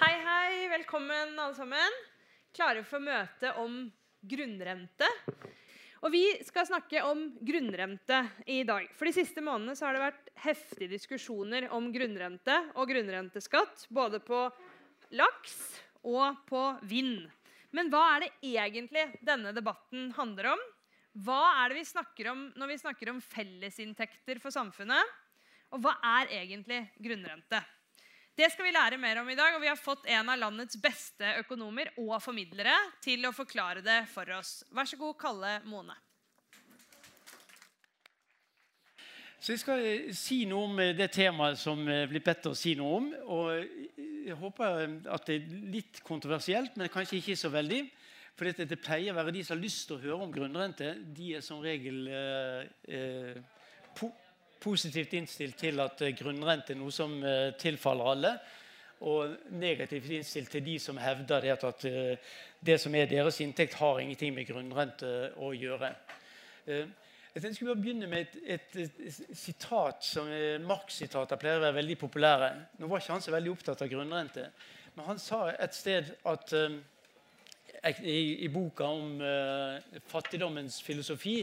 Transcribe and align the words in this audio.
Hei, 0.00 0.14
hei. 0.24 0.68
Velkommen, 0.68 1.34
alle 1.36 1.52
sammen. 1.52 1.96
Klare 2.56 2.80
for 2.88 3.04
møte 3.04 3.50
om 3.60 3.74
grunnrente. 4.24 5.08
Og 6.00 6.14
Vi 6.14 6.22
skal 6.48 6.64
snakke 6.64 7.02
om 7.04 7.26
grunnrente 7.44 8.22
i 8.48 8.62
dag. 8.64 8.86
For 8.96 9.04
De 9.04 9.12
siste 9.12 9.44
månedene 9.44 9.76
har 9.76 9.92
det 9.92 10.00
vært 10.00 10.30
heftige 10.40 10.94
diskusjoner 10.94 11.66
om 11.76 11.90
grunnrente 11.92 12.56
og 12.80 12.88
grunnrenteskatt. 12.88 13.84
Både 13.92 14.22
på 14.24 14.38
laks 15.20 15.58
og 16.00 16.46
på 16.48 16.62
vind. 16.88 17.26
Men 17.76 17.92
hva 17.92 18.00
er 18.14 18.24
det 18.24 18.54
egentlig 18.54 19.04
denne 19.20 19.52
debatten 19.52 20.14
handler 20.16 20.54
om? 20.54 20.62
Hva 21.12 21.42
er 21.58 21.68
det 21.68 21.82
vi 21.82 21.90
snakker 21.90 22.30
om 22.32 22.46
når 22.56 22.72
vi 22.72 22.80
snakker 22.86 23.12
om 23.12 23.20
fellesinntekter 23.20 24.40
for 24.40 24.48
samfunnet? 24.48 25.12
Og 25.76 25.84
hva 25.84 25.92
er 26.16 26.32
egentlig 26.40 26.86
grunnrente? 26.96 27.60
Det 28.36 28.46
skal 28.52 28.64
vi 28.64 28.72
lære 28.72 28.98
mer 29.00 29.20
om 29.20 29.28
i 29.28 29.36
dag, 29.36 29.54
og 29.56 29.60
vi 29.62 29.68
har 29.68 29.78
fått 29.78 30.06
en 30.08 30.28
av 30.30 30.38
landets 30.38 30.78
beste 30.80 31.34
økonomer 31.42 31.90
og 32.00 32.14
formidlere 32.22 32.76
til 33.02 33.26
å 33.26 33.34
forklare 33.34 33.82
det 33.84 34.04
for 34.12 34.30
oss. 34.38 34.60
Vær 34.70 34.88
så 34.88 34.98
god, 35.00 35.16
Kalle 35.20 35.56
Mone. 35.68 35.96
Så 39.40 39.54
Jeg 39.54 39.62
skal 39.62 39.82
eh, 39.82 40.08
si 40.12 40.42
noe 40.48 40.68
om 40.68 40.80
eh, 40.84 40.92
det 40.96 41.10
temaet 41.16 41.56
som 41.58 41.80
eh, 41.88 42.06
blir 42.08 42.22
bedt 42.24 42.50
å 42.50 42.54
si 42.56 42.74
noe 42.76 42.98
om. 42.98 43.06
og 43.32 43.46
Jeg 44.28 44.36
håper 44.36 44.82
at 45.08 45.26
det 45.26 45.36
er 45.38 45.54
litt 45.72 46.02
kontroversielt, 46.04 46.76
men 46.76 46.92
kanskje 46.92 47.18
ikke 47.22 47.38
så 47.40 47.48
veldig. 47.52 47.82
For 48.36 48.52
det 48.56 48.80
pleier 48.80 49.12
å 49.12 49.18
være 49.18 49.32
de 49.36 49.44
som 49.44 49.56
har 49.56 49.64
lyst 49.64 49.88
til 49.88 49.96
å 49.96 50.02
høre 50.04 50.26
om 50.26 50.32
grunnrente. 50.32 50.92
De 51.16 51.34
er 51.36 51.44
som 51.44 51.60
regel 51.64 52.06
eh, 52.08 53.40
po 53.96 54.12
positivt 54.60 55.14
innstilt 55.16 55.58
til 55.60 55.80
at 55.82 56.00
eh, 56.04 56.14
grunnrente 56.16 56.74
er 56.74 56.80
noe 56.80 56.92
som 56.94 57.18
eh, 57.24 57.52
tilfaller 57.60 58.14
alle. 58.14 58.32
Og 59.08 59.36
negativt 59.56 60.10
innstilt 60.12 60.50
til 60.52 60.64
de 60.64 60.76
som 60.82 60.98
hevder 61.00 61.46
det 61.46 61.54
at 61.56 61.84
eh, 61.88 62.32
det 62.60 62.76
som 62.80 62.94
er 62.94 63.08
deres 63.08 63.40
inntekt, 63.40 63.78
har 63.80 64.00
ingenting 64.00 64.34
med 64.36 64.48
grunnrente 64.48 65.30
å 65.40 65.54
gjøre. 65.56 65.94
Jeg 66.68 67.40
tenkte 67.40 67.54
skulle 67.56 67.78
begynne 67.78 68.08
med 68.10 68.34
et, 68.44 68.74
et 68.76 69.36
sitat 69.38 70.04
som 70.04 70.28
Marx-sitater 70.66 71.40
pleier 71.40 71.56
å 71.56 71.64
være 71.64 71.78
veldig 71.78 71.96
populære. 72.02 72.50
Nå 72.78 72.90
var 72.90 73.00
ikke 73.00 73.14
han 73.14 73.24
så 73.24 73.32
veldig 73.32 73.54
opptatt 73.54 73.80
av 73.86 73.88
grunnrente, 73.88 74.44
men 74.92 75.08
han 75.08 75.22
sa 75.22 75.46
et 75.54 75.74
sted 75.74 76.10
at 76.28 76.52
i, 78.04 78.44
i 78.44 78.48
boka 78.52 78.84
om 78.84 79.22
uh, 79.24 80.00
fattigdommens 80.10 80.82
filosofi 80.84 81.38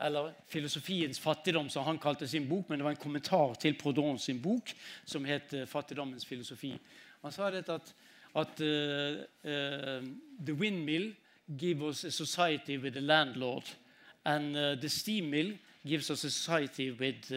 eller 0.00 0.32
filosofiens 0.48 1.20
fattigdom, 1.20 1.68
som 1.68 1.84
han 1.84 1.98
kalte 1.98 2.28
sin 2.28 2.48
bok, 2.48 2.68
men 2.68 2.78
det 2.78 2.84
var 2.84 2.90
en 2.90 2.96
kommentar 3.04 3.54
til 3.60 3.74
Proudhon 3.78 4.18
sin 4.18 4.42
bok, 4.42 4.72
som 5.04 5.24
het 5.24 5.52
uh, 5.54 5.66
'Fattigdommens 5.66 6.26
filosofi'. 6.26 6.78
Han 7.22 7.32
sa 7.32 7.50
dette 7.50 7.72
at, 7.72 7.94
at 8.34 8.60
uh, 8.60 9.22
uh, 9.44 10.02
the 10.46 10.54
windmill 10.54 11.14
gives 11.58 11.82
us 11.82 12.04
a 12.04 12.10
society 12.10 12.76
with 12.76 12.96
a 12.96 13.00
landlord, 13.00 13.76
and 14.24 14.54
the 14.54 14.88
steam 14.88 15.24
mill 15.30 15.58
gives 15.86 16.10
us 16.10 16.24
a 16.24 16.30
society 16.30 16.90
with 16.90 17.28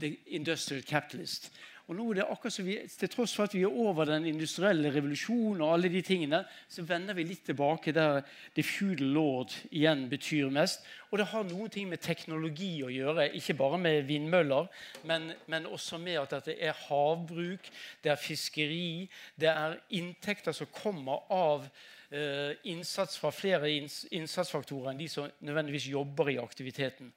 the 0.00 0.16
industrial 0.26 0.82
capitalist. 0.82 1.52
Og 1.90 1.96
nå 1.98 2.04
er 2.12 2.20
det 2.20 2.24
akkurat 2.30 2.54
som 2.54 2.66
vi, 2.68 2.76
Til 2.86 3.10
tross 3.10 3.32
for 3.34 3.48
at 3.48 3.54
vi 3.56 3.64
er 3.66 3.78
over 3.82 4.06
den 4.06 4.28
industrielle 4.30 4.92
revolusjonen, 4.94 5.60
og 5.60 5.72
alle 5.74 5.88
de 5.90 6.02
tingene, 6.06 6.44
så 6.70 6.84
vender 6.86 7.16
vi 7.18 7.24
litt 7.26 7.42
tilbake 7.48 7.90
der 7.92 8.20
the 8.54 8.62
feudal 8.62 9.10
lord 9.16 9.56
igjen 9.72 10.06
betyr 10.10 10.52
mest. 10.54 10.86
Og 11.10 11.18
det 11.18 11.26
har 11.32 11.48
noen 11.48 11.72
ting 11.74 11.90
med 11.90 11.98
teknologi 11.98 12.84
å 12.86 12.92
gjøre, 12.94 13.32
ikke 13.34 13.58
bare 13.58 13.82
med 13.82 14.06
vindmøller, 14.06 14.70
men, 15.02 15.32
men 15.50 15.66
også 15.66 15.98
med 15.98 16.20
at 16.22 16.46
det 16.46 16.60
er 16.62 16.78
havbruk, 16.86 17.66
det 18.04 18.14
er 18.14 18.22
fiskeri, 18.22 19.10
det 19.34 19.50
er 19.50 19.80
inntekter 19.98 20.54
som 20.54 20.70
kommer 20.70 21.26
av 21.34 21.66
eh, 21.66 22.54
innsats 22.70 23.18
fra 23.18 23.34
flere 23.34 23.66
innsatsfaktorer 23.74 24.92
enn 24.92 25.02
de 25.02 25.10
som 25.10 25.26
nødvendigvis 25.42 25.90
jobber 25.90 26.30
i 26.30 26.38
aktiviteten. 26.38 27.10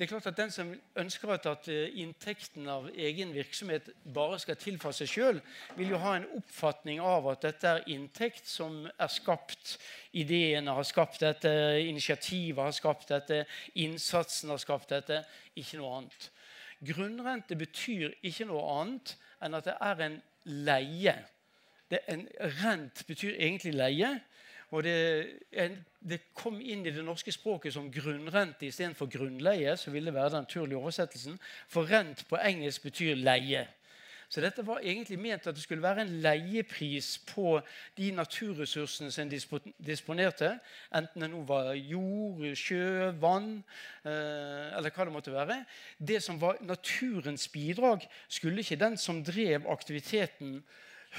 Det 0.00 0.06
er 0.06 0.16
klart 0.16 0.26
at 0.26 0.36
Den 0.36 0.50
som 0.50 0.68
ønsker 0.96 1.28
at 1.28 1.66
eh, 1.68 1.90
inntekten 2.00 2.68
av 2.72 2.86
egen 2.96 3.34
virksomhet 3.34 3.90
bare 4.14 4.38
skal 4.40 4.56
tilfalle 4.56 4.96
seg 4.96 5.10
sjøl, 5.12 5.40
vil 5.76 5.90
jo 5.92 5.98
ha 6.00 6.14
en 6.16 6.24
oppfatning 6.38 7.02
av 7.04 7.28
at 7.28 7.42
dette 7.44 7.68
er 7.68 7.82
inntekt 7.92 8.48
som 8.48 8.86
er 8.88 9.10
skapt. 9.12 9.74
Ideene 10.16 10.72
har 10.72 10.88
skapt 10.88 11.20
dette, 11.20 11.52
initiativet 11.84 12.62
har 12.64 12.72
skapt 12.72 13.12
dette, 13.12 13.42
innsatsen 13.76 14.48
har 14.48 14.62
skapt 14.64 14.88
dette. 14.88 15.20
Ikke 15.60 15.82
noe 15.82 15.92
annet. 15.98 16.30
Grunnrente 16.80 17.60
betyr 17.60 18.16
ikke 18.24 18.48
noe 18.48 18.64
annet 18.78 19.18
enn 19.44 19.60
at 19.60 19.68
det 19.68 19.76
er 19.84 20.04
en 20.06 20.18
leie. 20.64 21.18
En 22.06 22.24
Rent 22.62 23.04
betyr 23.04 23.36
egentlig 23.36 23.76
leie. 23.76 24.14
Og 24.70 24.84
det, 24.86 24.96
det, 25.98 26.20
kom 26.34 26.60
inn 26.62 26.84
i 26.86 26.92
det 26.94 27.02
norske 27.04 27.32
språket 27.34 27.74
som 27.74 27.90
grunnrente 27.90 28.68
istedenfor 28.68 29.10
grunnleie. 29.10 29.76
så 29.76 29.90
ville 29.90 30.10
det 30.10 30.14
være 30.14 30.30
den 30.36 30.46
naturlige 30.46 30.78
oversettelsen. 30.78 31.38
For 31.68 31.90
rent 31.90 32.24
på 32.28 32.38
engelsk 32.38 32.82
betyr 32.82 33.18
leie. 33.18 33.66
Så 34.30 34.38
dette 34.38 34.62
var 34.62 34.78
egentlig 34.78 35.16
ment 35.18 35.46
at 35.50 35.56
det 35.56 35.62
skulle 35.64 35.82
være 35.82 36.04
en 36.04 36.12
leiepris 36.22 37.16
på 37.26 37.56
de 37.98 38.12
naturressursene 38.14 39.10
som 39.10 39.24
en 39.24 39.32
disponerte. 39.86 40.52
Enten 40.94 41.24
det 41.24 41.30
nå 41.32 41.40
var 41.48 41.72
jord, 41.74 42.44
sjø, 42.54 43.10
vann 43.18 43.56
eh, 44.04 44.68
eller 44.78 44.94
hva 44.94 45.08
det 45.08 45.14
måtte 45.16 45.34
være. 45.34 45.56
Det 45.98 46.20
som 46.22 46.38
var 46.38 46.62
naturens 46.62 47.48
bidrag, 47.50 48.06
skulle 48.28 48.62
ikke 48.62 48.78
den 48.78 48.94
som 48.96 49.18
drev 49.26 49.66
aktiviteten, 49.66 50.60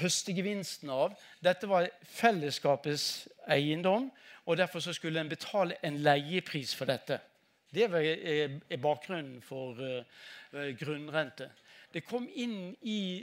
høste 0.00 0.34
gevinsten 0.36 0.90
av. 0.92 1.16
Dette 1.44 1.68
var 1.70 1.90
fellesskapets 2.08 3.28
eiendom, 3.50 4.10
og 4.46 4.58
derfor 4.58 4.82
skulle 4.92 5.20
en 5.20 5.30
betale 5.30 5.78
en 5.84 6.00
leiepris 6.02 6.74
for 6.74 6.90
dette. 6.90 7.20
Det 7.72 7.86
er 7.88 8.80
bakgrunnen 8.82 9.40
for 9.44 9.78
uh, 9.80 10.02
grunnrente. 10.76 11.48
Det 11.92 12.04
kom 12.08 12.24
inn 12.40 12.72
i, 12.88 13.22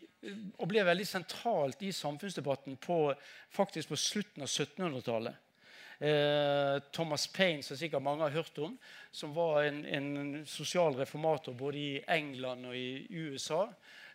og 0.58 0.70
ble 0.70 0.86
veldig 0.86 1.06
sentralt 1.08 1.82
i 1.86 1.92
samfunnsdebatten 1.94 2.78
på, 2.82 2.98
faktisk 3.54 3.90
på 3.94 3.98
slutten 3.98 4.46
av 4.46 4.50
1700-tallet. 4.50 5.46
Eh, 6.00 6.80
Thomas 6.96 7.26
Paine, 7.28 7.64
som 7.66 7.76
sikkert 7.76 8.06
mange 8.06 8.24
har 8.24 8.38
hørt 8.38 8.58
om, 8.64 8.78
som 9.12 9.34
var 9.36 9.66
en, 9.68 9.82
en 9.86 10.46
sosial 10.48 10.96
reformator 10.96 11.58
både 11.60 11.80
i 11.82 12.04
England 12.08 12.70
og 12.70 12.78
i 12.78 13.04
USA. 13.10 13.66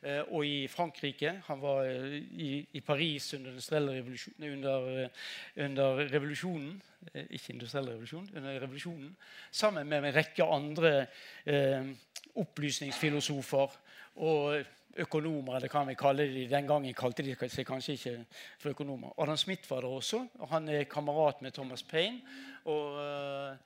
Eh, 0.04 0.20
og 0.36 0.44
i 0.46 0.66
Frankrike. 0.68 1.30
Han 1.46 1.60
var 1.62 1.86
eh, 1.88 2.18
i, 2.36 2.66
i 2.72 2.80
Paris 2.80 3.34
under, 3.34 3.54
revolusjon, 3.72 4.34
under, 4.38 4.72
revolusjonen, 4.72 5.10
under, 5.56 6.02
revolusjonen. 6.12 6.82
Ikke 7.30 7.52
industriell 7.54 7.88
revolusjon, 7.88 8.28
under 8.36 8.60
revolusjonen. 8.60 9.16
Sammen 9.50 9.88
med 9.88 10.04
en 10.04 10.14
rekke 10.14 10.44
andre 10.44 11.06
eh, 11.46 11.88
opplysningsfilosofer 12.36 13.78
og 14.16 14.64
økonomer. 14.96 15.58
det 15.60 15.70
kan 15.70 15.88
vi 15.88 15.94
kalle 15.94 16.28
de. 16.34 16.48
Den 16.48 16.66
gangen 16.66 16.94
kalte 16.94 17.22
de 17.22 17.36
seg 17.48 17.66
kanskje 17.66 17.96
ikke 17.96 18.16
for 18.58 18.76
økonomer. 18.76 19.16
Adam 19.18 19.36
Smith 19.36 19.70
var 19.70 19.80
der 19.80 19.88
også. 19.88 20.26
og 20.38 20.48
Han 20.48 20.68
er 20.68 20.84
kamerat 20.84 21.42
med 21.42 21.52
Thomas 21.52 21.82
Paine. 21.82 22.20
og 22.64 23.56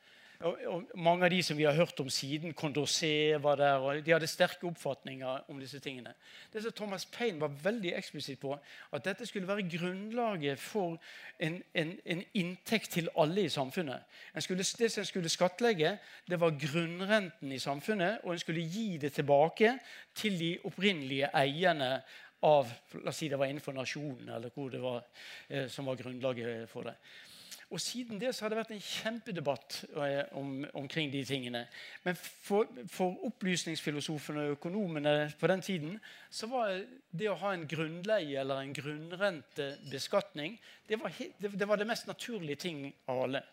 og, 0.40 0.58
og 0.66 0.90
mange 0.94 1.26
av 1.26 1.32
de 1.32 1.38
som 1.42 1.56
vi 1.58 1.64
har 1.66 1.74
hørt 1.74 1.98
om 1.98 2.08
siden, 2.10 2.52
Condorcet 2.54 3.42
var 3.42 3.58
der, 3.58 3.82
og 3.82 4.04
de 4.06 4.12
hadde 4.14 4.26
sterke 4.30 4.68
oppfatninger 4.68 5.50
om 5.50 5.58
disse 5.58 5.80
tingene. 5.82 6.12
Det 6.52 6.62
som 6.62 6.74
Thomas 6.78 7.06
Paine 7.10 7.40
var 7.40 7.56
veldig 7.64 7.96
eksplisitt 7.98 8.38
på, 8.38 8.54
at 8.92 9.04
dette 9.04 9.26
skulle 9.26 9.48
være 9.48 9.66
grunnlaget 9.66 10.62
for 10.62 10.94
en, 11.42 11.58
en, 11.74 11.90
en 12.04 12.22
inntekt 12.38 12.94
til 12.94 13.10
alle 13.18 13.48
i 13.48 13.50
samfunnet. 13.50 14.06
Skulle, 14.38 14.62
det 14.78 14.92
som 14.92 15.02
en 15.02 15.10
skulle 15.10 15.34
skattlegge, 15.34 15.96
det 16.30 16.40
var 16.40 16.54
grunnrenten 16.54 17.52
i 17.52 17.58
samfunnet, 17.58 18.22
og 18.22 18.32
en 18.32 18.44
skulle 18.44 18.62
gi 18.62 18.96
det 19.02 19.12
tilbake 19.18 19.74
til 20.14 20.38
de 20.38 20.54
opprinnelige 20.64 21.34
eierne 21.34 21.96
av 22.46 22.70
la 23.02 23.10
oss 23.10 23.18
si 23.18 23.26
det 23.26 23.38
var 23.38 23.50
innenfor 23.50 23.74
nasjonen, 23.74 24.28
eller 24.30 24.52
hvor 24.54 24.70
det 24.70 24.78
var, 24.82 25.02
eh, 25.48 25.66
som 25.66 25.90
var 25.90 25.98
grunnlaget 25.98 26.68
for 26.70 26.86
det. 26.86 26.94
Og 27.70 27.80
Siden 27.80 28.20
det 28.20 28.30
så 28.34 28.44
har 28.44 28.52
det 28.52 28.58
vært 28.62 28.70
en 28.72 28.80
kjempedebatt 28.80 29.74
eh, 29.92 30.22
om, 30.40 30.62
omkring 30.80 31.12
de 31.12 31.20
tingene. 31.24 31.66
Men 32.04 32.16
for, 32.16 32.64
for, 32.88 33.18
opplysningsfilosofene 33.28 34.46
og 34.46 34.56
økonomene 34.56 35.12
på 35.40 35.50
den 35.52 35.64
tiden 35.64 35.98
så 36.30 36.48
var 36.48 36.78
det 37.10 37.28
å 37.28 37.36
ha 37.42 37.52
en 37.52 37.66
grunnleie 37.68 38.40
eller 38.40 38.62
en 38.62 38.72
grunnrentebeskatning 38.76 40.56
det 40.88 41.00
det, 41.38 41.52
det 41.52 41.68
var 41.68 41.76
det 41.76 41.88
mest 41.88 42.08
naturlige 42.08 42.56
ting 42.64 42.86
av 43.06 43.22
alle. 43.26 43.44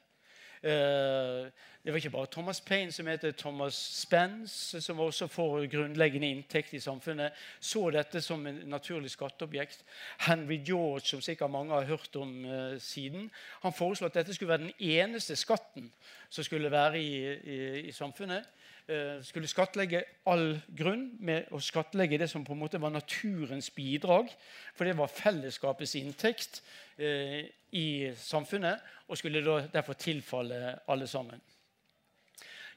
Eh, 0.66 1.52
det 1.86 1.94
var 1.94 1.96
ikke 1.96 2.10
bare 2.10 2.26
Thomas 2.32 2.62
Paine 2.62 2.92
som 2.92 3.06
heter 3.08 3.32
Thomas 3.38 3.76
Spence, 3.76 4.82
som 4.82 5.00
også 5.00 5.28
får 5.28 5.68
grunnleggende 5.70 6.30
inntekt 6.34 6.74
i 6.74 6.80
samfunnet, 6.80 7.32
så 7.60 7.84
dette 7.94 8.22
som 8.22 8.48
en 8.48 8.64
naturlig 8.66 9.12
skatteobjekt. 9.14 9.84
Henry 10.26 10.58
George, 10.66 11.06
som 11.06 11.22
sikkert 11.22 11.52
mange 11.52 11.74
har 11.74 11.86
hørt 11.86 12.16
om 12.16 12.46
uh, 12.46 12.82
siden, 12.82 13.30
han 13.62 13.74
foreslo 13.74 14.10
at 14.10 14.18
dette 14.18 14.34
skulle 14.34 14.50
være 14.50 14.64
den 14.64 14.74
eneste 14.80 15.36
skatten 15.36 15.92
som 16.30 16.44
skulle 16.44 16.72
være 16.72 17.02
i, 17.02 17.34
i, 17.34 17.80
i 17.80 17.92
samfunnet. 17.92 18.46
eh, 18.88 19.22
skulle 19.22 19.48
skattlegge 19.48 20.04
all 20.26 20.60
grunn 20.78 21.08
med 21.20 21.48
å 21.52 21.60
skattlegge 21.62 22.18
det 22.18 22.30
som 22.30 22.44
på 22.46 22.54
en 22.54 22.60
måte 22.60 22.82
var 22.82 22.90
naturens 22.94 23.70
bidrag. 23.70 24.30
For 24.76 24.86
det 24.86 24.98
var 24.98 25.08
fellesskapets 25.08 25.96
inntekt 25.96 26.62
eh, 26.98 27.46
i 27.76 28.12
samfunnet 28.18 28.82
og 29.10 29.20
skulle 29.20 29.44
derfor 29.74 29.98
tilfalle 30.00 30.78
alle 30.88 31.08
sammen. 31.08 31.42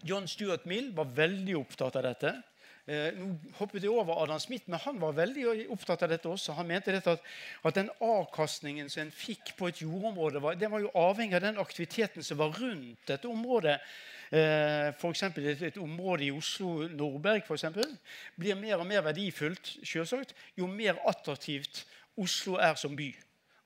John 0.02 0.28
Stuart 0.30 0.66
Mill 0.66 0.92
var 0.94 1.10
veldig 1.14 1.56
opptatt 1.58 1.96
av 1.98 2.06
dette. 2.06 2.32
Eh, 2.88 3.16
nå 3.18 3.32
hoppet 3.58 3.84
jeg 3.84 3.92
over 3.92 4.16
Adam 4.22 4.38
Smith, 4.40 4.64
men 4.70 4.80
han 4.80 5.00
var 5.02 5.16
veldig 5.16 5.66
opptatt 5.74 6.06
av 6.06 6.12
dette 6.12 6.30
også. 6.30 6.54
Han 6.56 6.70
mente 6.70 6.94
at, 6.96 7.24
at 7.66 7.76
den 7.76 7.90
avkastningen 8.00 8.88
som 8.88 9.02
en 9.02 9.12
fikk 9.12 9.52
på 9.58 9.68
et 9.68 9.82
jordområde, 9.82 10.40
var, 10.40 10.56
det 10.56 10.70
var 10.72 10.80
jo 10.80 10.92
avhengig 10.96 11.36
av 11.36 11.44
den 11.44 11.60
aktiviteten 11.60 12.24
som 12.24 12.40
var 12.40 12.54
rundt 12.56 13.02
dette 13.10 13.28
området. 13.28 13.76
Eh, 14.30 14.88
F.eks. 14.94 15.26
Et, 15.28 15.66
et 15.68 15.82
område 15.82 16.28
i 16.28 16.32
Oslo, 16.32 16.86
Nordberg, 16.88 17.42
for 17.48 17.58
eksempel, 17.58 17.92
blir 18.40 18.56
mer 18.56 18.78
og 18.78 18.88
mer 18.88 19.04
verdifullt 19.04 19.74
selvsagt, 19.82 20.32
jo 20.56 20.70
mer 20.70 21.00
attraktivt 21.08 21.84
Oslo 22.18 22.56
er 22.62 22.78
som 22.80 22.96
by 22.98 23.10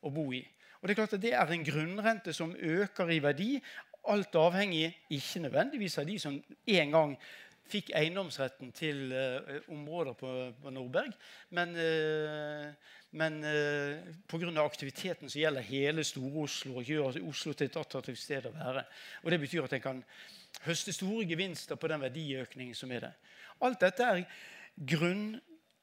å 0.02 0.10
bo 0.12 0.26
i. 0.34 0.42
Og 0.82 0.88
Det 0.88 0.94
er 0.94 0.98
klart 0.98 1.12
at 1.14 1.22
det 1.22 1.32
er 1.38 1.46
en 1.54 1.64
grunnrente 1.64 2.32
som 2.34 2.56
øker 2.58 3.10
i 3.14 3.22
verdi. 3.22 3.62
Alt 4.10 4.34
avhengig 4.34 4.88
ikke 5.10 5.44
nødvendigvis 5.44 5.98
av 5.98 6.06
de 6.08 6.18
som 6.18 6.40
en 6.66 6.90
gang 6.90 7.12
fikk 7.70 7.92
eiendomsretten 7.94 8.72
til 8.74 9.12
uh, 9.14 9.70
områder 9.72 10.16
på, 10.18 10.32
på, 10.62 10.72
Nordberg. 10.74 11.14
Men, 11.54 11.76
uh, 11.78 12.98
men 13.14 13.38
uh, 13.46 14.10
pga. 14.28 14.50
aktiviteten 14.64 15.30
som 15.30 15.40
gjelder 15.40 15.70
hele 15.70 16.04
Store-Oslo, 16.04 16.80
og 16.80 16.90
gjør 16.90 17.22
Oslo 17.28 17.52
til 17.52 17.70
et 17.70 17.78
attraktivt 17.78 18.18
sted 18.18 18.50
å 18.50 18.54
være. 18.56 18.84
Og 19.22 19.30
Det 19.30 19.40
betyr 19.40 19.68
at 19.68 19.78
en 19.78 19.86
kan 19.86 20.04
høste 20.66 20.92
store 20.92 21.28
gevinster 21.30 21.78
på 21.78 21.88
den 21.88 22.02
verdiøkningen 22.02 22.74
som 22.74 22.90
er 22.90 23.06
der. 23.06 23.18
Alt 23.62 23.80
dette 23.80 24.02
er 24.02 24.24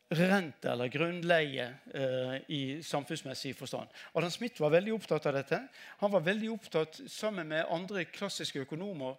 grunnrente 0.09 0.71
eller 0.71 0.89
grunnleie 0.89 1.67
eh, 1.93 2.35
i 2.47 2.61
samfunnsmessig 2.83 3.53
forstand. 3.57 3.89
Adam 4.13 4.31
Smith 4.31 4.61
var 4.61 4.73
veldig 4.73 4.93
opptatt 4.95 5.27
av 5.29 5.37
dette. 5.37 5.61
Han 6.01 6.11
var 6.11 6.25
veldig 6.25 6.49
opptatt, 6.51 7.01
sammen 7.07 7.47
med 7.51 7.69
andre 7.69 8.05
klassiske 8.09 8.63
økonomer, 8.65 9.17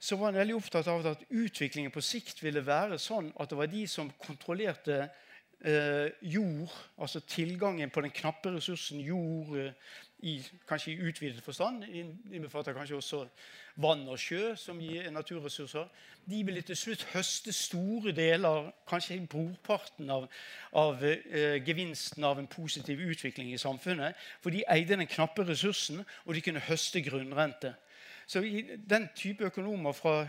så 0.00 0.16
var 0.16 0.30
han 0.30 0.40
veldig 0.40 0.56
opptatt 0.56 0.86
av 0.88 1.06
at 1.10 1.24
utviklingen 1.28 1.92
på 1.92 2.02
sikt 2.04 2.44
ville 2.44 2.62
være 2.64 2.98
sånn 2.98 3.32
at 3.36 3.50
det 3.50 3.58
var 3.58 3.68
de 3.68 3.82
som 3.90 4.12
kontrollerte 4.22 5.02
eh, 5.64 6.10
jord, 6.22 6.70
altså 6.98 7.20
tilgangen 7.20 7.90
på 7.90 8.00
den 8.00 8.10
knappe 8.10 8.52
ressursen 8.54 9.00
jord 9.00 9.56
eh, 9.58 9.72
i 10.22 10.36
kanskje 10.68 10.92
i 10.92 11.08
utvidet 11.08 11.42
forstand, 11.42 11.84
innbefatter 12.32 12.76
kanskje 12.76 12.96
også 12.96 13.24
vann 13.80 14.08
og 14.08 14.18
sjø, 14.20 14.54
som 14.56 14.80
gir 14.80 15.10
naturressurser, 15.10 15.86
de 16.30 16.42
ville 16.44 16.62
til 16.62 16.76
slutt 16.76 17.06
høste 17.14 17.52
store 17.56 18.12
deler, 18.12 18.70
kanskje 18.88 19.20
brorparten 19.30 20.10
av, 20.12 20.26
av 20.76 21.04
eh, 21.04 21.56
gevinsten 21.64 22.24
av 22.24 22.38
en 22.38 22.50
positiv 22.50 23.00
utvikling 23.00 23.52
i 23.54 23.60
samfunnet. 23.60 24.18
For 24.42 24.52
de 24.52 24.64
eide 24.68 24.98
den 24.98 25.08
knappe 25.08 25.46
ressursen, 25.48 26.04
og 26.26 26.34
de 26.34 26.44
kunne 26.44 26.66
høste 26.68 27.02
grunnrente. 27.02 27.74
Så 28.26 28.44
den 28.90 29.08
type 29.16 29.48
økonomer 29.48 29.92
fra 29.92 30.28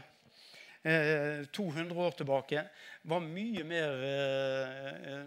200 0.81 1.94
år 1.94 2.16
tilbake 2.18 2.63
var 3.06 3.22
mye 3.22 3.63
mer 3.69 4.06
eh, 4.07 5.19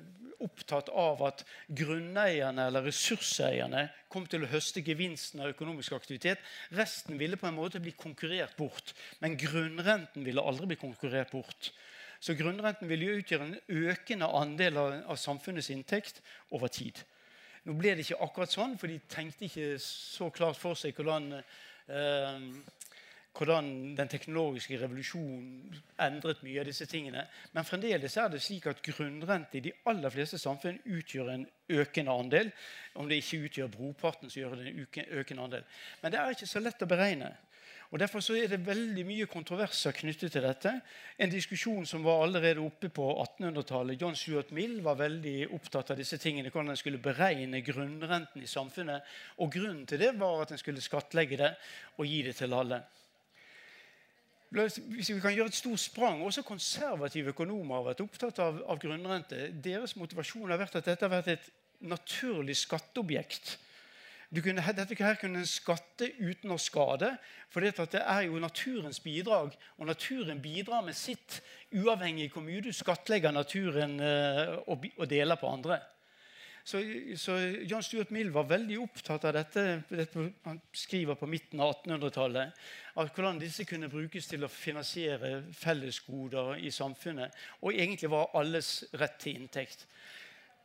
opptatt 0.42 0.88
av 0.90 1.22
at 1.28 1.44
grunneierne 1.70 2.66
eller 2.68 2.82
ressurseierne 2.88 3.86
kom 4.10 4.26
til 4.26 4.42
å 4.42 4.50
høste 4.50 4.82
gevinsten 4.82 5.44
av 5.44 5.52
økonomisk 5.54 5.94
aktivitet. 5.94 6.42
Resten 6.74 7.18
ville 7.20 7.38
på 7.38 7.46
en 7.46 7.58
måte 7.58 7.82
bli 7.82 7.94
konkurrert 7.94 8.56
bort. 8.58 8.94
Men 9.22 9.38
grunnrenten 9.38 10.26
ville 10.26 10.42
aldri 10.42 10.72
bli 10.72 10.80
konkurrert 10.80 11.30
bort. 11.30 11.70
Så 12.18 12.34
grunnrenten 12.34 12.90
ville 12.90 13.18
utgjøre 13.20 13.46
en 13.46 13.58
økende 13.86 14.30
andel 14.34 14.78
av 14.82 15.18
samfunnets 15.20 15.70
inntekt 15.70 16.22
over 16.50 16.72
tid. 16.72 16.98
Nå 17.64 17.76
ble 17.78 17.94
det 17.94 18.04
ikke 18.04 18.22
akkurat 18.26 18.52
sånn, 18.52 18.74
for 18.80 18.90
de 18.90 18.98
tenkte 19.08 19.46
ikke 19.46 19.76
så 19.80 20.28
klart 20.34 20.58
for 20.60 20.76
seg 20.76 20.96
hvordan 20.98 21.30
eh, 21.38 22.48
hvordan 23.34 23.96
den 23.98 24.10
teknologiske 24.10 24.78
revolusjonen 24.78 25.78
endret 26.00 26.42
mye 26.46 26.60
av 26.62 26.68
disse 26.68 26.86
tingene. 26.86 27.24
Men 27.52 27.66
fremdeles 27.66 28.16
er 28.20 28.28
det 28.30 28.42
slik 28.42 28.68
at 28.70 28.82
grunnrente 28.84 29.58
i 29.58 29.64
de 29.64 29.72
aller 29.90 30.12
fleste 30.14 30.38
samfunn 30.38 30.78
utgjør 30.84 31.32
en 31.32 31.48
økende 31.74 32.14
andel. 32.14 32.52
Om 32.94 33.10
det 33.10 33.18
ikke 33.22 33.48
utgjør 33.48 33.72
brorparten, 33.74 34.30
så 34.30 34.44
gjør 34.44 34.60
det 34.60 34.70
en 34.70 35.18
økende 35.18 35.48
andel. 35.48 35.66
Men 36.02 36.14
det 36.14 36.20
er 36.20 36.36
ikke 36.36 36.50
så 36.52 36.62
lett 36.62 36.86
å 36.86 36.90
beregne. 36.90 37.32
Og 37.90 38.00
Derfor 38.00 38.22
så 38.24 38.34
er 38.34 38.48
det 38.50 38.64
veldig 38.66 39.04
mye 39.06 39.26
kontroverser 39.30 39.94
knyttet 39.94 40.32
til 40.34 40.42
dette. 40.42 40.70
En 41.18 41.30
diskusjon 41.30 41.84
som 41.86 42.02
var 42.02 42.24
allerede 42.24 42.62
oppe 42.62 42.88
på 42.90 43.04
1800-tallet. 43.22 44.00
John 44.00 44.16
Stuart 44.18 44.50
Mill 44.50 44.80
var 44.82 44.98
veldig 44.98 45.52
opptatt 45.54 45.92
av 45.94 46.00
disse 46.00 46.18
tingene, 46.18 46.50
hvordan 46.50 46.74
en 46.74 46.80
skulle 46.80 47.02
beregne 47.02 47.62
grunnrenten 47.66 48.42
i 48.42 48.50
samfunnet. 48.50 49.06
Og 49.38 49.52
Grunnen 49.54 49.86
til 49.86 50.02
det 50.02 50.10
var 50.18 50.42
at 50.42 50.54
en 50.54 50.58
skulle 50.58 50.82
skattlegge 50.82 51.38
det 51.38 51.52
og 51.98 52.06
gi 52.10 52.22
det 52.26 52.34
til 52.40 52.54
alle. 52.54 52.82
Hvis 54.54 55.10
vi 55.10 55.18
kan 55.18 55.34
gjøre 55.34 55.50
et 55.50 55.56
stort 55.58 55.82
sprang, 55.82 56.22
Også 56.22 56.42
konservative 56.46 57.34
økonomer 57.34 57.80
har 57.80 57.88
vært 57.90 58.04
opptatt 58.04 58.38
av, 58.38 58.62
av 58.70 58.78
grunnrente. 58.78 59.48
Deres 59.64 59.96
motivasjon 59.96 60.50
har 60.50 60.60
vært 60.60 60.78
at 60.78 60.86
dette 60.86 61.04
har 61.04 61.10
vært 61.10 61.32
et 61.34 61.52
naturlig 61.82 62.56
skatteobjekt 62.56 63.58
kunne, 64.42 64.62
dette 64.74 64.96
her 64.98 65.18
kunne 65.20 65.42
en 65.42 65.48
skatte 65.48 66.08
uten 66.18 66.54
å 66.54 66.58
skade. 66.58 67.12
For 67.52 67.62
det 67.62 68.00
er 68.00 68.26
jo 68.26 68.40
naturens 68.42 69.00
bidrag, 69.04 69.54
og 69.78 69.86
naturen 69.86 70.42
bidrar 70.42 70.84
med 70.86 70.96
sitt 70.98 71.40
uavhengig 71.74 72.30
hvor 72.32 72.44
mye 72.46 72.62
du 72.64 72.72
skattlegger 72.74 73.34
naturen 73.34 73.98
eh, 74.00 74.56
og, 74.66 74.86
og 74.96 75.10
deler 75.10 75.38
på 75.40 75.50
andre. 75.50 75.80
Så, 76.64 76.80
så, 77.20 77.36
John 77.68 77.84
Stuart 77.84 78.10
Mill 78.14 78.30
var 78.32 78.48
veldig 78.48 78.78
opptatt 78.80 79.26
av 79.28 79.34
dette. 79.36 79.82
dette 79.90 80.30
han 80.46 80.60
skriver 80.72 81.18
på 81.20 81.28
midten 81.28 81.60
av 81.60 81.74
1800-tallet. 81.74 82.54
Av 82.94 83.08
hvordan 83.10 83.40
disse 83.42 83.64
kunne 83.66 83.90
brukes 83.90 84.28
til 84.30 84.44
å 84.46 84.50
finansiere 84.52 85.40
fellesgoder 85.52 86.60
i 86.62 86.70
samfunnet. 86.70 87.34
Og 87.62 87.74
egentlig 87.74 88.10
var 88.12 88.30
alles 88.38 88.84
rett 88.94 89.18
til 89.22 89.40
inntekt 89.40 89.88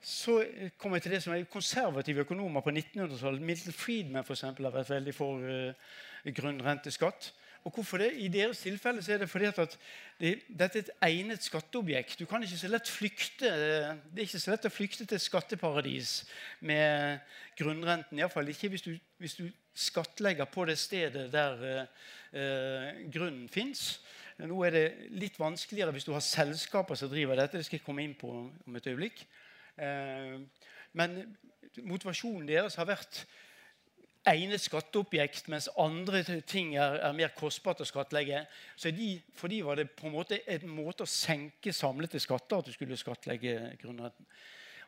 så 0.01 0.37
kom 0.79 0.93
jeg 0.95 1.03
til 1.03 1.11
det 1.11 1.23
som 1.23 1.33
er 1.35 1.43
konservative 1.51 2.23
økonomer 2.23 2.63
på 2.63 2.71
1900-tallet. 2.71 3.41
Milton 3.43 3.75
Friedman 3.75 4.23
for 4.23 4.33
eksempel, 4.33 4.65
har 4.65 4.77
vært 4.77 4.93
veldig 4.93 5.13
for 5.15 5.43
uh, 5.43 6.31
grunnrenteskatt. 6.35 7.33
Og 7.67 7.73
hvorfor 7.75 7.99
det? 7.99 8.13
I 8.15 8.29
deres 8.31 8.61
tilfelle 8.63 9.03
er 9.03 9.17
det 9.19 9.29
fordi 9.29 9.49
at 9.51 9.75
det, 10.19 10.29
dette 10.47 10.79
er 10.79 10.85
et 10.85 10.91
egnet 11.03 11.43
skatteobjekt. 11.43 12.15
Du 12.19 12.25
kan 12.25 12.43
ikke 12.43 12.57
så 12.57 12.69
lett 12.71 12.87
flykte, 12.87 13.51
Det 13.51 14.21
er 14.21 14.23
ikke 14.23 14.39
så 14.39 14.51
lett 14.51 14.69
å 14.69 14.71
flykte 14.71 15.05
til 15.05 15.19
skatteparadis 15.19 16.23
med 16.59 17.19
grunnrenten. 17.59 18.19
Iallfall 18.19 18.47
ikke 18.49 18.71
hvis 18.71 18.87
du, 18.87 18.93
hvis 19.17 19.35
du 19.35 19.49
skattlegger 19.75 20.47
på 20.47 20.65
det 20.65 20.77
stedet 20.79 21.27
der 21.33 21.59
uh, 21.59 22.07
grunnen 22.31 23.47
fins. 23.49 23.99
Nå 24.39 24.61
er 24.63 24.71
det 24.71 24.85
litt 25.19 25.35
vanskeligere 25.39 25.91
hvis 25.91 26.05
du 26.07 26.13
har 26.15 26.23
selskaper 26.23 26.95
som 26.95 27.11
driver 27.11 27.39
dette. 27.39 27.59
Det 27.59 27.67
skal 27.67 27.79
jeg 27.79 27.85
komme 27.85 28.05
inn 28.05 28.15
på 28.15 28.29
om 28.31 28.77
et 28.79 28.87
øyeblikk. 28.87 29.25
Eh, 29.79 30.39
men 30.95 31.19
motivasjonen 31.83 32.47
deres 32.47 32.77
har 32.79 32.87
vært 32.89 33.23
egnet 34.29 34.61
skatteobjekt, 34.61 35.47
mens 35.51 35.69
andre 35.79 36.21
ting 36.47 36.73
er, 36.77 36.99
er 37.07 37.15
mer 37.17 37.33
kostbart 37.35 37.81
å 37.83 37.87
skattlegge. 37.87 38.43
Så 38.79 38.91
de, 38.95 39.13
For 39.35 39.51
de 39.51 39.61
var 39.65 39.79
det 39.79 39.89
på 39.97 40.07
en 40.07 40.15
måte 40.15 40.41
en 40.47 40.71
måte 40.71 41.03
å 41.03 41.09
senke 41.09 41.73
samlede 41.75 42.19
skatter 42.21 42.59
at 42.59 42.69
du 42.69 42.75
skulle 42.75 42.99
skattlegge 42.99 43.75
grunnretten. 43.81 44.27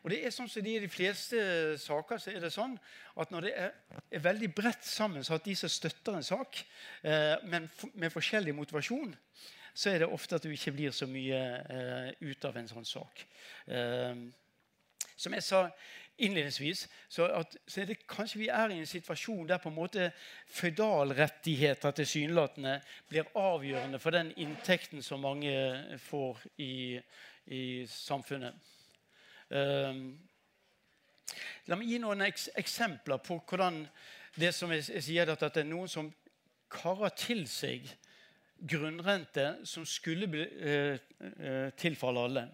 Og 0.02 0.10
det 0.10 0.18
er 0.26 0.34
sånn 0.34 0.50
som 0.50 0.66
I 0.66 0.80
de 0.82 0.90
fleste 0.90 1.38
saker 1.78 2.18
så 2.18 2.32
er 2.32 2.42
det 2.42 2.50
sånn 2.50 2.74
at 3.22 3.30
når 3.30 3.46
det 3.46 3.52
er, 3.54 3.72
er 4.10 4.24
veldig 4.24 4.50
bredt 4.54 4.86
sammensatt, 4.86 5.44
de 5.46 5.54
som 5.58 5.70
støtter 5.70 6.18
en 6.18 6.26
sak, 6.26 6.58
eh, 7.06 7.36
men 7.46 7.68
med 7.94 8.10
forskjellig 8.14 8.54
motivasjon, 8.56 9.14
så 9.72 9.92
er 9.92 10.02
det 10.02 10.10
ofte 10.10 10.36
at 10.36 10.44
du 10.44 10.50
ikke 10.52 10.74
blir 10.74 10.94
så 10.94 11.06
mye 11.08 11.38
eh, 11.38 12.08
ut 12.18 12.48
av 12.48 12.58
en 12.58 12.70
sånn 12.72 12.88
sak. 12.88 13.24
Eh, 13.70 14.26
som 15.14 15.38
jeg 15.38 15.46
sa 15.46 15.64
innledningsvis, 16.22 16.84
så, 17.08 17.30
at, 17.38 17.54
så 17.66 17.82
er 17.82 17.92
det 17.92 18.02
kanskje 18.10 18.42
vi 18.42 18.50
er 18.52 18.74
i 18.74 18.82
en 18.82 18.90
situasjon 18.90 19.46
der 19.48 19.62
på 19.62 19.70
en 19.70 19.78
måte 19.78 20.10
føydalrettigheter 20.50 21.94
tilsynelatende 21.96 22.76
blir 23.08 23.30
avgjørende 23.38 24.02
for 24.02 24.14
den 24.14 24.34
inntekten 24.34 25.02
som 25.02 25.22
mange 25.24 25.54
får 26.10 26.42
i, 26.62 27.00
i 27.54 27.64
samfunnet. 27.90 28.58
Um, 29.52 30.04
la 31.68 31.76
meg 31.76 31.90
gi 31.92 31.98
noen 32.00 32.24
eks 32.24 32.48
eksempler 32.56 33.20
på 33.20 33.36
hvordan 33.50 33.82
det 34.40 34.54
som 34.56 34.72
jeg, 34.72 34.86
sier, 35.04 35.28
at 35.28 35.42
det 35.44 35.60
er 35.60 35.68
noen 35.68 35.90
som 35.92 36.08
karer 36.72 37.12
til 37.20 37.44
seg 37.50 37.84
grunnrente 38.62 39.44
som 39.68 39.84
skulle 39.86 40.28
bli, 40.30 40.42
eh, 40.42 40.98
eh, 41.20 41.70
tilfalle 41.76 42.20
alle. 42.20 42.48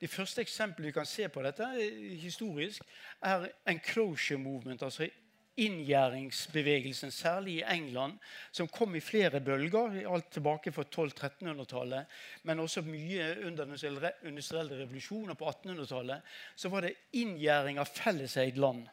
De 0.00 0.08
første 0.08 0.40
eksemplene 0.40 0.88
vi 0.88 0.92
kan 0.94 1.06
se 1.06 1.28
på 1.28 1.42
dette 1.42 1.66
historisk, 2.22 2.82
er 3.22 3.48
enclosure 3.66 4.38
movement, 4.38 4.82
altså 4.82 5.08
inngjæringsbevegelsen, 5.58 7.10
særlig 7.10 7.58
i 7.58 7.64
England, 7.74 8.18
som 8.52 8.68
kom 8.68 8.94
i 8.94 9.02
flere 9.04 9.40
bølger, 9.40 9.96
alt 10.08 10.30
tilbake 10.32 10.72
fra 10.72 10.84
1200-1300-tallet, 10.86 12.06
men 12.42 12.60
også 12.60 12.82
mye 12.86 13.32
under 13.46 13.64
den 13.64 13.76
industrielle 14.30 14.78
revolusjonen 14.82 15.36
på 15.36 15.50
1800-tallet, 15.50 16.22
så 16.56 16.68
var 16.68 16.86
det 16.86 16.94
inngjæring 17.12 17.78
av 17.78 17.90
felleseid 17.90 18.56
land. 18.56 18.86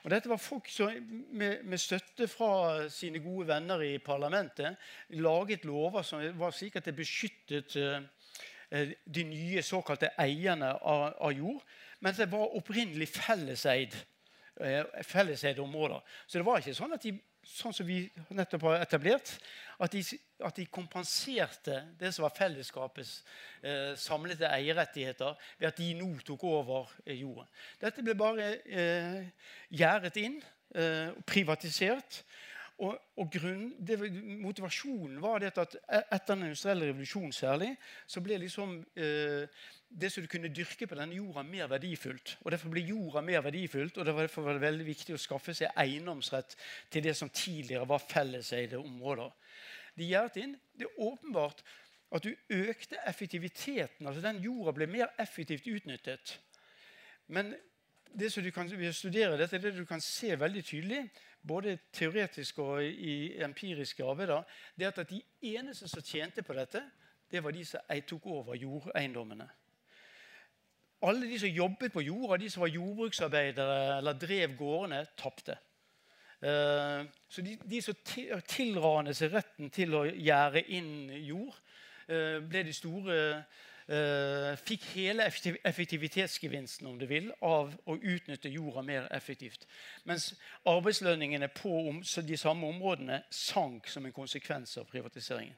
Og 0.00 0.10
Dette 0.10 0.30
var 0.30 0.40
folk 0.40 0.68
som 0.72 0.92
med, 1.36 1.64
med, 1.64 1.78
støtte 1.78 2.28
fra 2.28 2.88
sine 2.88 3.20
gode 3.20 3.48
venner 3.50 3.82
i 3.84 3.98
parlamentet 3.98 4.78
laget 5.20 5.66
lover 5.68 6.06
som 6.06 6.22
var 6.40 6.54
slik 6.56 6.78
at 6.80 6.88
det 6.88 6.96
beskyttet 6.96 7.76
uh, 7.76 8.00
de 9.04 9.24
nye 9.28 9.62
såkalte 9.62 10.12
eierne 10.20 10.72
av, 10.72 11.10
av 11.20 11.34
jord. 11.36 11.60
Mens 12.00 12.16
det 12.16 12.30
var 12.32 12.56
opprinnelig 12.56 13.10
felleseid, 13.12 13.96
felleseide 15.06 15.62
områder. 15.62 16.00
Så 16.26 16.38
det 16.38 16.46
var 16.46 16.60
ikke 16.60 16.76
sånn 16.76 16.96
at 16.96 17.04
de 17.04 17.14
sånn 17.46 17.74
som 17.74 17.86
vi 17.88 18.02
nettopp 18.36 18.66
har 18.68 18.82
etablert, 18.84 19.32
at 19.80 19.94
de, 19.94 20.02
at 20.44 20.58
de 20.60 20.66
kompenserte 20.72 21.78
det 21.98 22.12
som 22.12 22.26
var 22.26 22.34
fellesskapets 22.36 23.14
eh, 23.64 23.92
samlede 23.98 24.48
eierrettigheter, 24.50 25.38
ved 25.58 25.70
at 25.70 25.80
de 25.80 25.90
nå 25.98 26.10
tok 26.26 26.44
over 26.50 26.92
eh, 27.06 27.20
jorden. 27.22 27.48
Dette 27.80 28.04
ble 28.04 28.16
bare 28.18 28.50
eh, 28.68 29.22
gjerdet 29.72 30.20
inn, 30.20 30.38
eh, 30.74 31.16
privatisert. 31.28 32.22
Og, 32.80 32.94
og 33.20 33.28
grunn, 33.28 33.66
det, 33.76 33.98
motivasjonen 34.40 35.18
var 35.20 35.42
det 35.42 35.50
at 35.60 35.74
e, 35.76 35.98
etter 36.00 36.32
den 36.32 36.46
industrielle 36.48 36.88
revolusjonen 36.88 37.34
særlig, 37.36 37.74
så 38.08 38.22
ble 38.24 38.38
liksom 38.40 38.78
eh, 38.96 39.60
det 39.90 40.08
som 40.12 40.24
du 40.24 40.30
kunne 40.32 40.52
dyrke 40.54 40.88
på 40.88 40.96
denne 40.96 41.18
jorda, 41.18 41.42
mer 41.44 41.68
verdifullt. 41.68 42.38
Og 42.40 42.54
Derfor 42.54 42.72
ble 42.72 42.86
jorda 42.88 43.20
mer 43.26 43.44
verdifullt, 43.44 43.98
og 43.98 44.08
derfor 44.08 44.46
var 44.46 44.56
det 44.56 44.64
veldig 44.64 44.86
viktig 44.86 45.16
å 45.16 45.20
skaffe 45.20 45.54
seg 45.56 45.76
eiendomsrett 45.76 46.56
til 46.90 47.04
det 47.04 47.16
som 47.18 47.28
tidligere 47.28 47.88
var 47.90 48.00
felleseide 48.00 48.80
områder. 48.80 49.32
De 49.98 50.08
gjerdet 50.08 50.44
inn. 50.44 50.56
Det 50.72 50.86
er 50.88 51.02
åpenbart 51.04 51.64
at 52.16 52.24
du 52.24 52.30
økte 52.48 53.02
effektiviteten. 53.06 54.06
altså 54.06 54.22
Den 54.22 54.40
jorda 54.42 54.72
ble 54.72 54.86
mer 54.86 55.12
effektivt 55.18 55.68
utnyttet. 55.68 56.38
Men 57.28 57.52
det 58.14 58.32
som 58.32 58.42
du 58.42 58.50
kan 58.50 58.70
studere 58.92 59.38
dette, 59.38 59.58
det 59.58 59.76
du 59.76 59.84
kan 59.86 60.00
se 60.00 60.34
veldig 60.38 60.64
tydelig, 60.64 61.04
både 61.46 61.78
teoretisk 61.92 62.58
og 62.58 62.84
i 62.84 63.36
empiriske 63.42 64.04
arbeider, 64.04 64.42
det 64.78 64.90
at 64.90 65.10
de 65.10 65.22
eneste 65.42 65.88
som 65.88 66.02
tjente 66.02 66.42
på 66.42 66.54
dette, 66.56 66.82
det 67.30 67.44
var 67.44 67.54
de 67.54 67.64
som 67.64 67.80
tok 68.06 68.26
over 68.26 68.54
jordeiendommene 68.54 69.48
alle 71.02 71.30
de 71.30 71.38
som 71.38 71.48
jobbet 71.48 71.92
på 71.92 72.02
jorda, 72.04 72.36
de 72.36 72.50
som 72.50 72.60
var 72.60 72.68
jordbruksarbeidere 72.74 73.98
eller 73.98 74.18
drev 74.20 74.56
gårdene, 74.56 75.04
tapte. 75.16 75.56
Uh, 76.40 77.04
så 77.28 77.42
de, 77.44 77.56
de 77.70 77.82
som 77.84 77.96
tilranet 78.48 79.16
seg 79.16 79.34
retten 79.34 79.68
til 79.72 79.96
å 79.96 80.06
gjerde 80.08 80.62
inn 80.72 81.10
jord, 81.24 81.56
uh, 82.08 82.38
ble 82.44 82.64
de 82.68 82.76
store 82.76 83.18
Fikk 83.90 84.84
hele 84.94 85.24
effektivitetsgevinsten 85.66 86.86
om 86.86 86.98
du 86.98 87.08
vil, 87.10 87.32
av 87.42 87.72
å 87.90 87.96
utnytte 87.98 88.52
jorda 88.52 88.84
mer 88.86 89.08
effektivt. 89.10 89.66
Mens 90.06 90.28
arbeidslønningene 90.70 91.48
på 91.50 91.72
de 92.22 92.38
samme 92.38 92.70
områdene 92.70 93.24
sank 93.34 93.90
som 93.90 94.06
en 94.06 94.14
konsekvens 94.14 94.76
av 94.78 94.86
privatiseringen. 94.92 95.56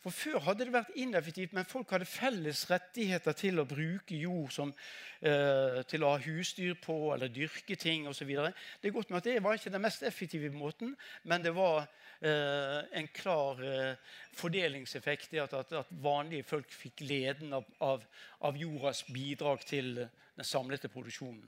For 0.00 0.14
Før 0.16 0.38
hadde 0.46 0.64
det 0.64 0.72
vært 0.72 0.94
ineffektivt, 0.96 1.52
men 1.52 1.68
folk 1.68 1.90
hadde 1.92 2.08
felles 2.08 2.62
rettigheter 2.70 3.36
til 3.36 3.60
å 3.60 3.66
bruke 3.68 4.16
jord 4.16 4.48
som, 4.54 4.72
eh, 5.20 5.82
til 5.84 6.04
å 6.04 6.14
ha 6.14 6.22
husdyr 6.24 6.78
på 6.80 7.12
eller 7.12 7.28
dyrke 7.28 7.76
ting 7.76 8.08
osv. 8.08 8.26
Det 8.26 8.88
er 8.88 8.96
godt 8.96 9.10
med 9.10 9.18
at 9.18 9.28
det 9.28 9.42
var 9.42 9.58
ikke 9.58 9.72
den 9.72 9.84
mest 9.84 10.02
effektive 10.02 10.48
måten, 10.56 10.96
men 11.24 11.42
det 11.42 11.52
var 11.54 11.86
eh, 12.22 12.80
en 12.96 13.08
klar 13.12 13.60
eh, 13.60 13.96
fordelingseffekt. 14.32 15.34
i 15.34 15.44
at, 15.44 15.52
at, 15.52 15.72
at, 15.72 15.86
vanlige 15.90 16.48
folk 16.48 16.72
fikk 16.72 16.96
gleden 17.04 17.52
av, 17.52 17.64
av, 17.80 18.04
av 18.40 18.56
jordas 18.56 19.04
bidrag 19.04 19.66
til 19.66 19.94
den 19.96 20.44
samlede 20.44 20.88
produksjonen. 20.88 21.44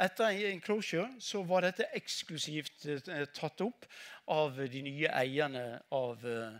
Etter 0.00 0.48
enclosure 0.50 1.06
så 1.22 1.42
var 1.46 1.64
dette 1.64 1.86
eksklusivt 1.96 2.88
eh, 2.88 3.28
tatt 3.36 3.60
opp 3.60 3.86
av 4.32 4.56
de 4.56 4.82
nye 4.82 5.12
eierne 5.12 5.80
av 5.92 6.24
eh, 6.26 6.58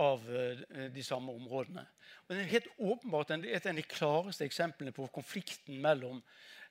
av 0.00 0.24
eh, 0.30 0.90
de 0.94 1.02
samme 1.04 1.32
områdene. 1.32 1.84
Og 2.24 2.34
det 2.34 2.42
er 2.42 2.52
helt 2.54 2.70
åpenbart 2.78 3.30
et 3.36 3.66
av 3.66 3.76
de 3.76 3.82
klareste 3.86 4.46
eksemplene 4.46 4.92
på 4.92 5.06
konflikten 5.14 5.78
mellom 5.82 6.22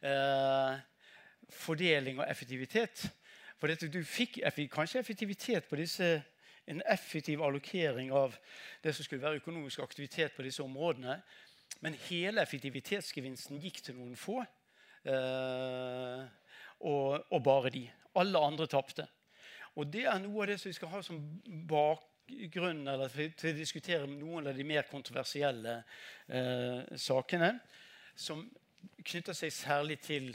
eh, 0.01 0.81
fordeling 1.49 2.19
og 2.19 2.27
effektivitet. 2.27 3.05
For 3.59 3.71
dette, 3.71 3.87
du 3.87 4.03
fikk 4.03 4.41
kanskje 4.73 4.99
effektivitet 4.99 5.69
på 5.69 5.79
disse, 5.79 6.21
en 6.67 6.81
effektiv 6.87 7.41
allokering 7.43 8.11
av 8.15 8.35
det 8.83 8.93
som 8.95 9.03
skulle 9.03 9.23
være 9.23 9.41
økonomisk 9.41 9.79
aktivitet 9.83 10.35
på 10.35 10.43
disse 10.43 10.63
områdene. 10.63 11.17
Men 11.83 11.97
hele 12.07 12.43
effektivitetsgevinsten 12.43 13.59
gikk 13.59 13.81
til 13.83 13.97
noen 13.97 14.15
få. 14.19 14.41
Eh, 15.03 16.23
og, 16.79 17.25
og, 17.31 17.43
bare 17.43 17.71
de. 17.73 17.83
Alle 18.19 18.39
andre 18.39 18.67
tapte. 18.67 19.07
Og 19.75 19.87
det 19.91 20.05
er 20.07 20.19
noe 20.21 20.43
av 20.43 20.51
det 20.51 20.59
som 20.61 20.69
vi 20.69 20.77
skal 20.77 20.91
ha 20.91 21.01
som 21.03 21.19
bak 21.67 22.03
grunn 22.53 22.85
til 23.37 23.51
å 23.51 23.57
diskutere 23.57 24.07
noen 24.07 24.47
av 24.47 24.57
de 24.57 24.65
mer 24.67 24.87
kontroversielle 24.89 25.77
eh, 26.27 26.97
sakene, 26.99 27.53
som 28.15 28.43
knytter 29.03 29.35
seg 29.37 29.53
særlig 29.53 29.99
til 30.03 30.33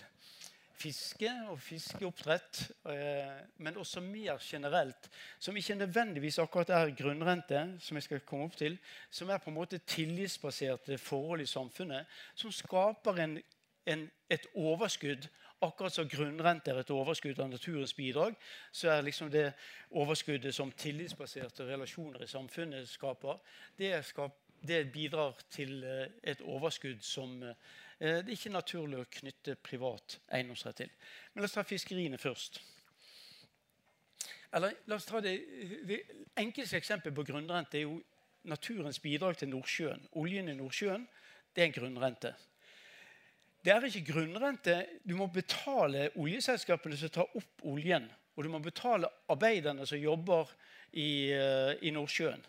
fiske 0.79 1.31
og 1.51 1.59
fiskeoppdrett, 1.63 2.61
eh, 2.93 3.41
men 3.65 3.81
også 3.81 4.01
mer 4.05 4.39
generelt, 4.43 5.09
som 5.39 5.57
ikke 5.57 5.75
nødvendigvis 5.75 6.39
akkurat 6.39 6.71
er 6.71 6.95
grunnrente, 6.99 7.65
som 7.81 7.99
jeg 7.99 8.07
skal 8.07 8.25
komme 8.27 8.47
opp 8.47 8.57
til, 8.57 8.79
som 9.11 9.31
er 9.31 9.43
på 9.43 9.51
en 9.51 9.59
måte 9.59 9.79
tillitsbaserte 9.79 10.99
forhold 10.99 11.43
i 11.43 11.51
samfunnet, 11.51 12.07
som 12.35 12.53
skaper 12.55 13.25
en, 13.25 13.39
en, 13.87 14.07
et 14.31 14.47
overskudd 14.55 15.29
Akkurat 15.61 15.93
som 15.93 16.09
grunnrente 16.09 16.71
er 16.71 16.79
et 16.79 16.91
overskudd 16.95 17.41
av 17.43 17.49
naturens 17.51 17.95
bidrag, 17.99 18.37
så 18.71 18.93
er 18.93 19.03
liksom 19.03 19.31
det 19.31 19.49
overskuddet 19.91 20.55
som 20.55 20.71
tillitsbaserte 20.71 21.67
relasjoner 21.67 22.23
i 22.23 22.31
samfunnet 22.31 22.87
skaper, 22.89 23.41
det, 23.79 23.91
skap, 24.07 24.37
det 24.63 24.85
bidrar 24.95 25.35
til 25.51 25.83
eh, 25.83 26.07
et 26.23 26.45
overskudd 26.47 27.03
som 27.03 27.43
eh, 27.43 27.55
det 27.99 28.37
ikke 28.37 28.53
er 28.53 28.55
naturlig 28.55 29.01
å 29.03 29.09
knytte 29.19 29.57
privat 29.59 30.21
eiendomsrett 30.31 30.85
til. 30.85 30.91
Men 31.33 31.43
la 31.43 31.51
oss 31.51 31.57
ta 31.59 31.67
fiskeriene 31.67 32.21
først. 32.23 32.61
Eller 34.55 34.79
la 34.87 34.97
oss 34.97 35.09
ta 35.09 35.21
Det, 35.21 35.35
det 35.91 36.03
enkleste 36.39 36.79
eksempelet 36.79 37.17
på 37.17 37.27
grunnrente 37.33 37.81
er 37.81 37.89
jo 37.89 37.99
naturens 38.49 39.01
bidrag 39.03 39.37
til 39.37 39.51
Nordsjøen. 39.51 40.07
Oljen 40.13 40.49
i 40.49 40.55
Nordsjøen 40.55 41.09
det 41.55 41.65
er 41.65 41.67
en 41.67 41.75
grunnrente. 41.75 42.35
Det 43.69 43.75
er 43.75 43.85
ikke 43.85 44.15
grunnrente. 44.15 44.75
Du 45.05 45.13
må 45.13 45.27
betale 45.29 46.07
oljeselskapene 46.17 46.97
som 46.97 47.11
tar 47.13 47.35
opp 47.37 47.67
oljen. 47.69 48.07
Og 48.33 48.47
du 48.47 48.49
må 48.49 48.63
betale 48.65 49.11
arbeiderne 49.29 49.85
som 49.85 50.01
jobber 50.01 50.49
i, 50.97 51.35
uh, 51.37 51.75
i 51.85 51.93
Nordsjøen. 51.93 52.47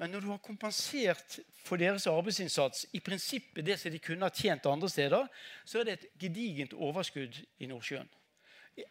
Men 0.00 0.14
når 0.14 0.24
du 0.24 0.30
har 0.30 0.40
kompensert 0.40 1.36
for 1.60 1.76
deres 1.76 2.08
arbeidsinnsats, 2.08 2.86
i 2.96 3.02
prinsippet 3.04 3.66
det 3.68 3.76
som 3.82 3.92
de 3.92 4.00
kunne 4.00 4.24
ha 4.24 4.32
tjent 4.32 4.64
andre 4.70 4.88
steder, 4.88 5.28
så 5.68 5.82
er 5.82 5.84
det 5.90 5.98
et 5.98 6.10
gedigent 6.24 6.72
overskudd 6.72 7.36
i 7.60 7.68
Nordsjøen. 7.68 8.08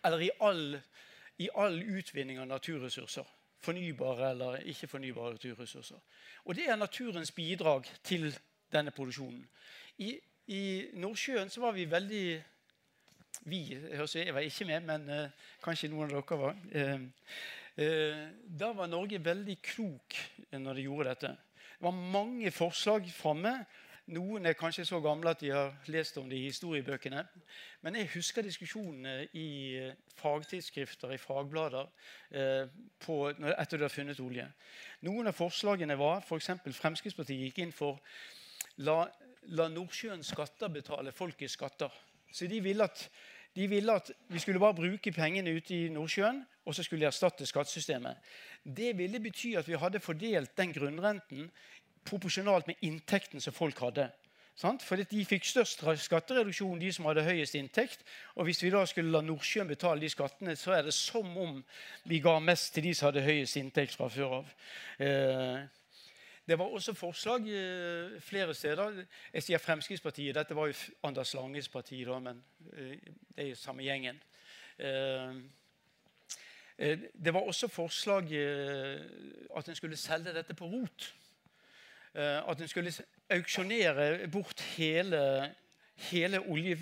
Eller 0.05 0.27
i 0.27 0.31
all, 0.37 0.77
i 1.41 1.49
all 1.57 1.81
utvinning 1.81 2.43
av 2.43 2.51
naturressurser. 2.51 3.25
Fornybare 3.65 4.35
eller 4.35 4.69
ikke-fornybare 4.69 5.33
naturressurser. 5.33 5.97
Og 6.45 6.61
det 6.61 6.69
er 6.69 6.77
naturens 6.77 7.33
bidrag 7.33 7.89
til 8.05 8.29
denne 8.69 8.93
produksjonen. 8.93 9.47
I 9.97 10.19
i 10.51 10.63
Nordsjøen 10.99 11.51
så 11.51 11.63
var 11.63 11.75
vi 11.75 11.89
veldig 11.89 12.25
Vi 13.47 13.61
jeg 13.71 14.33
var 14.35 14.43
ikke 14.45 14.65
med, 14.65 14.83
men 14.85 15.07
uh, 15.09 15.45
kanskje 15.63 15.89
noen 15.89 16.11
av 16.11 16.19
dere 16.19 16.37
var. 16.37 16.57
Uh, 16.75 17.05
uh, 17.79 18.25
da 18.59 18.67
var 18.77 18.89
Norge 18.91 19.17
veldig 19.23 19.55
klok 19.65 20.17
når 20.51 20.77
de 20.77 20.83
gjorde 20.85 21.07
dette. 21.09 21.31
Det 21.71 21.87
var 21.87 21.95
mange 22.13 22.51
forslag 22.51 23.07
framme. 23.09 23.53
Noen 24.13 24.45
er 24.45 24.57
kanskje 24.59 24.85
så 24.85 24.99
gamle 25.01 25.31
at 25.31 25.41
de 25.41 25.49
har 25.55 25.73
lest 25.89 26.19
om 26.19 26.27
det 26.29 26.37
i 26.37 26.51
historiebøkene. 26.51 27.23
Men 27.81 27.97
jeg 27.97 28.11
husker 28.13 28.45
diskusjonene 28.45 29.29
i 29.33 29.79
fagtidsskrifter, 30.19 31.15
i 31.15 31.21
fagblader, 31.21 31.89
på, 33.05 33.17
etter 33.31 33.79
du 33.79 33.87
har 33.87 33.93
funnet 33.93 34.19
olje. 34.19 34.45
Noen 35.07 35.31
av 35.31 35.37
forslagene 35.37 35.97
var 35.97 36.21
f.eks. 36.25 36.51
For 36.65 36.81
Fremskrittspartiet 36.83 37.47
gikk 37.47 37.63
inn 37.63 37.73
for 37.73 38.01
la 38.85 39.05
la 39.49 39.67
Nordsjøens 39.69 40.31
skatter 40.33 40.71
betale 40.71 41.11
folkets 41.11 41.57
skatter. 41.57 41.91
Så 42.31 42.47
de 42.47 42.61
ville, 42.63 42.83
at, 42.83 43.09
de 43.55 43.67
ville 43.67 43.93
at 43.93 44.11
vi 44.29 44.39
skulle 44.39 44.59
bare 44.59 44.77
bruke 44.77 45.11
pengene 45.11 45.55
ute 45.55 45.75
i 45.75 45.89
Nordsjøen, 45.89 46.45
og 46.65 46.75
så 46.75 46.83
skulle 46.83 47.01
de 47.01 47.09
erstatte 47.09 47.45
skattesystemet. 47.45 48.17
Det 48.63 48.97
ville 48.97 49.19
bety 49.19 49.55
at 49.57 49.67
vi 49.67 49.79
hadde 49.79 49.99
fordelt 49.99 50.57
den 50.57 50.73
grunnrenten 50.73 51.51
proporsjonalt 52.05 52.67
med 52.67 52.75
inntekten 52.81 53.41
som 53.41 53.53
folk 53.53 53.79
hadde. 53.79 54.09
Sant? 54.61 54.83
De 55.09 55.23
fikk 55.25 55.45
størst 55.47 55.81
skattereduksjon, 56.03 56.79
de 56.79 56.91
som 56.93 57.07
hadde 57.09 57.23
høyest 57.25 57.55
inntekt. 57.57 58.03
Og 58.35 58.45
hvis 58.45 58.61
vi 58.61 58.69
da 58.69 58.83
skulle 58.85 59.13
la 59.13 59.23
Nordsjøen 59.25 59.69
betale 59.69 60.03
de 60.03 60.09
skattene, 60.11 60.55
så 60.55 60.75
er 60.75 60.85
det 60.85 60.93
som 60.93 61.25
om 61.37 61.61
vi 62.05 62.19
ga 62.21 62.37
mest 62.39 62.73
til 62.75 62.85
de 62.85 62.93
som 62.93 63.09
hadde 63.09 63.25
høyest 63.25 63.57
inntekt 63.57 63.95
fra 63.97 64.09
før 64.11 64.41
av. 64.41 64.51
Eh, 65.01 65.63
det 66.47 66.59
var 66.59 66.65
også 66.65 66.93
forslag 66.93 67.41
eh, 67.49 68.21
flere 68.21 68.53
steder. 68.53 69.05
Jeg 69.33 69.43
sier 69.43 69.61
Fremskrittspartiet. 69.61 70.35
Dette 70.35 70.55
var 70.57 70.71
jo 70.71 70.73
Anders 71.03 71.33
Langes 71.37 71.69
parti, 71.69 72.01
da, 72.05 72.17
men 72.19 72.43
eh, 72.73 72.97
det 73.35 73.45
er 73.45 73.49
jo 73.51 73.59
samme 73.59 73.85
gjengen. 73.85 74.21
Eh, 74.79 75.41
det 77.13 77.33
var 77.33 77.45
også 77.45 77.67
forslag 77.69 78.31
at 79.55 79.67
en 79.69 79.75
skulle 79.77 79.97
selge 79.97 80.33
dette 80.33 80.55
på 80.57 80.65
rot. 80.65 81.11
At 82.15 82.61
en 82.61 82.67
skulle 82.67 82.93
auksjonere 83.29 84.27
bort 84.31 84.61
hele, 84.77 85.19
hele 86.09 86.41
olje... 86.41 86.79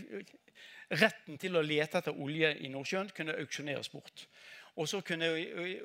Retten 0.90 1.38
til 1.38 1.54
å 1.54 1.62
lete 1.62 2.00
etter 2.00 2.16
olje 2.18 2.48
i 2.66 2.70
Nordsjøen 2.72 3.12
kunne 3.14 3.36
auksjoneres 3.38 3.92
bort. 3.94 4.24
Og 4.80 4.88
så 4.88 5.02
kunne 5.04 5.28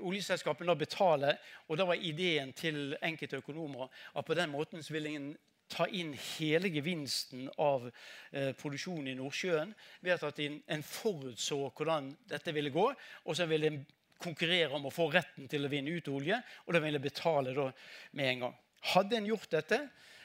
oljeselskapene 0.06 0.76
betale. 0.78 1.34
Og 1.68 1.78
da 1.78 1.86
var 1.88 1.98
ideen 1.98 2.52
til 2.56 2.94
enkelte 3.02 3.42
økonomer 3.42 3.90
at 4.14 4.26
på 4.26 4.36
den 4.38 4.52
måten 4.54 4.82
så 4.82 4.94
ville 4.94 5.16
en 5.16 5.34
ta 5.74 5.86
inn 5.88 6.12
hele 6.12 6.68
gevinsten 6.70 7.48
av 7.58 7.86
eh, 7.88 8.52
produksjonen 8.58 9.08
i 9.10 9.16
Nordsjøen 9.18 9.72
ved 10.04 10.24
at 10.28 10.40
en, 10.44 10.58
en 10.70 10.84
forutså 10.84 11.58
hvordan 11.70 12.12
dette 12.30 12.52
ville 12.54 12.72
gå. 12.74 12.86
Og 13.24 13.36
så 13.36 13.48
ville 13.50 13.72
en 13.72 13.80
konkurrere 14.24 14.76
om 14.76 14.86
å 14.88 14.94
få 14.94 15.08
retten 15.12 15.48
til 15.50 15.66
å 15.66 15.72
vinne 15.72 15.96
ut 15.96 16.08
olje, 16.12 16.38
og 16.64 16.76
da 16.76 16.80
ville 16.84 17.02
betale 17.02 17.54
da 17.56 17.68
med 18.16 18.30
en 18.30 18.44
gang. 18.46 18.56
Hadde 18.94 19.18
en 19.18 19.28
gjort 19.28 19.50
dette, 19.52 19.80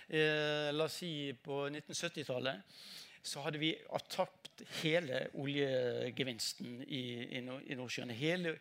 eh, 0.07 0.69
la 0.75 0.85
oss 0.85 0.99
si 1.01 1.11
på 1.43 1.65
1970-tallet, 1.71 2.79
så 3.21 3.43
hadde 3.43 3.59
vi 3.61 3.73
tapt 4.09 4.63
hele 4.81 5.25
oljegevinsten 5.39 6.83
i, 6.87 7.01
i, 7.39 7.41
i 7.41 7.77
Nordsjøen. 7.77 8.11
Hele, 8.15 8.55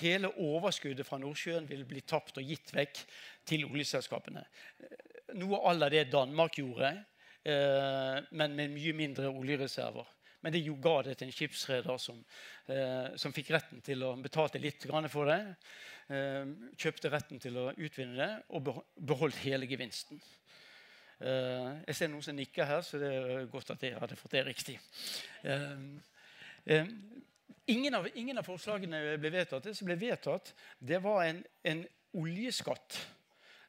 hele, 0.00 0.32
overskuddet 0.42 1.06
fra 1.06 1.18
Nordsjøen 1.22 1.68
ville 1.68 1.86
bli 1.88 2.02
tapt 2.02 2.38
og 2.40 2.46
gitt 2.46 2.72
vekk 2.74 3.02
til 3.48 3.66
oljeselskapene. 3.68 4.44
Noe 5.38 5.60
à 5.62 5.74
la 5.76 5.90
det 5.92 6.08
Danmark 6.12 6.58
gjorde, 6.58 6.90
eh, 7.44 8.16
men 8.30 8.56
med 8.58 8.74
mye 8.74 8.96
mindre 8.98 9.30
oljereserver. 9.30 10.08
Men 10.40 10.54
det 10.54 10.64
ga 10.80 10.96
det 11.04 11.18
til 11.18 11.28
en 11.28 11.36
skipsreder 11.36 11.98
som, 12.00 12.24
eh, 12.66 13.16
som 13.16 13.32
fikk 13.32 13.50
retten 13.52 13.82
til 13.84 14.02
å 14.02 14.14
betale 14.16 14.60
litt 14.60 14.86
for 15.12 15.26
det. 15.26 15.56
Eh, 16.08 16.46
kjøpte 16.76 17.10
retten 17.10 17.38
til 17.38 17.56
å 17.56 17.70
utvinne 17.76 18.16
det 18.16 18.30
og 18.48 18.84
beholdt 18.96 19.36
hele 19.44 19.66
gevinsten. 19.66 20.20
Eh, 21.20 21.70
jeg 21.90 21.96
ser 21.98 22.08
noen 22.08 22.24
som 22.24 22.36
nikker 22.36 22.68
her, 22.68 22.82
så 22.84 22.98
det 23.00 23.10
er 23.12 23.48
godt 23.52 23.74
at 23.74 23.82
jeg 23.84 23.98
hadde 24.00 24.16
fått 24.16 24.34
det 24.36 24.44
riktig. 24.46 24.76
Eh, 25.44 26.84
ingen 27.68 27.96
av, 27.98 28.08
ingen 28.14 28.40
av 28.40 28.48
forslagene 28.48 29.18
ble 29.20 29.32
vedtatt. 29.34 29.68
Det 29.68 29.76
som 29.76 29.90
ble 29.90 29.98
vedtatt, 30.00 30.54
det 30.80 31.02
var 31.04 31.24
en, 31.26 31.42
en 31.64 31.84
oljeskatt. 32.16 33.00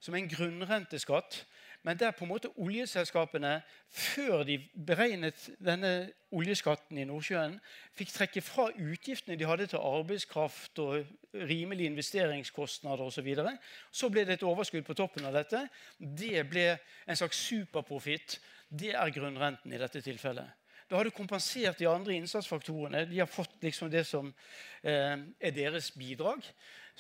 Som 0.02 0.16
en 0.18 0.30
grunnrenteskatt 0.32 1.44
men 1.84 1.98
der 1.98 2.12
på 2.14 2.26
en 2.26 2.30
måte 2.30 2.52
oljeselskapene, 2.62 3.56
før 3.90 4.44
de 4.46 4.60
beregnet 4.86 5.48
denne 5.64 6.12
oljeskatten 6.32 7.00
i 7.02 7.06
Nordsjøen, 7.10 7.56
fikk 7.98 8.14
trekke 8.14 8.44
fra 8.46 8.68
utgiftene 8.70 9.38
de 9.40 9.48
hadde 9.50 9.66
til 9.72 9.82
arbeidskraft 9.82 10.82
og 10.84 11.10
rimelige 11.50 11.90
investeringskostnader 11.90 13.10
osv. 13.10 13.32
Så, 13.36 13.56
så 13.92 14.12
ble 14.14 14.28
det 14.30 14.38
et 14.38 14.46
overskudd 14.46 14.86
på 14.86 14.98
toppen 14.98 15.26
av 15.26 15.34
dette. 15.40 15.64
Det 15.98 16.46
ble 16.52 16.68
en 17.08 17.18
slags 17.18 17.42
superprofitt. 17.50 18.38
Det 18.70 18.94
er 18.94 19.16
grunnrenten 19.16 19.74
i 19.74 19.82
dette 19.82 20.04
tilfellet. 20.06 20.58
Da 20.92 21.00
har 21.00 21.08
du 21.08 21.16
kompensert 21.16 21.80
de 21.80 21.88
andre 21.88 22.18
innsatsfaktorene. 22.20 23.06
De 23.08 23.20
har 23.20 23.30
fått 23.32 23.58
liksom 23.64 23.90
det 23.90 24.04
som 24.06 24.28
eh, 24.84 25.18
er 25.40 25.54
deres 25.56 25.94
bidrag. 25.96 26.44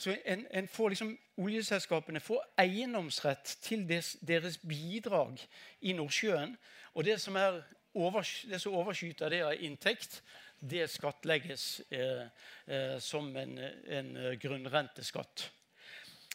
Så 0.02 0.16
en, 0.26 0.48
en 0.50 0.68
får 0.68 0.90
liksom, 0.90 1.12
Oljeselskapene 1.38 2.20
får 2.20 2.42
eiendomsrett 2.64 3.58
til 3.62 3.84
des, 3.86 4.16
deres 4.26 4.58
bidrag 4.58 5.38
i 5.86 5.94
Nordsjøen. 5.94 6.56
Og 6.98 7.06
det 7.06 7.20
som, 7.22 7.38
er 7.38 7.60
over, 7.94 8.26
det 8.50 8.62
som 8.64 8.80
overskyter 8.80 9.30
det 9.30 9.44
av 9.46 9.62
inntekt, 9.62 10.24
det 10.58 10.88
skattlegges 10.90 11.84
eh, 11.94 12.26
eh, 12.66 12.98
som 13.02 13.30
en, 13.38 13.54
en, 13.98 14.12
grunnrenteskatt. 14.42 15.48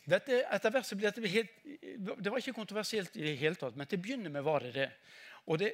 Dette, 0.07 0.45
etter 0.45 0.71
hvert 0.71 0.87
så 0.87 0.99
ble 0.99 1.11
dette 1.11 1.35
helt, 1.35 1.59
Det 2.23 2.31
var 2.31 2.39
ikke 2.39 2.55
kontroversielt 2.55 3.19
i 3.19 3.27
det 3.27 3.37
hele 3.43 3.59
tatt, 3.59 3.75
men 3.75 3.91
til 3.91 3.99
å 3.99 4.07
begynne 4.07 4.31
med 4.31 4.47
var 4.47 4.63
det 4.63 4.75
det. 4.79 4.91
Og 5.51 5.59
det, 5.59 5.73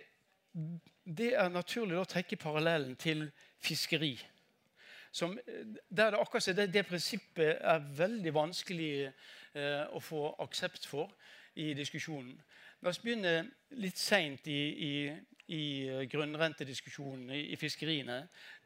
det 1.04 1.34
er 1.36 1.52
naturlig 1.52 2.00
å 2.00 2.08
trekke 2.08 2.40
parallellen 2.40 2.96
til 2.96 3.26
fiskeri 3.60 4.14
som, 5.12 5.34
der 5.88 6.14
det 6.14 6.20
akkurat 6.20 6.56
det, 6.56 6.70
det 6.72 6.86
prinsippet 6.88 7.58
er 7.60 7.84
veldig 7.98 8.32
vanskelig 8.34 8.94
eh, 9.04 9.84
å 9.92 10.00
få 10.00 10.30
aksept 10.40 10.86
for 10.88 11.12
i 11.60 11.74
diskusjonen. 11.76 12.32
La 12.82 12.90
oss 12.90 12.98
begynne 13.02 13.44
litt 13.78 14.00
seint 14.00 14.48
i, 14.50 14.62
i, 14.72 14.94
i 15.54 16.06
grunnrentediskusjonen 16.10 17.28
i, 17.30 17.42
i, 17.52 17.58
fiskeriene, 17.60 18.22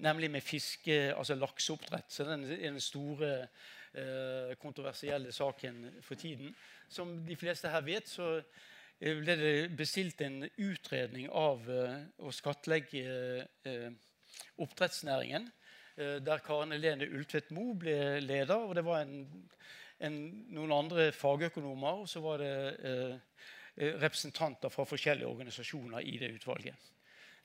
nemlig 0.07 0.31
med 0.33 0.47
fiske, 0.47 0.97
altså 1.13 1.37
lakseoppdrett. 1.37 2.09
Så 2.15 2.25
den 2.25 2.47
er 2.47 2.63
den 2.63 2.81
store 2.81 3.33
eh, 3.43 4.55
kontroversielle 4.63 5.35
saken 5.35 5.83
for 6.01 6.15
tiden. 6.15 6.55
Som 6.89 7.19
de 7.27 7.37
fleste 7.37 7.75
her 7.75 7.85
vet, 7.85 8.09
så 8.09 8.37
eh, 8.39 9.19
ble 9.19 9.37
det 9.43 9.53
bestilt 9.77 10.23
en 10.25 10.45
utredning 10.47 11.29
av 11.29 11.67
eh, 11.69 12.01
å 12.23 12.33
skattlegge 12.33 13.05
eh, 13.67 13.91
oppdrettsnæringen. 14.63 15.51
Eh, 15.97 16.19
der 16.21 16.39
Karen 16.45 16.73
Helene 16.73 17.09
Ultvedt 17.09 17.51
Moe 17.57 17.75
ble 17.75 18.21
leder. 18.21 18.57
og 18.57 18.75
Det 18.75 18.85
var 18.85 19.01
en, 19.05 19.23
en, 20.01 20.19
noen 20.53 20.73
andre 20.73 21.13
fagøkonomer, 21.13 22.03
og 22.03 22.09
så 22.09 22.21
var 22.21 22.43
det 22.43 22.53
eh, 22.85 23.15
eh, 23.77 23.97
representanter 24.03 24.69
fra 24.69 24.85
forskjellige 24.85 25.29
organisasjoner 25.29 26.05
i 26.05 26.19
det 26.21 26.35
utvalget. 26.37 26.93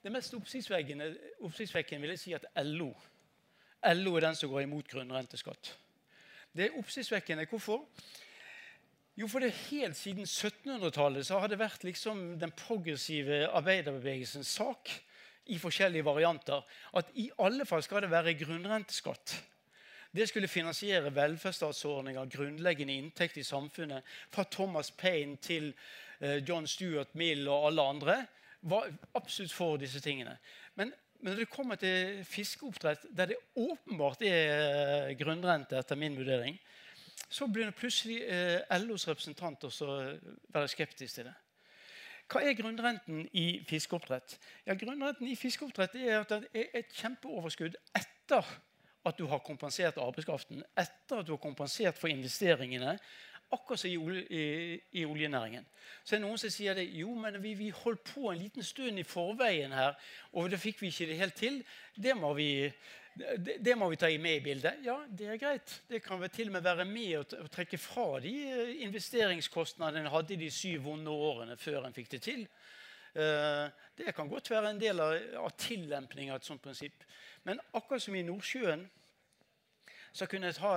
Det 0.04 0.12
mest 0.12 0.34
oppsiktsvekkende 0.34 2.02
vil 2.02 2.16
jeg 2.16 2.20
si 2.20 2.34
at 2.34 2.48
LO 2.66 2.92
LO 3.82 4.16
er 4.16 4.26
den 4.28 4.36
som 4.36 4.50
går 4.50 4.62
imot 4.62 4.90
grunnrenteskatt. 4.90 5.72
Det 6.54 6.68
er 6.68 6.78
oppsiktsvekkende. 6.78 7.48
Hvorfor? 7.50 7.88
Jo, 9.18 9.28
for 9.28 9.40
det 9.40 9.52
Helt 9.52 9.98
siden 9.98 10.26
1700-tallet 10.26 11.26
så 11.26 11.40
har 11.40 11.48
det 11.48 11.60
vært 11.60 11.84
liksom 11.84 12.40
den 12.40 12.52
progressive 12.52 13.48
arbeiderbevegelsens 13.48 14.48
sak 14.48 14.92
i 15.46 15.58
forskjellige 15.58 16.06
varianter 16.06 16.62
at 16.98 17.10
i 17.16 17.30
alle 17.40 17.66
fall 17.66 17.84
skal 17.84 18.06
det 18.06 18.12
være 18.12 18.38
grunnrenteskatt. 18.40 19.36
Det 20.12 20.28
skulle 20.28 20.48
finansiere 20.48 21.16
velferdsstatsordninger, 21.16 22.26
grunnleggende 22.26 22.98
inntekt 23.00 23.38
i 23.38 23.44
samfunnet. 23.48 24.04
Fra 24.30 24.44
Thomas 24.44 24.92
Paine 24.92 25.38
til 25.38 25.74
eh, 26.20 26.42
John 26.50 26.68
Stuart 26.68 27.16
Mill 27.16 27.48
og 27.48 27.68
alle 27.68 27.82
andre 27.82 28.18
var 28.62 28.92
absolutt 29.16 29.54
for 29.54 29.78
disse 29.78 30.00
tingene. 30.00 30.36
Men, 30.76 30.92
men 31.20 31.32
når 31.32 31.40
det 31.40 31.50
kommer 31.50 31.76
til 31.76 32.26
fiskeoppdrett, 32.26 33.06
der 33.18 33.32
det 33.32 33.40
åpenbart 33.56 34.22
er 34.22 35.08
eh, 35.08 35.16
grunnrente, 35.18 35.80
etter 35.80 35.96
min 35.96 36.18
vurdering, 36.18 36.60
så 37.30 37.48
begynner 37.48 37.72
plutselig 37.72 38.22
eh, 38.28 38.80
LOs 38.84 39.08
representanter 39.08 39.72
å 39.72 39.96
være 40.52 40.68
skeptiske 40.68 41.22
til 41.22 41.30
det. 41.30 41.38
Hva 42.32 42.40
er 42.48 42.56
grunnrenten 42.56 43.26
i 43.36 43.60
fiskeoppdrett? 43.68 44.38
Ja, 44.64 44.76
grunnrenten 44.80 45.28
i 45.28 45.36
fiskeoppdrett 45.36 45.98
er 46.00 46.22
at 46.22 46.30
det 46.32 46.46
er 46.56 46.78
et 46.80 46.94
kjempeoverskudd 46.96 47.76
etter 47.98 48.48
at 49.04 49.18
du 49.18 49.26
har 49.28 49.42
kompensert 49.44 49.98
arbeidskraften, 50.00 50.62
etter 50.78 51.20
at 51.20 51.28
du 51.28 51.34
har 51.34 51.42
kompensert 51.44 51.98
for 52.00 52.12
investeringene. 52.12 52.94
Akkurat 53.52 53.80
som 53.80 53.90
i, 53.90 54.22
i, 54.32 54.80
i, 55.02 55.06
oljenæringen. 55.06 55.66
Så 56.04 56.16
er 56.16 56.22
det 56.22 56.26
noen 56.26 56.40
som 56.40 56.52
sier 56.54 56.78
det, 56.78 56.86
jo, 56.96 57.12
men 57.20 57.36
vi, 57.44 57.52
vi, 57.60 57.70
holdt 57.76 58.06
på 58.14 58.30
en 58.32 58.40
liten 58.40 58.64
stund 58.64 59.00
i 59.00 59.04
forveien 59.04 59.74
her, 59.76 59.98
og 60.32 60.48
da 60.52 60.60
fikk 60.60 60.80
vi 60.82 60.92
ikke 60.92 61.10
det 61.10 61.20
helt 61.20 61.36
til. 61.36 61.60
Det 61.96 62.16
må 62.18 62.32
vi 62.38 62.52
det, 63.14 63.58
det, 63.60 63.76
må 63.76 63.90
vi 63.92 64.00
ta 64.00 64.08
med 64.24 64.38
i 64.38 64.44
bildet. 64.44 64.80
Ja, 64.86 65.02
det 65.08 65.28
er 65.28 65.40
greit. 65.40 65.74
Det 65.90 66.00
kan 66.04 66.22
vel 66.22 66.32
til 66.32 66.48
og 66.48 66.56
med 66.56 66.64
være 66.64 66.86
med 66.88 67.18
å, 67.20 67.48
trekke 67.52 67.80
fra 67.82 68.22
de 68.24 68.32
eh, 68.48 68.72
investeringskostnadene 68.86 70.06
en 70.06 70.14
hadde 70.14 70.40
de 70.40 70.48
syv 70.52 70.86
vonde 70.88 71.12
årene 71.12 71.58
før 71.60 71.90
en 71.90 71.96
fikk 71.96 72.14
det 72.16 72.22
til. 72.24 72.46
Eh, 73.12 73.66
det 74.00 74.16
kan 74.16 74.32
godt 74.32 74.48
være 74.54 74.72
en 74.72 74.80
del 74.80 75.04
av, 75.04 75.18
av 75.44 75.52
tillempning 75.60 76.32
av 76.32 76.40
et 76.40 76.48
sånt 76.48 76.64
prinsipp. 76.64 77.04
Men 77.44 77.60
akkurat 77.76 78.04
som 78.04 78.16
i 78.16 78.24
Nordsjøen 78.24 78.88
så, 80.12 80.28
ha, 80.60 80.74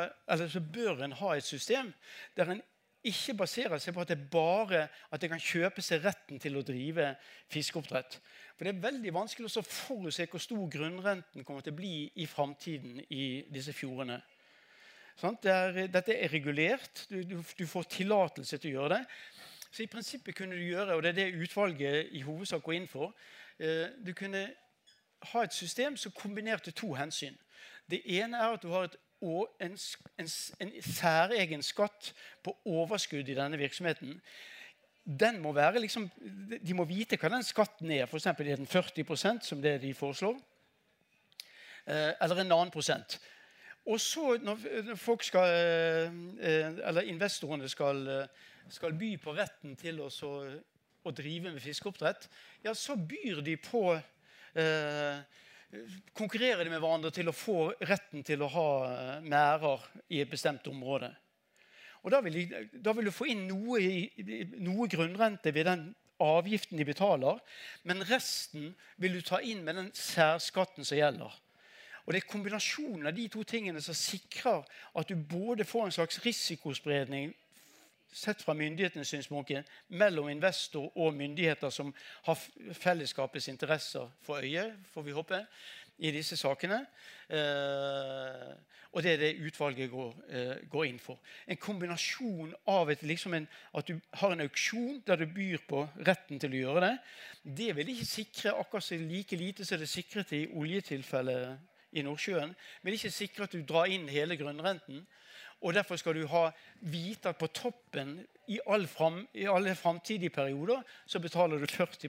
så 0.48 0.60
bør 0.60 1.04
en 1.04 1.16
ha 1.18 1.34
et 1.34 1.46
system 1.46 1.92
der 2.36 2.54
en 2.54 2.62
ikke 3.04 3.34
baserer 3.36 3.80
seg 3.82 3.92
på 3.94 4.00
at 4.00 4.12
det 4.14 4.30
bare 4.32 4.86
at 5.12 5.20
det 5.20 5.28
kan 5.28 5.42
kjøpe 5.42 5.82
seg 5.84 6.04
retten 6.06 6.40
til 6.40 6.56
å 6.56 6.62
drive 6.64 7.10
fiskeoppdrett. 7.52 8.16
For 8.56 8.64
Det 8.64 8.72
er 8.72 8.84
veldig 8.86 9.12
vanskelig 9.12 9.50
å 9.50 9.64
forutse 9.66 10.24
hvor 10.30 10.40
stor 10.40 10.62
grunnrenten 10.72 11.44
kommer 11.44 11.64
til 11.64 11.74
å 11.74 11.80
bli 11.82 11.96
i 12.22 12.26
framtiden 12.30 13.02
i 13.12 13.44
disse 13.52 13.74
fjordene. 13.76 14.22
Sånn? 15.20 15.36
Det 15.42 15.88
dette 15.92 16.16
er 16.16 16.32
regulert. 16.32 17.04
Du, 17.10 17.20
du, 17.28 17.36
du 17.42 17.66
får 17.68 17.90
tillatelse 17.98 18.58
til 18.58 18.72
å 18.72 18.78
gjøre 18.78 18.96
det. 18.96 19.04
Så 19.74 19.84
i 19.84 19.90
prinsippet 19.90 20.36
kunne 20.38 20.56
du 20.56 20.62
gjøre, 20.62 20.94
og 20.94 21.02
det 21.02 21.12
er 21.12 21.18
det 21.18 21.44
utvalget 21.44 22.12
i 22.14 22.22
hovedsak 22.22 22.62
går 22.62 22.76
inn 22.78 22.88
for, 22.88 23.14
eh, 23.58 23.90
du 24.06 24.12
kunne 24.14 24.46
ha 25.32 25.42
et 25.42 25.54
system 25.54 25.96
som 25.96 26.14
kombinerte 26.14 26.70
to 26.70 26.92
hensyn. 26.94 27.36
Det 27.90 28.00
ene 28.06 28.38
er 28.38 28.54
at 28.54 28.62
du 28.62 28.70
har 28.70 28.86
et, 28.86 28.96
en, 29.60 29.76
en, 30.20 30.28
en 30.60 30.72
særegen 30.82 31.62
skatt 31.64 32.12
på 32.44 32.56
overskudd 32.64 33.28
i 33.28 33.36
denne 33.36 33.58
virksomheten. 33.60 34.18
Den 35.04 35.40
må 35.42 35.52
være 35.52 35.82
liksom, 35.84 36.08
De 36.64 36.74
må 36.74 36.86
vite 36.88 37.18
hva 37.20 37.30
den 37.32 37.44
skatten 37.44 37.90
er. 37.92 38.06
F.eks. 38.08 38.26
er 38.26 38.56
den 38.56 38.68
40% 38.68 39.44
som 39.44 39.62
det 39.62 39.76
de 39.82 39.92
foreslår. 39.94 40.36
Eh, 41.84 42.12
eller 42.24 42.40
en 42.40 42.52
annen 42.52 42.72
prosent. 42.72 43.18
Og 43.84 44.00
så, 44.00 44.38
når 44.40 44.96
folk 44.96 45.22
skal, 45.22 45.50
eh, 46.40 46.78
eller 46.88 47.10
investorene 47.12 47.68
skal, 47.68 48.28
skal 48.72 48.96
by 48.96 49.10
på 49.20 49.34
retten 49.36 49.76
til 49.76 50.00
å, 50.00 50.08
å 51.04 51.12
drive 51.12 51.52
med 51.52 51.60
fiskeoppdrett, 51.60 52.28
ja, 52.64 52.72
så 52.72 52.96
byr 52.96 53.42
de 53.44 53.58
på 53.60 53.90
eh, 53.92 55.20
konkurrerer 56.16 56.64
de 56.64 56.72
med 56.72 56.82
hverandre 56.82 57.12
til 57.14 57.28
å 57.30 57.36
få 57.36 57.58
retten 57.86 58.24
til 58.26 58.42
å 58.44 58.50
ha 58.52 58.70
eh, 58.88 59.26
merder 59.26 59.84
i 60.08 60.22
et 60.22 60.30
bestemt 60.30 60.66
område. 60.70 61.10
Og 62.04 62.12
Da 62.12 62.20
vil, 62.20 62.34
de, 62.36 62.64
da 62.84 62.92
vil 62.92 63.08
du 63.08 63.14
få 63.14 63.30
inn 63.32 63.46
noe, 63.48 63.80
noe, 64.60 64.88
grunnrente 64.92 65.54
ved 65.56 65.64
den 65.70 65.86
avgiften 66.20 66.76
de 66.78 66.84
betaler, 66.84 67.40
men 67.88 68.04
resten 68.06 68.74
vil 69.00 69.16
du 69.16 69.22
ta 69.24 69.40
inn 69.40 69.64
med 69.64 69.80
den 69.80 69.88
særskatten 69.96 70.84
som 70.84 71.00
gjelder. 71.00 71.32
Og 72.04 72.12
Det 72.12 72.20
er 72.20 72.28
kombinasjonen 72.28 73.08
av 73.08 73.16
de 73.16 73.24
to 73.32 73.42
tingene 73.48 73.80
som 73.80 73.96
sikrer 73.96 74.66
at 74.92 75.08
du 75.08 75.16
både 75.16 75.64
får 75.64 75.88
en 75.88 75.96
slags 75.96 76.20
risikospredning 76.26 77.32
sett 78.14 78.42
fra 78.42 78.54
myndighetenes 78.54 79.10
synspunkt 79.10 79.52
mellom 79.88 80.28
investor 80.30 80.92
og 80.96 81.14
myndigheter 81.14 81.70
som 81.74 81.94
har 82.26 82.38
fellesskapets 82.72 83.48
interesser 83.48 84.10
for 84.22 84.42
øye, 84.42 84.70
får 84.92 85.02
vi 85.02 85.16
håpe, 85.16 85.40
i 85.98 86.10
disse 86.10 86.36
sakene. 86.36 86.80
Eh, 87.30 88.54
og 88.94 89.02
det 89.02 89.12
er 89.12 89.16
det 89.16 89.46
utvalget 89.46 89.90
går, 89.90 90.14
eh, 90.28 90.68
går 90.70 90.84
inn 90.84 90.98
for. 90.98 91.18
En 91.48 91.56
kombinasjon 91.56 92.54
av 92.66 92.90
et, 92.90 93.02
liksom 93.02 93.34
en, 93.34 93.48
at 93.74 93.88
du 93.88 94.00
har 94.14 94.32
en 94.32 94.40
auksjon 94.40 95.02
der 95.06 95.16
du 95.16 95.26
byr 95.26 95.58
på 95.68 95.88
retten 96.06 96.38
til 96.38 96.54
å 96.54 96.60
gjøre 96.60 96.86
det. 96.86 96.98
Det 97.42 97.76
vil 97.76 97.88
ikke 97.88 98.06
sikre 98.06 98.54
akkurat 98.58 98.90
like 98.90 99.36
lite 99.36 99.64
som 99.64 99.78
det 99.78 99.88
sikret 99.88 100.32
i 100.32 100.46
oljetilfellet 100.46 101.58
i 101.92 102.02
Nordsjøen. 102.02 102.54
Vil 102.82 102.94
ikke 102.94 103.10
sikre 103.10 103.44
at 103.44 103.52
du 103.52 103.62
drar 103.62 103.90
inn 103.90 104.08
hele 104.08 104.36
grunnrenten. 104.36 105.06
Og 105.60 105.74
Derfor 105.74 105.96
skal 105.96 106.14
du 106.14 106.26
ha 106.26 106.48
vite 106.80 107.28
at 107.28 107.38
på 107.38 107.46
toppen 107.46 108.18
i, 108.46 108.58
all 108.66 108.86
fram, 108.86 109.22
i 109.34 109.46
alle 109.48 109.74
framtidige 109.74 110.30
perioder 110.30 110.82
så 111.06 111.20
betaler 111.20 111.58
du 111.58 111.66
40 111.66 112.08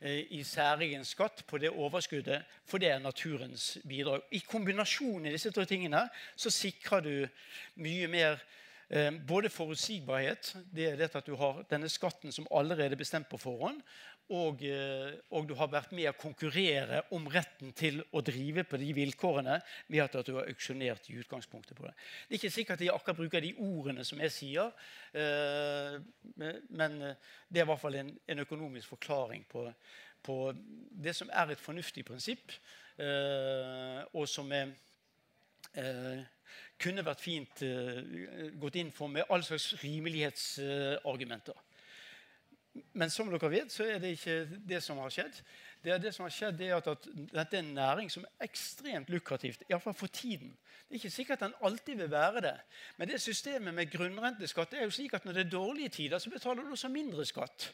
eh, 0.00 0.26
i 0.30 0.42
særegen 0.44 1.04
skatt 1.04 1.44
på 1.46 1.58
det 1.58 1.70
overskuddet, 1.70 2.42
for 2.66 2.78
det 2.78 2.90
er 2.90 2.98
naturens 2.98 3.78
bidrag. 3.88 4.22
I 4.30 4.38
kombinasjon 4.38 5.26
i 5.26 5.34
disse 5.34 5.50
tre 5.50 5.64
tingene 5.64 6.08
så 6.36 6.50
sikrer 6.50 7.00
du 7.00 7.28
mye 7.74 8.08
mer 8.08 8.40
eh, 8.88 9.12
både 9.28 9.48
forutsigbarhet, 9.48 10.56
det 10.74 10.90
er 10.90 10.96
det 10.96 11.14
at 11.14 11.26
du 11.26 11.36
har 11.36 11.62
denne 11.70 11.88
skatten 11.88 12.32
som 12.32 12.48
allerede 12.50 12.94
er 12.94 13.04
bestemt 13.04 13.30
på 13.30 13.38
forhånd, 13.38 13.82
og, 14.30 14.62
eh, 14.62 15.16
og, 15.34 15.46
du 15.48 15.56
har 15.58 15.70
vært 15.72 15.90
med 15.96 16.06
å 16.10 16.18
konkurrere 16.18 17.02
om 17.16 17.24
retten 17.30 17.72
til 17.74 17.98
å 18.14 18.22
drive 18.22 18.62
på 18.68 18.78
de 18.78 18.90
vilkårene 18.94 19.56
ved 19.90 20.04
at 20.04 20.26
du 20.26 20.36
har 20.36 20.50
auksjonert 20.50 21.08
i 21.10 21.16
utgangspunktet 21.18 21.74
på 21.74 21.88
det. 21.88 21.94
Det 22.28 22.36
er 22.36 22.38
ikke 22.38 22.52
sikkert 22.54 22.76
at 22.76 22.84
de 22.84 22.90
akkurat 22.94 23.18
bruker 23.18 23.42
de 23.42 23.50
ordene 23.58 24.04
som 24.06 24.22
jeg 24.22 24.34
sier, 24.34 24.70
eh, 25.18 25.96
men 26.70 27.00
eh, 27.08 27.32
det 27.48 27.62
er 27.62 27.66
i 27.66 27.70
hvert 27.72 27.82
fall 27.82 27.98
en, 27.98 28.12
en 28.30 28.44
økonomisk 28.44 28.94
forklaring 28.94 29.42
på, 29.50 29.64
på, 30.22 30.36
det 31.02 31.16
som 31.18 31.32
er 31.34 31.50
et 31.50 31.64
fornuftig 31.64 32.06
prinsipp, 32.06 32.54
og 33.00 34.26
som 34.28 34.50
er, 34.52 34.74
kunne 36.76 37.04
vært 37.06 37.22
fint 37.24 37.62
gått 38.60 38.76
inn 38.76 38.90
for 38.92 39.08
med 39.08 39.24
all 39.32 39.40
slags 39.46 39.70
rimelighetsargumenter. 39.80 41.56
Men 42.92 43.10
som 43.10 43.30
dere 43.30 43.50
vet, 43.50 43.72
så 43.72 43.86
er 43.86 44.00
det 44.02 44.14
ikke 44.16 44.36
det 44.68 44.80
som 44.84 44.98
har 45.02 45.12
skjedd. 45.12 45.40
Det, 45.84 45.96
det 46.02 46.12
som 46.14 46.26
har 46.26 46.34
skjedd 46.34 46.60
er 46.64 46.74
at, 46.76 46.88
at, 46.92 47.08
Dette 47.32 47.56
er 47.56 47.62
en 47.62 47.74
næring 47.76 48.10
som 48.12 48.24
er 48.26 48.48
ekstremt 48.48 49.08
lukrativt, 49.12 49.64
iallfall 49.68 49.96
for 49.96 50.12
tiden. 50.12 50.52
Det 50.88 50.96
er 50.96 51.00
ikke 51.00 51.12
sikkert 51.14 51.38
at 51.38 51.46
den 51.48 51.58
alltid 51.64 52.00
vil 52.02 52.10
være 52.10 52.42
det. 52.44 52.56
Men 52.98 53.08
det 53.08 53.20
systemet 53.22 53.74
med 53.74 53.92
grunnrenteskatt 53.92 54.74
er 54.74 54.84
jo 54.84 54.94
slik 54.94 55.14
at 55.16 55.24
når 55.24 55.38
det 55.38 55.46
er 55.46 55.54
dårlige 55.54 55.94
tider, 56.00 56.18
så 56.18 56.30
betaler 56.30 56.66
du 56.66 56.74
også 56.74 56.90
mindre 56.92 57.24
skatt. 57.28 57.70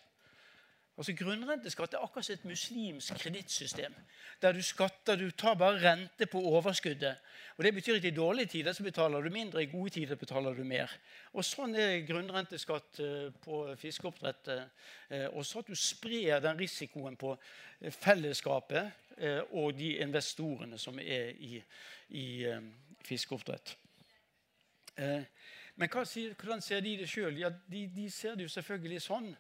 Altså 0.97 1.13
Grunnrenteskatt 1.13 1.93
er 1.93 2.01
akkurat 2.01 2.25
som 2.25 2.35
et 2.39 2.45
muslimsk 2.49 3.19
kredittsystem. 3.21 3.93
Der 4.41 4.53
du 4.57 4.63
skatter, 4.65 5.17
du 5.17 5.31
tar 5.31 5.55
bare 5.61 5.81
rente 5.83 6.27
på 6.27 6.41
overskuddet. 6.41 7.19
Og 7.57 7.65
Det 7.65 7.75
betyr 7.75 7.97
at 7.97 8.05
i 8.05 8.11
dårlige 8.11 8.47
tider 8.47 8.73
så 8.73 8.83
betaler 8.83 9.21
du 9.21 9.31
mindre, 9.31 9.63
i 9.63 9.67
gode 9.67 9.91
tider 9.91 10.17
betaler 10.17 10.55
du 10.55 10.65
mer. 10.65 10.93
Og 11.33 11.45
Sånn 11.45 11.77
er 11.77 12.01
grunnrenteskatt 12.09 13.01
eh, 13.01 13.29
på 13.45 13.75
fiskeoppdrett. 13.77 14.49
Eh, 14.49 15.29
også 15.37 15.59
at 15.59 15.69
du 15.69 15.77
sprer 15.77 16.41
den 16.41 16.59
risikoen 16.59 17.17
på 17.17 17.35
eh, 17.81 17.93
fellesskapet 17.93 19.03
og 19.57 19.73
de 19.79 19.95
investorene 20.05 20.77
som 20.79 20.99
er 21.01 21.31
i, 21.41 21.57
i 22.21 22.25
fiskeoppdrett. 23.01 23.71
Men 25.77 25.89
hva, 25.89 26.03
hvordan 26.05 26.61
ser 26.61 26.83
de 26.85 26.93
det 27.01 27.09
sjøl? 27.09 27.39
Ja, 27.41 27.49
de, 27.49 27.87
de 27.97 28.11
ser 28.13 28.37
det 28.37 28.45
jo 28.45 28.53
selvfølgelig 28.53 29.01
sånn 29.07 29.31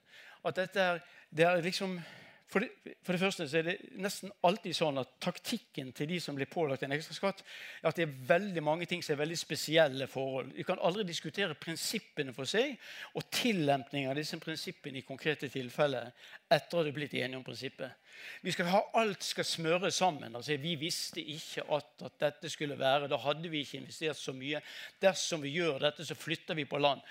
at 0.46 0.62
dette 0.62 0.88
er 0.92 1.02
det 1.36 1.44
er 1.44 1.64
liksom 1.64 1.98
for 2.46 2.62
det, 2.62 2.68
for 3.02 3.12
det, 3.12 3.18
første 3.18 3.44
så 3.50 3.58
er 3.58 3.64
det 3.66 3.72
nesten 3.98 4.30
alltid 4.46 4.76
sånn 4.78 5.00
at 5.00 5.16
taktikken 5.22 5.88
til 5.96 6.06
de 6.12 6.20
som 6.22 6.36
blir 6.38 6.46
pålagt 6.46 6.84
en 6.86 6.94
ekstra 6.94 7.16
skatt, 7.16 7.42
er 7.82 7.88
at 7.90 7.98
det 7.98 8.04
er 8.06 8.12
veldig 8.28 8.62
mange 8.62 8.86
ting 8.86 9.02
som 9.02 9.16
er 9.16 9.24
veldig 9.24 9.38
spesielle 9.40 10.06
forhold. 10.06 10.52
Vi 10.54 10.66
kan 10.68 10.78
aldri 10.78 11.02
diskutere 11.08 11.58
prinsippene 11.58 12.30
for 12.36 12.46
seg 12.46 12.76
og 13.18 13.26
tillempning 13.34 14.06
av 14.06 14.14
disse 14.14 14.38
prinsippene 14.38 15.02
i 15.02 15.06
konkrete 15.08 15.50
tilfeller 15.50 16.12
etter 16.46 16.78
at 16.78 16.86
du 16.86 16.92
er 16.92 16.96
blitt 17.00 17.18
enige 17.18 17.40
om 17.40 17.46
prinsippet. 17.46 17.98
Vi 18.46 18.54
skal 18.54 18.70
ha 18.70 18.84
Alt 19.02 19.26
skal 19.26 19.44
smøres 19.44 19.98
sammen. 19.98 20.36
altså 20.36 20.54
Vi 20.62 20.78
visste 20.78 21.20
ikke 21.20 21.66
at, 21.74 21.90
at 22.06 22.20
dette 22.20 22.48
skulle 22.48 22.78
være. 22.78 23.10
Da 23.10 23.18
hadde 23.26 23.50
vi 23.50 23.66
ikke 23.66 23.82
investert 23.82 24.22
så 24.22 24.32
mye. 24.32 24.62
Dersom 25.02 25.42
vi 25.42 25.58
gjør 25.58 25.82
dette, 25.90 26.06
så 26.06 26.14
flytter 26.14 26.54
vi 26.54 26.64
på 26.64 26.78
land. 26.78 27.02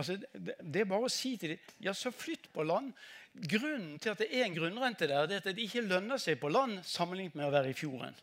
Altså, 0.00 0.16
det, 0.16 0.80
er 0.80 0.88
bare 0.88 1.08
å 1.08 1.12
si 1.12 1.34
til 1.36 1.54
dem 1.54 1.84
ja, 1.84 1.92
så 1.96 2.12
flytt 2.14 2.48
på 2.54 2.64
land. 2.64 2.92
Grunnen 3.30 3.98
til 4.00 4.14
at 4.14 4.22
det 4.24 4.30
er 4.32 4.46
en 4.46 4.56
grunnrente 4.56 5.06
der, 5.06 5.28
det 5.28 5.38
er 5.38 5.44
at 5.44 5.52
det 5.52 5.66
ikke 5.66 5.84
lønner 5.86 6.18
seg 6.20 6.40
på 6.40 6.50
land 6.50 6.80
sammenlignet 6.88 7.36
med 7.38 7.46
å 7.46 7.54
være 7.54 7.70
i 7.70 7.76
fjorden. 7.76 8.16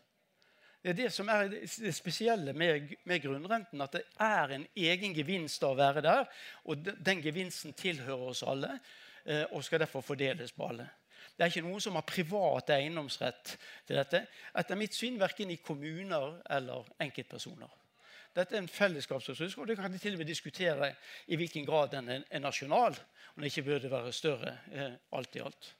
Det 0.82 0.92
er 0.92 0.98
det 0.98 1.08
som 1.10 1.30
er 1.32 1.48
det 1.50 1.94
spesielle 1.96 2.52
med, 2.54 2.92
med 3.08 3.22
grunnrenten, 3.22 3.80
at 3.82 3.96
det 3.96 4.04
er 4.22 4.54
en 4.54 4.66
egen 4.78 5.14
gevinst 5.16 5.64
av 5.66 5.74
å 5.74 5.80
være 5.80 6.04
der. 6.06 6.28
Og 6.70 6.86
den 6.86 7.22
gevinsten 7.24 7.74
tilhører 7.78 8.30
oss 8.30 8.44
alle 8.46 8.76
eh, 9.24 9.44
og 9.50 9.64
skal 9.66 9.82
derfor 9.82 10.06
fordeles 10.06 10.54
på 10.54 10.68
alle. 10.68 10.86
Det 11.34 11.44
er 11.44 11.52
ikke 11.52 11.66
noen 11.66 11.82
som 11.82 11.98
har 11.98 12.06
privat 12.06 12.70
eiendomsrett 12.74 13.56
til 13.86 13.98
dette. 13.98 14.24
Etter 14.58 14.78
mitt 14.78 14.94
syn 14.94 15.18
verken 15.20 15.50
i 15.54 15.58
kommuner 15.62 16.38
eller 16.56 16.86
enkeltpersoner. 17.02 17.70
Dette 18.36 18.56
er 18.56 18.62
en 18.62 18.70
fellesskapsressurs, 18.70 19.56
og 19.58 19.66
det 19.68 19.78
kan 19.78 19.92
de 19.92 19.98
til 19.98 20.14
og 20.14 20.22
med 20.22 20.28
diskutere 20.28 20.92
i 21.26 21.36
hvilken 21.36 21.66
grad 21.66 21.90
den 21.94 22.08
er, 22.08 22.38
nasjonal. 22.38 22.96
Og 23.34 23.42
den 23.42 23.50
ikke 23.50 23.62
burde 23.62 23.90
være 23.90 24.12
større 24.12 24.58
eh, 24.72 24.96
alt 25.12 25.36
i 25.36 25.42
alt. 25.44 25.74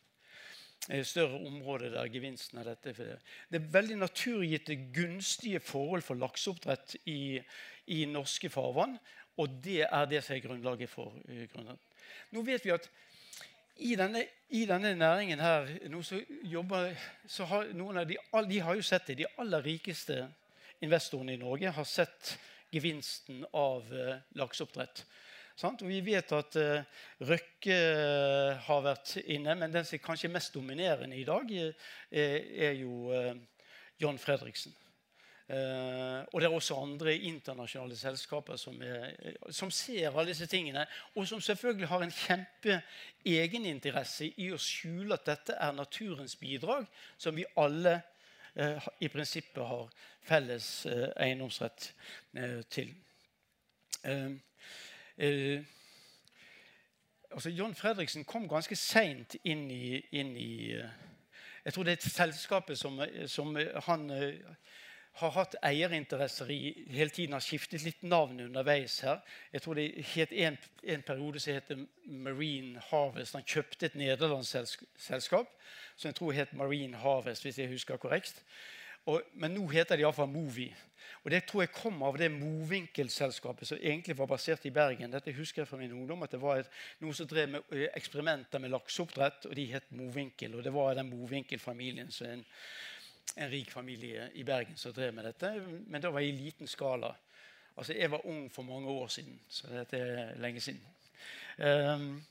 Eh, 0.89 1.05
større 1.05 1.41
område 1.47 1.91
der 1.93 2.09
gevinsten 2.09 2.59
av 2.59 2.69
dette 2.71 2.95
det. 2.97 3.19
er 3.51 3.73
veldig 3.73 3.97
naturgitte, 3.99 4.77
gunstige 4.95 5.61
forhold 5.61 6.03
for 6.03 6.15
lakseoppdrett 6.15 6.97
i, 7.07 7.41
i 7.87 8.05
norske 8.07 8.49
farvann. 8.49 8.99
Og 9.39 9.59
det 9.65 9.85
er 9.91 10.07
det 10.11 10.23
som 10.25 10.37
er 10.37 10.43
grunnlaget 10.43 10.91
for 10.91 11.15
uh, 11.29 11.45
grunnen. 11.53 11.79
Nå 12.35 12.43
vet 12.43 12.65
vi 12.65 12.73
at 12.75 12.89
i 13.79 13.95
denne, 13.95 14.25
i 14.51 14.65
denne, 14.67 14.95
næringen 14.99 15.39
her 15.41 15.69
nå 15.89 16.03
så 16.03 16.19
jobber, 16.43 16.95
så 17.27 17.45
har 17.47 17.69
noen 17.79 18.01
av 18.01 18.09
de, 18.09 18.17
de 18.51 18.59
har 18.59 18.75
jo 18.75 18.83
sett 18.83 19.07
det, 19.07 19.21
de 19.21 19.29
aller 19.39 19.63
rikeste 19.63 20.25
investorene 20.85 21.35
i 21.35 21.41
Norge 21.41 21.71
har 21.75 21.85
sett 21.85 22.39
gevinsten 22.71 23.47
av 23.57 23.95
uh, 23.95 24.17
lakseoppdrett. 24.39 25.05
Vi 25.83 26.01
vet 26.07 26.33
at 26.37 26.57
uh, 26.61 26.99
Røkke 27.27 27.77
uh, 27.77 28.59
har 28.69 28.83
vært 28.85 29.17
inne, 29.27 29.57
men 29.59 29.73
den 29.75 29.87
som 29.89 30.03
kanskje 30.03 30.29
er 30.29 30.37
mest 30.37 30.55
dominerende 30.55 31.19
i 31.19 31.25
dag, 31.27 31.49
er, 31.51 31.73
er 32.69 32.77
jo 32.79 33.15
John 33.99 34.19
Fredriksen. 34.19 34.75
og 35.49 36.41
det 36.41 36.47
er 36.47 36.55
også 36.55 36.77
andre 36.77 37.15
internasjonale 37.17 37.97
selskaper 37.97 38.57
som, 38.61 38.83
er, 38.83 39.15
som, 39.51 39.71
ser 39.71 40.11
alle 40.11 40.29
disse 40.29 40.47
tingene, 40.47 40.85
og 41.17 41.25
som 41.27 41.41
selvfølgelig 41.41 41.89
har 41.89 42.05
en 42.05 42.13
kjempe 42.13 42.77
egeninteresse 43.25 44.29
i 44.37 44.51
å 44.53 44.61
skjule 44.61 45.17
at 45.17 45.25
dette 45.27 45.57
er 45.57 45.73
naturens 45.73 46.37
bidrag, 46.37 46.85
som 47.17 47.35
vi 47.35 47.49
alle 47.57 47.97
i 49.01 49.09
prinsippet 49.09 49.67
har 49.67 49.91
felles 50.29 50.87
eh, 50.87 51.09
eiendomsrett 51.17 51.95
eh, 52.37 52.61
til. 52.71 52.95
Eh, 54.05 55.61
altså 57.31 57.51
John 57.51 57.75
Fredriksen 57.75 58.25
kom 58.25 58.49
ganske 58.49 58.77
seint 58.77 59.37
inn 59.45 59.71
i, 59.71 59.99
inn 60.13 60.37
i 60.37 60.73
eh, 60.77 60.91
Jeg 61.65 61.75
tror 61.75 61.85
det 61.85 61.93
er 61.93 61.97
et 61.99 62.13
selskapet 62.13 62.79
som, 62.79 63.01
som 63.27 63.57
han 63.85 64.11
har 65.19 65.35
hatt 65.35 65.57
eierinteresser 65.63 66.51
i 66.51 66.73
hele 66.95 67.11
tiden. 67.11 67.35
Har 67.37 67.45
skiftet 67.45 67.85
litt 67.85 68.03
navn 68.03 68.41
underveis 68.47 69.01
her. 69.07 69.21
Jeg 69.53 69.65
tror 69.65 69.79
det 69.79 69.89
het 70.15 70.33
en, 70.33 70.59
en 70.83 71.05
periode 71.07 71.43
som 71.43 71.59
het 71.59 71.73
Marine 72.07 72.83
Harvest. 72.91 73.37
Han 73.39 73.47
kjøpte 73.47 73.91
et 73.91 73.99
nederlandsk 73.99 74.85
selskap 74.97 75.55
som 75.99 76.13
jeg 76.13 76.19
tror 76.19 76.37
het 76.37 76.53
Marine 76.55 76.97
Harvest, 76.97 77.43
hvis 77.43 77.59
jeg 77.59 77.73
husker 77.73 77.99
korrekt. 77.99 78.45
Og, 79.09 79.23
men 79.35 79.55
nå 79.57 79.65
heter 79.73 79.97
det 79.97 80.05
iallfall 80.05 80.31
Movi. 80.31 80.69
Og 81.25 81.31
Det 81.31 81.43
tror 81.49 81.63
jeg 81.65 81.73
kom 81.75 82.03
av 82.07 82.19
det 82.21 82.29
Movinkel-selskapet 82.33 83.69
som 83.69 83.81
egentlig 83.81 84.17
var 84.19 84.29
basert 84.31 84.67
i 84.69 84.73
Bergen. 84.75 85.11
Dette 85.13 85.35
husker 85.35 85.63
jeg 85.63 85.69
fra 85.69 85.79
min 85.81 85.93
ungdom, 85.93 86.23
at 86.23 86.33
det 86.33 86.41
var 86.43 86.61
et, 86.61 86.71
noen 87.03 87.17
som 87.17 87.27
drev 87.29 87.51
med 87.53 87.73
eh, 87.75 87.89
eksperimenter 87.97 88.63
med 88.63 88.73
lakseoppdrett, 88.73 89.49
og 89.49 89.57
de 89.57 89.67
het 89.73 89.91
Movinkel. 89.91 90.55
Og 90.55 90.65
det 90.65 90.73
var 90.75 90.95
den 90.95 91.11
Movinkel-familien 91.11 92.13
som 92.15 92.31
en, 92.31 92.45
en, 93.37 93.51
rik 93.51 93.71
familie 93.71 94.31
i 94.35 94.45
Bergen 94.47 94.77
som 94.77 94.93
drev 94.93 95.15
med 95.15 95.29
dette. 95.29 95.53
Men 95.87 96.03
da 96.03 96.11
var 96.11 96.25
jeg 96.25 96.35
i 96.35 96.41
liten 96.45 96.71
skala. 96.71 97.13
Altså, 97.77 97.93
Jeg 97.93 98.11
var 98.11 98.27
ung 98.27 98.49
for 98.53 98.63
mange 98.63 98.89
år 98.89 99.09
siden, 99.09 99.41
så 99.49 99.67
dette 99.71 99.99
er 99.99 100.35
lenge 100.41 100.61
siden. 100.61 100.83
Um, 101.59 102.23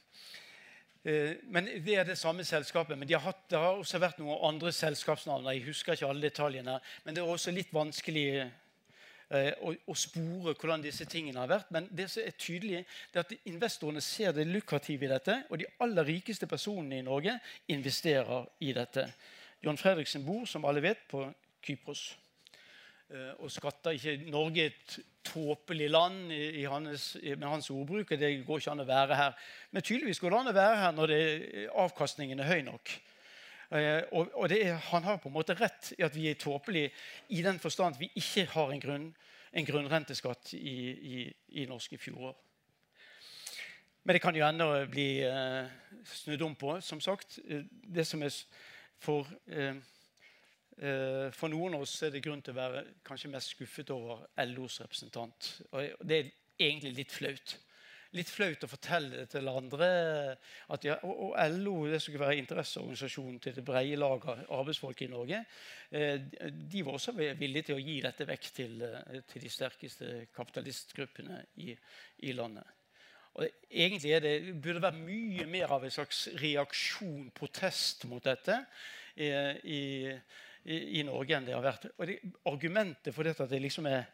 men 1.48 1.66
Det 1.86 1.96
er 1.96 2.04
det 2.04 2.18
samme 2.18 2.44
selskapet. 2.44 2.98
Men 2.98 3.08
de 3.08 3.14
har 3.14 3.22
hatt, 3.22 3.50
det 3.50 3.60
har 3.60 3.78
også 3.80 4.00
vært 4.00 4.20
noen 4.20 4.44
andre 4.44 4.72
selskapsnavn. 4.72 5.46
Jeg 5.54 5.64
husker 5.64 5.94
ikke 5.94 6.08
alle 6.08 6.22
detaljene. 6.22 6.80
Men 7.04 7.16
det 7.16 7.24
er 7.24 7.30
også 7.32 7.52
litt 7.52 7.72
vanskelig 7.74 8.26
eh, 8.44 9.54
å, 9.62 9.72
å, 9.88 9.96
spore 9.96 10.54
hvordan 10.54 10.84
disse 10.84 11.06
tingene 11.06 11.40
har 11.40 11.48
vært. 11.48 11.72
Men 11.72 11.88
det 11.96 12.10
som 12.12 12.26
er 12.26 12.36
tydelig, 12.36 12.84
det 13.14 13.22
er 13.22 13.24
at 13.24 13.48
investorene 13.48 14.04
ser 14.04 14.36
det 14.36 14.50
lukrative 14.50 15.08
i 15.08 15.14
dette. 15.14 15.40
Og 15.50 15.62
de 15.62 15.70
aller 15.80 16.12
rikeste 16.12 16.50
personene 16.50 17.00
i 17.00 17.08
Norge 17.08 17.38
investerer 17.72 18.52
i 18.60 18.74
dette. 18.76 19.08
John 19.64 19.78
Fredriksen 19.78 20.26
bor, 20.26 20.46
som 20.46 20.66
alle 20.66 20.84
vet, 20.84 21.08
på 21.10 21.26
Kypros. 21.66 22.18
Eh, 23.10 23.34
og 23.40 23.52
skatter 23.52 23.96
ikke 23.96 24.18
Norge 24.32 24.66
et 24.68 24.98
tåpelig 25.28 25.90
land 25.90 26.32
i, 26.32 26.64
hans, 26.68 27.18
med 27.24 27.48
hans 27.48 27.70
ordbruk. 27.70 28.10
Det 28.10 28.32
går 28.46 28.62
ikke 28.62 28.72
an 28.72 28.84
å 28.84 28.88
være 28.88 29.20
her. 29.20 29.36
Men 29.72 29.84
tydeligvis 29.84 30.20
går 30.20 30.34
det 30.34 30.40
an 30.40 30.52
å 30.52 30.58
være 30.58 30.82
her 30.82 30.96
når 30.96 31.14
det, 31.14 31.22
avkastningen 31.86 32.44
er 32.44 32.52
høy 32.52 32.66
nok. 32.68 32.96
Eh, 33.72 34.04
og, 34.12 34.32
og 34.34 34.50
det, 34.50 34.62
Han 34.92 35.04
har 35.04 35.18
på 35.20 35.28
en 35.30 35.36
måte 35.36 35.56
rett 35.60 35.92
i 35.98 36.04
at 36.06 36.16
vi 36.16 36.30
er 36.30 36.40
tåpelige 36.40 36.92
i 37.36 37.42
den 37.44 37.60
forstand 37.60 37.96
at 37.96 38.02
vi 38.02 38.12
ikke 38.16 38.46
har 38.54 38.72
en, 38.72 38.80
grunn, 38.80 39.08
en 39.52 39.68
grunnrenteskatt 39.68 40.54
i, 40.54 40.78
i, 40.92 41.26
i, 41.50 41.66
norske 41.68 42.00
fjorder. 42.00 42.36
Men 44.04 44.16
det 44.16 44.22
kan 44.24 44.36
jo 44.36 44.46
ennå 44.48 44.70
bli 44.88 45.10
eh, 45.28 45.68
snudd 46.08 46.46
om 46.48 46.56
på. 46.56 46.80
som 46.82 47.02
sagt. 47.04 47.40
Eh, 47.48 47.66
det 47.84 48.08
som 48.08 48.24
er 48.24 48.32
for 49.00 49.30
eh, 49.48 49.78
Eh, 50.78 51.32
for 51.34 51.50
noen 51.50 51.74
av 51.74 51.88
oss 51.88 51.96
er 52.06 52.12
det 52.14 52.22
grunn 52.22 52.44
til 52.46 52.54
å 52.54 52.60
være 52.60 52.84
kanskje 53.06 53.32
mest 53.34 53.56
skuffet 53.56 53.90
over 53.96 54.28
LOs 54.46 54.82
representant. 54.84 55.56
Og 55.72 56.04
det 56.06 56.20
er 56.20 56.30
egentlig 56.68 56.94
litt 57.00 57.16
flaut. 57.16 57.56
Litt 58.16 58.30
flaut 58.32 58.62
å 58.64 58.70
fortelle 58.70 59.24
det 59.24 59.26
til 59.34 59.50
andre. 59.50 59.88
at 60.70 60.86
ja, 60.86 61.00
og, 61.04 61.34
LO 61.58 61.88
det 61.90 62.02
skulle 62.02 62.22
være 62.22 62.38
interesseorganisasjonen 62.44 63.40
til 63.40 63.58
det 63.58 63.66
brede 63.66 63.98
lag 63.98 64.30
av 64.30 64.46
arbeidsfolk 64.60 65.02
i 65.02 65.10
Norge. 65.12 65.44
Eh, 65.90 66.22
de 66.22 66.86
var 66.86 66.94
også 66.94 67.18
villige 67.18 67.72
til 67.72 67.76
å 67.76 67.84
gi 67.84 68.00
dette 68.06 68.30
vekk 68.30 68.50
til, 68.54 68.82
eh, 68.82 69.22
til 69.28 69.42
de 69.42 69.50
sterkeste 69.50 70.28
kapitalistgruppene 70.36 71.44
i, 71.66 71.74
i 72.22 72.38
landet. 72.38 72.77
Og 73.38 73.46
egentlig 73.70 74.12
er 74.18 74.24
det, 74.26 74.36
burde 74.64 74.82
være 74.82 74.98
mye 74.98 75.46
mer 75.50 75.72
av 75.78 75.86
en 75.86 75.94
slags 75.94 76.26
reaksjon, 76.42 77.30
protest 77.38 78.08
mot 78.10 78.24
dette. 78.24 78.60
i, 79.18 79.30
i 79.64 79.82
i, 80.68 81.04
Norge 81.08 81.36
enn 81.36 81.48
det 81.48 81.56
har 81.56 81.64
vært. 81.64 81.88
Og 81.96 82.10
det, 82.10 82.18
Argumentet 82.50 83.16
for 83.16 83.28
dette 83.28 83.46
at 83.46 83.52
det 83.54 83.62
liksom 83.64 83.88
er 83.90 84.08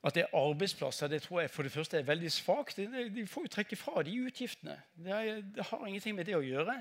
at 0.00 0.14
det 0.16 0.22
er 0.22 0.36
arbeidsplasser, 0.38 1.10
det 1.12 1.18
tror 1.26 1.42
jeg 1.42 1.50
for 1.52 1.66
det 1.66 1.72
første 1.74 1.98
er 1.98 2.06
veldig 2.08 2.30
svakt. 2.32 2.78
De, 2.78 3.24
får 3.28 3.44
jo 3.44 3.50
trekke 3.52 3.76
fra 3.76 4.00
de 4.06 4.14
utgiftene. 4.24 4.78
Det, 4.96 5.12
er, 5.12 5.42
det, 5.44 5.66
har 5.68 5.82
ingenting 5.84 6.16
med 6.16 6.24
det 6.24 6.38
å 6.38 6.44
gjøre. 6.44 6.78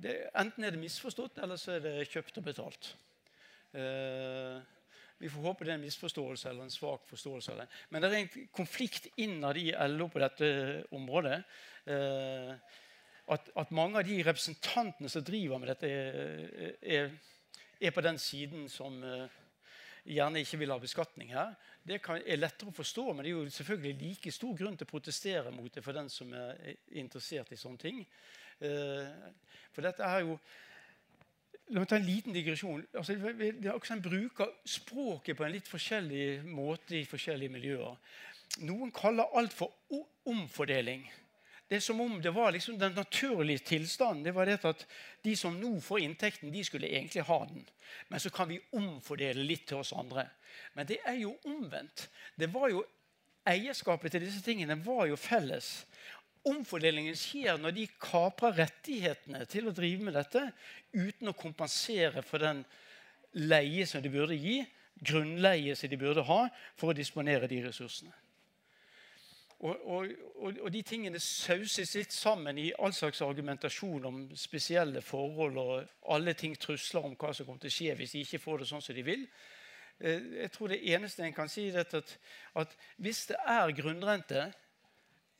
Det, 0.00 0.14
enten 0.40 0.64
er 0.64 0.72
det 0.72 0.80
misforstått, 0.80 1.42
eller 1.44 1.60
så 1.60 1.74
er 1.74 1.82
det 1.84 2.06
kjøpt 2.08 2.40
og 2.40 2.46
betalt. 2.46 2.88
Uh, 3.76 4.64
vi 5.22 5.30
får 5.30 5.46
håpe 5.46 5.66
det 5.66 5.74
er 5.74 5.78
en 5.78 5.86
misforståelse 5.86 6.50
eller 6.50 6.66
en 6.66 6.74
svak 6.74 7.06
forståelse 7.10 7.54
av 7.54 7.62
det. 7.62 7.68
Men 7.90 8.02
det 8.02 8.10
er 8.10 8.20
en 8.20 8.46
konflikt 8.54 9.06
innad 9.22 9.60
i 9.60 9.68
LO 9.92 10.08
på 10.10 10.22
dette 10.22 10.48
området. 10.94 11.42
Uh, 11.86 12.56
at, 13.32 13.52
at, 13.54 13.70
mange 13.70 14.00
av 14.00 14.06
de 14.06 14.16
representantene 14.26 15.10
som 15.10 15.22
driver 15.24 15.62
med 15.62 15.70
dette, 15.70 15.88
er, 15.88 16.74
er 16.82 17.12
er 17.82 17.90
på 17.90 18.02
den 18.04 18.18
siden 18.18 18.68
som 18.70 18.98
gjerne 20.02 20.42
ikke 20.42 20.58
vil 20.60 20.70
ha 20.70 20.78
beskatning 20.82 21.32
her. 21.34 21.54
Det 21.82 21.98
kan, 22.02 22.20
er 22.22 22.38
lettere 22.38 22.70
å 22.70 22.76
forstå, 22.76 23.08
men 23.10 23.24
det 23.24 23.32
er 23.32 23.38
jo 23.38 23.54
selvfølgelig 23.56 23.94
like 24.02 24.34
stor 24.34 24.54
grunn 24.58 24.76
til 24.78 24.86
å 24.86 24.92
protestere 24.92 25.54
mot 25.54 25.74
det 25.74 25.82
for 25.82 25.96
den 25.96 26.10
som 26.10 26.30
er 26.34 26.76
interessert 27.02 27.50
i 27.52 27.58
sånne 27.58 27.82
ting. 27.82 28.04
For 28.62 29.82
dette 29.82 30.06
er 30.06 30.22
jo 30.22 30.36
La 31.70 31.80
meg 31.80 31.88
ta 31.88 31.96
en 31.96 32.06
liten 32.06 32.34
digresjon. 32.34 32.82
Altså, 32.98 33.14
det 33.14 33.64
er 33.64 33.72
også 33.72 33.94
En 33.94 34.02
bruker 34.02 34.50
språket 34.64 35.36
på 35.36 35.44
en 35.46 35.54
litt 35.54 35.68
forskjellig 35.70 36.42
måte 36.44 36.98
i 36.98 37.08
forskjellige 37.08 37.52
miljøer. 37.52 37.96
Noen 38.66 38.92
kaller 38.92 39.30
alt 39.38 39.54
for 39.56 39.72
omfordeling. 40.28 41.06
Det 41.68 41.78
er 41.78 41.84
som 41.86 42.00
om 42.04 42.18
det 42.20 42.34
var 42.34 42.50
liksom 42.52 42.76
den 42.78 42.92
naturlige 42.92 43.64
tilstanden. 43.64 44.24
Det 44.24 44.34
var 44.34 44.44
det 44.44 44.58
at 44.64 44.86
De 45.24 45.36
som 45.36 45.54
nå 45.56 45.80
får 45.80 46.02
inntekten, 46.04 46.52
de 46.52 46.64
skulle 46.64 46.90
egentlig 46.90 47.22
ha 47.22 47.38
den. 47.48 47.64
Men 48.08 48.20
så 48.20 48.30
kan 48.30 48.48
vi 48.48 48.60
omfordele 48.72 49.44
litt 49.44 49.66
til 49.66 49.76
oss 49.76 49.92
andre. 49.92 50.26
Men 50.74 50.86
det 50.86 50.98
er 51.06 51.14
jo 51.22 51.38
omvendt. 51.44 52.10
Det 52.36 52.52
var 52.52 52.68
jo 52.68 52.84
Eierskapet 53.46 54.12
til 54.12 54.22
disse 54.22 54.42
tingene 54.42 54.76
var 54.84 55.06
jo 55.10 55.16
felles. 55.16 55.86
Omfordelingen 56.48 57.14
skjer 57.18 57.58
når 57.60 57.74
de 57.76 57.84
kaprer 58.02 58.56
rettighetene 58.64 59.44
til 59.50 59.68
å 59.70 59.74
drive 59.76 60.08
med 60.08 60.16
dette 60.18 60.48
uten 60.90 61.30
å 61.30 61.36
kompensere 61.38 62.24
for 62.26 62.42
den 62.42 62.64
leie 63.38 63.86
som 63.86 64.02
de 64.02 64.10
burde 64.12 64.34
gi, 64.36 64.58
grunnleie 64.98 65.76
som 65.78 65.90
de 65.90 65.98
burde 66.00 66.24
ha 66.26 66.40
for 66.74 66.90
å 66.90 66.96
disponere 66.96 67.48
de 67.50 67.62
ressursene. 67.64 68.12
Og, 69.62 69.78
og, 69.86 70.08
og, 70.58 70.66
de 70.74 70.80
tingene 70.82 71.20
sauses 71.22 71.92
litt 71.94 72.10
sammen 72.10 72.56
i 72.58 72.72
all 72.82 72.90
slags 72.96 73.20
argumentasjon 73.22 74.08
om 74.08 74.16
spesielle 74.34 74.98
forhold 75.06 75.60
og 75.62 75.92
alle 76.10 76.34
ting 76.34 76.56
trusler 76.58 77.06
om 77.06 77.14
hva 77.14 77.30
som 77.30 77.46
kommer 77.46 77.62
til 77.62 77.70
å 77.70 77.76
skje 77.76 77.94
hvis 78.00 78.16
de 78.16 78.24
ikke 78.26 78.40
får 78.42 78.64
det 78.64 78.66
sånn 78.72 78.82
som 78.82 78.96
de 78.96 79.04
vil. 79.06 79.22
Eh, 80.02 80.26
jeg 80.40 80.50
tror 80.56 80.72
det 80.72 80.80
eneste 80.90 81.22
en 81.22 81.36
kan 81.36 81.52
si, 81.52 81.68
er 81.70 81.86
at, 81.86 82.16
at 82.58 82.74
hvis 82.98 83.22
det 83.30 83.38
er 83.38 83.76
grunnrente, 83.78 84.48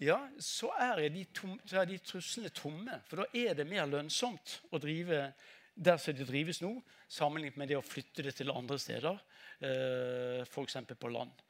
ja, 0.02 0.18
så 0.42 0.72
er, 0.80 1.04
de 1.14 1.24
tom, 1.34 1.54
så 1.68 1.82
er 1.82 1.88
de 1.90 1.98
truslene 2.02 2.50
tomme. 2.54 2.98
For 3.08 3.22
da 3.22 3.26
er 3.38 3.56
det 3.58 3.68
mer 3.70 3.86
lønnsomt 3.90 4.58
å 4.74 4.80
drive 4.82 5.28
der 5.74 6.00
som 6.00 6.16
det 6.16 6.26
drives 6.28 6.60
nå, 6.62 6.74
sammenlignet 7.12 7.58
med 7.60 7.70
det 7.70 7.78
å 7.78 7.84
flytte 7.84 8.24
det 8.26 8.34
til 8.36 8.52
andre 8.52 8.78
steder, 8.80 9.20
eh, 9.64 10.42
f.eks. 10.44 10.78
på 10.98 11.12
land. 11.12 11.48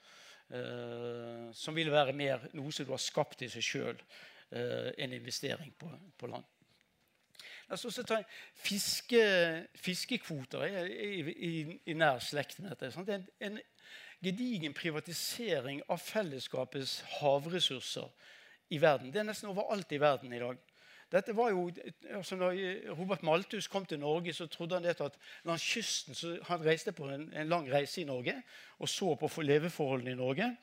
Uh, 0.53 1.49
som 1.57 1.73
vil 1.73 1.89
være 1.89 2.13
mer 2.13 2.43
noe 2.53 2.69
som 2.75 2.85
du 2.85 2.91
har 2.93 3.01
skapt 3.01 3.41
i 3.41 3.49
seg 3.49 3.65
sjøl, 3.65 4.01
eh, 4.53 4.91
en 5.01 5.15
investering 5.17 5.71
på, 5.81 5.89
på 6.19 6.29
land. 6.29 6.45
La 7.71 7.79
oss 7.79 7.87
også 7.89 8.05
ta 8.05 8.19
fiske, 8.61 9.23
fiskekvoter 9.81 10.67
er 10.67 10.91
i, 10.93 11.23
i, 11.33 11.53
i, 11.89 11.95
nær 11.97 12.21
slekt 12.21 12.61
med 12.61 12.75
dette. 12.75 12.91
Sant? 12.93 13.09
En, 13.09 13.25
en 13.41 13.57
gedigen 14.21 14.77
privatisering 14.77 15.81
av 15.89 16.03
fellesskapets 16.05 16.99
havressurser 17.17 18.13
i 18.73 18.81
verden. 18.81 19.13
Det 19.13 19.21
er 19.21 19.29
nesten 19.29 19.51
overalt 19.53 19.93
i 19.93 20.01
verden 20.01 20.33
i 20.33 20.41
dag. 20.41 20.61
Dette 21.13 21.35
var 21.37 21.51
jo, 21.53 21.67
altså 22.17 22.37
når 22.41 22.57
Robert 22.97 23.23
Malthus 23.23 23.69
kom 23.69 23.85
til 23.85 24.01
Norge, 24.01 24.33
så 24.33 24.47
trodde 24.49 24.79
han 24.79 24.85
det 24.85 25.01
at 25.01 25.19
langs 25.45 25.65
kysten 25.75 26.17
så 26.17 26.39
Han 26.49 26.65
reiste 26.65 26.93
på 26.93 27.05
en, 27.05 27.27
en 27.37 27.49
lang 27.49 27.69
reise 27.73 28.01
i 28.01 28.05
Norge 28.09 28.39
og 28.79 28.89
så 28.89 29.15
på 29.15 29.43
leveforholdene 29.43 30.11
i 30.11 30.21
Norge. 30.21 30.57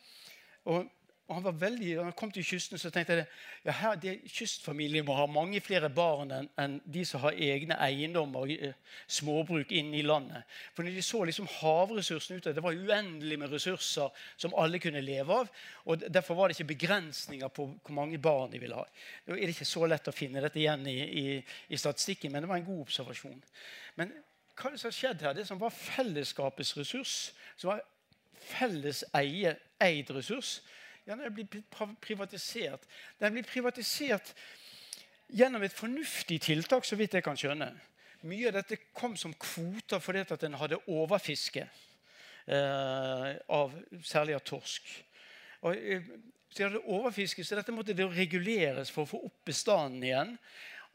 Og 0.66 0.90
og 1.30 1.36
han 1.36 1.44
var 1.46 1.58
veldig, 1.62 1.90
da 1.94 2.04
han 2.08 2.16
kom 2.18 2.32
til 2.34 2.42
kysten, 2.42 2.80
så 2.82 2.90
tenkte 2.90 3.20
jeg 3.20 3.26
ja, 3.68 3.74
her, 3.84 3.98
det, 4.02 4.16
kystfamilien 4.34 5.06
må 5.06 5.14
ha 5.14 5.28
mange 5.30 5.60
flere 5.62 5.92
barn 5.94 6.32
enn 6.34 6.48
en 6.58 6.78
de 6.90 7.04
som 7.06 7.22
har 7.22 7.38
egne 7.38 7.78
eiendommer, 7.86 8.50
og 8.50 9.12
småbruk 9.20 9.70
inne 9.78 10.00
i 10.00 10.02
landet. 10.02 10.48
For 10.74 10.82
når 10.82 10.98
de 10.98 11.04
så 11.06 11.22
liksom 11.30 11.52
havressursene 11.60 12.40
ute, 12.40 12.56
det 12.58 12.64
var 12.66 12.74
uendelig 12.74 13.38
med 13.38 13.54
ressurser 13.54 14.10
som 14.42 14.56
alle 14.58 14.82
kunne 14.82 15.04
leve 15.06 15.38
av. 15.44 15.52
og 15.86 16.08
Derfor 16.10 16.40
var 16.40 16.50
det 16.50 16.58
ikke 16.58 16.72
begrensninger 16.74 17.54
på 17.54 17.68
hvor 17.78 17.98
mange 18.00 18.18
barn 18.18 18.50
de 18.50 18.64
ville 18.64 18.82
ha. 18.82 18.88
Det 19.28 19.38
er 19.38 19.54
ikke 19.54 19.70
så 19.70 19.86
lett 19.86 20.10
å 20.10 20.16
finne 20.16 20.42
dette 20.42 20.58
igjen 20.58 20.90
i, 20.90 20.98
i, 21.06 21.38
i 21.70 21.78
statistikken, 21.78 22.34
men 22.34 22.42
det 22.42 22.50
var 22.50 22.64
en 22.64 22.68
god 22.72 22.82
observasjon. 22.88 23.38
Men 24.02 24.18
hva 24.58 24.74
som 24.74 24.90
har 24.90 24.98
skjedd 24.98 25.22
her? 25.28 25.38
Det 25.38 25.46
som 25.46 25.62
var 25.62 25.78
fellesskapets 25.78 26.74
ressurs, 26.82 27.16
som 27.54 27.76
var 27.76 27.86
felles 28.50 29.06
eie, 29.14 29.54
eid 29.78 30.10
ressurs, 30.18 30.58
ja, 31.08 31.16
den 31.16 31.34
blir 31.34 31.48
privatisert. 32.02 32.88
Den 33.20 33.36
blir 33.36 33.48
privatisert 33.48 34.34
gjennom 35.30 35.64
et 35.64 35.76
fornuftig 35.76 36.40
tiltak, 36.42 36.86
så 36.86 36.98
vidt 37.00 37.18
jeg 37.18 37.26
kan 37.26 37.38
skjønne. 37.38 37.70
Mye 38.28 38.50
av 38.50 38.58
dette 38.60 38.82
kom 38.96 39.16
som 39.18 39.34
kvoter 39.40 40.02
fordi 40.04 40.26
at 40.26 40.44
en 40.44 40.58
hadde 40.60 40.82
overfiske 40.92 41.64
eh, 41.64 43.30
av 43.56 43.78
særlig 44.04 44.36
av 44.36 44.44
torsk. 44.48 44.90
Og, 45.64 45.78
så 46.50 46.58
de 46.58 46.66
hadde 46.66 46.84
overfiske, 46.90 47.46
så 47.46 47.60
dette 47.60 47.74
måtte 47.76 47.96
det 47.96 48.10
reguleres 48.10 48.92
for 48.92 49.06
å 49.06 49.12
få 49.14 49.22
opp 49.30 49.40
bestanden 49.48 50.04
igjen. 50.04 50.36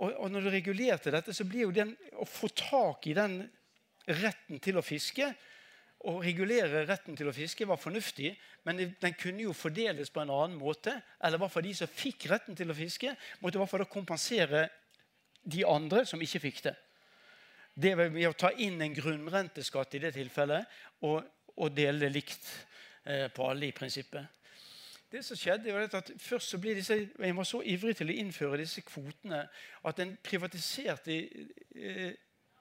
Og, 0.03 0.11
og 0.11 0.31
når 0.35 0.47
du 0.47 0.53
regulerte 0.53 1.13
dette, 1.15 1.35
så 1.37 1.47
blir 1.47 1.69
jo 1.69 1.75
den 1.75 1.95
å 2.19 2.27
få 2.29 2.51
tak 2.51 3.07
i 3.09 3.17
den 3.17 3.39
retten 4.11 4.61
til 4.61 4.77
å 4.77 4.85
fiske 4.85 5.31
å 6.05 6.19
regulere 6.21 6.85
retten 6.85 7.17
til 7.17 7.31
å 7.31 7.35
fiske 7.35 7.67
var 7.69 7.81
fornuftig, 7.81 8.35
men 8.69 8.83
den 9.01 9.17
kunne 9.17 9.47
jo 9.47 9.55
fordeles 9.57 10.13
på 10.13 10.21
en 10.21 10.33
annen 10.35 10.59
måte. 10.61 10.93
Eller 11.21 11.39
i 11.39 11.43
hvert 11.43 11.55
fall 11.55 11.65
de 11.65 11.75
som 11.79 11.91
fikk 11.91 12.29
retten 12.33 12.57
til 12.59 12.71
å 12.71 12.77
fiske, 12.77 13.15
måtte 13.41 13.59
i 13.59 13.63
hvert 13.63 13.73
fall 13.73 13.87
kompensere 13.89 14.67
de 15.45 15.65
andre 15.69 16.05
som 16.09 16.21
ikke 16.25 16.43
fikk 16.45 16.63
det. 16.69 16.75
Det 17.75 17.95
var 17.99 18.13
ved 18.13 18.29
å 18.29 18.37
ta 18.39 18.53
inn 18.63 18.79
en 18.85 18.95
grunnrenteskatt 18.95 19.97
i 19.97 20.05
det 20.05 20.13
tilfellet 20.15 20.77
og, 21.09 21.25
og 21.57 21.75
dele 21.75 22.05
det 22.05 22.13
likt 22.13 22.47
eh, 23.09 23.27
på 23.35 23.49
alle 23.49 23.69
i 23.69 23.77
prinsippet. 23.77 24.45
Det 25.11 25.23
som 25.23 25.39
skjedde 25.39 25.73
var 25.75 25.89
at 25.95 26.13
Først 26.19 26.51
så 26.51 26.59
ble 26.59 26.75
disse, 26.75 26.97
jeg 26.97 27.37
var 27.37 27.47
så 27.47 27.61
ivrig 27.63 27.97
til 27.99 28.11
å 28.11 28.17
innføre 28.19 28.61
disse 28.63 28.83
kvotene 28.87 29.45
at 29.87 30.01
en 30.03 30.15
privatiserte 30.23 31.19
eh, 31.75 32.15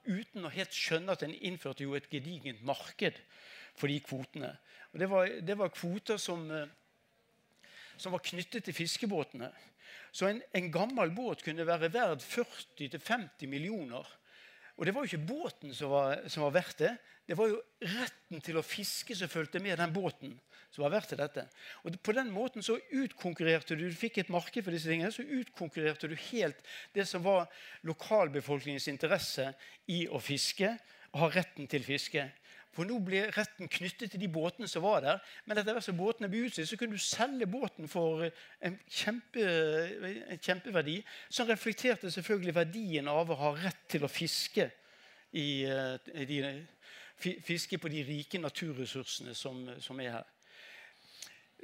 uten 0.06 0.46
å 0.46 0.52
helt 0.52 0.74
skjønne 0.74 1.14
at 1.14 1.24
en 1.26 1.34
innførte 1.34 1.84
jo 1.84 1.94
et 1.96 2.08
gedigent 2.10 2.62
marked 2.66 3.18
for 3.74 3.90
de 3.90 3.98
kvotene. 4.04 4.52
Og 4.92 5.00
det 5.02 5.10
var, 5.10 5.30
det 5.42 5.56
var 5.58 5.72
kvoter 5.74 6.20
som, 6.20 6.44
eh, 6.50 7.70
som, 7.96 8.12
var 8.14 8.22
knyttet 8.24 8.66
til 8.66 8.76
fiskebåtene. 8.76 9.50
Så 10.14 10.28
en, 10.30 10.42
en 10.54 10.70
gammel 10.72 11.10
båt 11.14 11.42
kunne 11.42 11.66
være 11.66 11.90
verd 11.94 12.22
40-50 12.22 13.50
millioner. 13.50 14.06
Og 14.74 14.86
det 14.86 14.94
var 14.94 15.04
jo 15.04 15.12
ikke 15.12 15.28
båten 15.28 15.74
som 15.74 15.92
var, 15.92 16.24
som 16.30 16.46
var 16.46 16.56
verdt 16.56 16.80
det. 16.82 16.94
Det 17.24 17.36
var 17.38 17.48
jo 17.48 17.60
retten 17.80 18.42
til 18.44 18.58
å 18.58 18.64
fiske 18.66 19.14
som 19.16 19.30
fulgte 19.30 19.62
med 19.62 19.78
den 19.78 19.94
båten. 19.94 20.34
som 20.74 20.82
var 20.82 20.90
verdt 20.90 21.14
dette. 21.14 21.44
Og 21.86 21.94
På 22.02 22.12
den 22.12 22.32
måten 22.34 22.62
så 22.62 22.74
utkonkurrerte 22.90 23.76
du 23.76 23.84
du 23.86 23.94
fikk 23.94 24.18
et 24.18 24.28
marked 24.28 24.64
for 24.64 24.74
disse 24.74 24.90
tingene, 24.90 25.12
så 25.14 25.22
utkonkurrerte 25.22 26.08
du 26.10 26.16
helt 26.32 26.58
det 26.92 27.06
som 27.06 27.22
var 27.22 27.46
lokalbefolkningens 27.86 28.88
interesse 28.90 29.52
i 29.86 30.08
å 30.08 30.18
fiske 30.18 30.72
og 31.12 31.20
ha 31.20 31.28
retten 31.30 31.70
til 31.70 31.86
fiske. 31.86 32.26
For 32.74 32.86
nå 32.88 32.98
ble 33.06 33.22
retten 33.34 33.70
knyttet 33.70 34.12
til 34.12 34.20
de 34.20 34.28
båtene 34.32 34.68
som 34.70 34.84
var 34.84 35.04
der. 35.04 35.20
Men 35.46 35.60
etter 35.60 35.76
hvert 35.76 35.86
som 35.86 35.98
båtene 35.98 36.30
ble 36.30 36.44
utstilt, 36.48 36.68
så 36.70 36.78
kunne 36.80 36.98
du 36.98 37.02
selge 37.02 37.46
båten 37.50 37.90
for 37.90 38.24
en, 38.26 38.78
kjempe, 38.90 39.44
en, 39.44 40.40
kjempeverdi, 40.42 40.98
som 41.30 41.48
reflekterte 41.50 42.10
selvfølgelig 42.10 42.56
verdien 42.56 43.10
av 43.10 43.30
å 43.30 43.38
ha 43.44 43.52
rett 43.62 43.84
til 43.94 44.06
å 44.06 44.10
fiske, 44.10 44.70
i, 45.34 45.64
eh, 45.66 46.26
de, 46.26 46.40
fiske 47.18 47.78
på 47.82 47.90
de 47.90 48.04
rike 48.06 48.38
naturressursene 48.42 49.34
som, 49.38 49.64
som 49.82 50.02
er 50.02 50.18
her. 50.18 50.28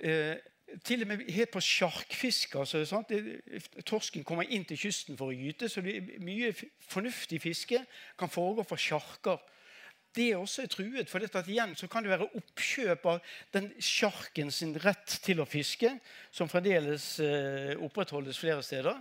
Eh, 0.00 0.36
til 0.86 1.02
og 1.02 1.10
med 1.10 1.30
helt 1.34 1.50
på 1.50 1.60
sjarkfiske. 1.60 2.58
Altså, 2.58 3.02
Torsken 3.86 4.24
kommer 4.24 4.46
inn 4.46 4.64
til 4.64 4.78
kysten 4.78 5.18
for 5.18 5.30
å 5.30 5.36
gyte, 5.36 5.68
så 5.68 5.82
mye 5.82 6.52
fornuftig 6.86 7.40
fiske 7.42 7.82
kan 8.18 8.30
foregå 8.30 8.62
for 8.66 8.78
sjarker 8.78 9.40
det 10.16 10.30
også 10.36 10.64
er 10.64 10.70
truet. 10.72 11.10
For 11.10 11.22
dette, 11.22 11.42
igjen 11.50 11.74
så 11.78 11.88
kan 11.90 12.04
det 12.04 12.12
være 12.12 12.30
oppkjøp 12.38 13.04
av 13.12 13.34
den 13.54 13.70
sjarken 13.82 14.50
sin 14.54 14.74
rett 14.82 15.18
til 15.24 15.42
å 15.42 15.48
fiske, 15.48 15.92
som 16.34 16.50
fremdeles 16.50 17.12
eh, 17.24 17.74
opprettholdes 17.78 18.40
flere 18.40 18.64
steder 18.66 18.96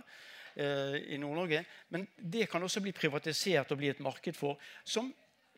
eh, 0.54 0.98
i 1.14 1.18
Nord-Norge. 1.20 1.64
Men 1.90 2.06
det 2.16 2.46
kan 2.52 2.62
også 2.62 2.82
bli 2.84 2.94
privatisert 2.96 3.72
og 3.74 3.82
bli 3.82 3.90
et 3.90 4.04
marked 4.04 4.38
for, 4.38 4.60
som 4.84 5.10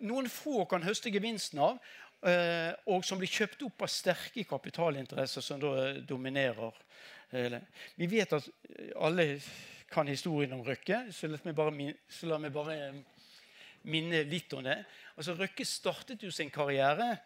noen 0.03 0.31
få 0.33 0.65
kan 0.71 0.85
høste 0.85 1.13
gevinsten 1.15 1.61
av, 1.63 1.79
eh, 2.27 2.73
og 2.91 3.05
som 3.07 3.21
blir 3.21 3.31
kjøpt 3.31 3.67
opp 3.69 3.85
av 3.85 3.93
sterke 3.93 4.47
kapitalinteresser 4.49 5.45
som 5.45 5.61
da 5.63 5.75
eh, 5.85 6.01
dominerer. 6.07 6.81
Eh, 7.31 7.61
vi 8.01 8.09
vet 8.11 8.35
at 8.39 8.49
alle 8.97 9.37
kan 9.93 10.09
historien 10.09 10.55
om 10.57 10.65
Røkke, 10.65 11.05
så 11.13 11.29
la 11.29 11.39
meg 11.45 11.57
bare, 11.57 11.93
så 12.09 12.31
la 12.31 12.39
meg 12.41 12.55
bare 12.55 12.79
minne 13.89 14.23
litt 14.29 14.53
om 14.55 14.65
det. 14.65 14.79
Altså, 15.17 15.35
Røkke 15.39 15.65
startet 15.67 16.23
jo 16.23 16.31
sin 16.35 16.51
karriere 16.53 17.17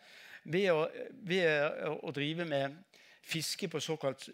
ved 0.47 0.71
å, 0.73 0.87
ved 1.27 1.89
å 2.01 2.13
drive 2.15 2.47
med 2.49 2.77
fiske 3.27 3.69
på 3.69 3.83
såkalt 3.83 4.29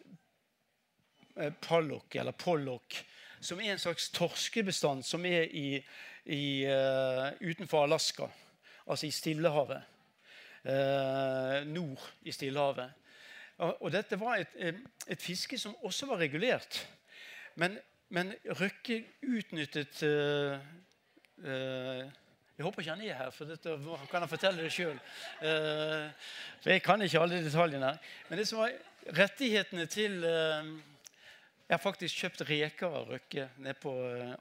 pallok, 1.60 2.14
eller 2.14 2.32
pollok, 2.32 2.96
som 3.40 3.60
er 3.60 3.72
en 3.72 3.80
slags 3.80 4.10
torskebestand 4.14 5.04
som 5.06 5.24
er 5.26 5.48
i, 5.56 5.80
i, 6.24 6.42
uh, 6.68 7.32
utenfor 7.40 7.86
Alaska, 7.86 8.28
altså 8.86 9.06
i 9.06 9.14
Stillehavet. 9.14 9.88
Uh, 10.62 11.64
nord 11.66 12.02
i 12.22 12.32
Stillehavet. 12.32 12.92
Og, 13.58 13.82
og 13.82 13.92
dette 13.92 14.18
var 14.20 14.38
et, 14.38 14.76
et, 15.08 15.22
fiske 15.22 15.58
som 15.58 15.74
også 15.82 16.06
var 16.06 16.22
regulert. 16.22 16.78
Men, 17.58 17.74
men 18.14 18.30
Røkke 18.60 19.02
utnyttet 19.26 20.04
uh, 20.06 20.60
jeg 21.42 22.64
håper 22.66 22.82
ikke 22.82 22.94
han 22.94 23.04
er 23.06 23.18
her, 23.18 23.30
for 23.34 23.48
dette 23.48 23.74
kan 24.10 24.22
han 24.22 24.30
fortelle 24.30 24.62
det 24.62 24.72
sjøl. 24.74 24.98
For 25.40 26.70
jeg 26.70 26.82
kan 26.84 27.02
ikke 27.02 27.20
alle 27.20 27.42
detaljene. 27.44 27.92
Men 28.28 28.38
det 28.38 28.46
som 28.48 28.60
var 28.62 28.74
rettighetene 29.18 29.86
til 29.90 30.22
uh, 30.22 30.68
Jeg 31.68 31.78
har 31.78 31.82
faktisk 31.82 32.18
kjøpt 32.20 32.42
reker 32.50 32.92
av 32.92 33.08
Røkke 33.08 33.48
nede 33.64 33.74
på 33.80 33.92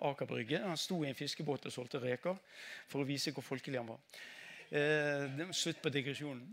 Aker 0.10 0.28
Brygge. 0.28 0.60
Han 0.60 0.78
sto 0.78 0.98
i 1.04 1.08
en 1.08 1.16
fiskebåt 1.16 1.66
og 1.66 1.72
solgte 1.72 2.02
reker 2.04 2.36
for 2.92 3.02
å 3.02 3.08
vise 3.08 3.32
hvor 3.32 3.46
folkelig 3.46 3.80
han 3.80 3.88
var. 3.88 4.02
Slutt 5.56 5.80
på 5.82 5.94
digresjonen. 5.94 6.44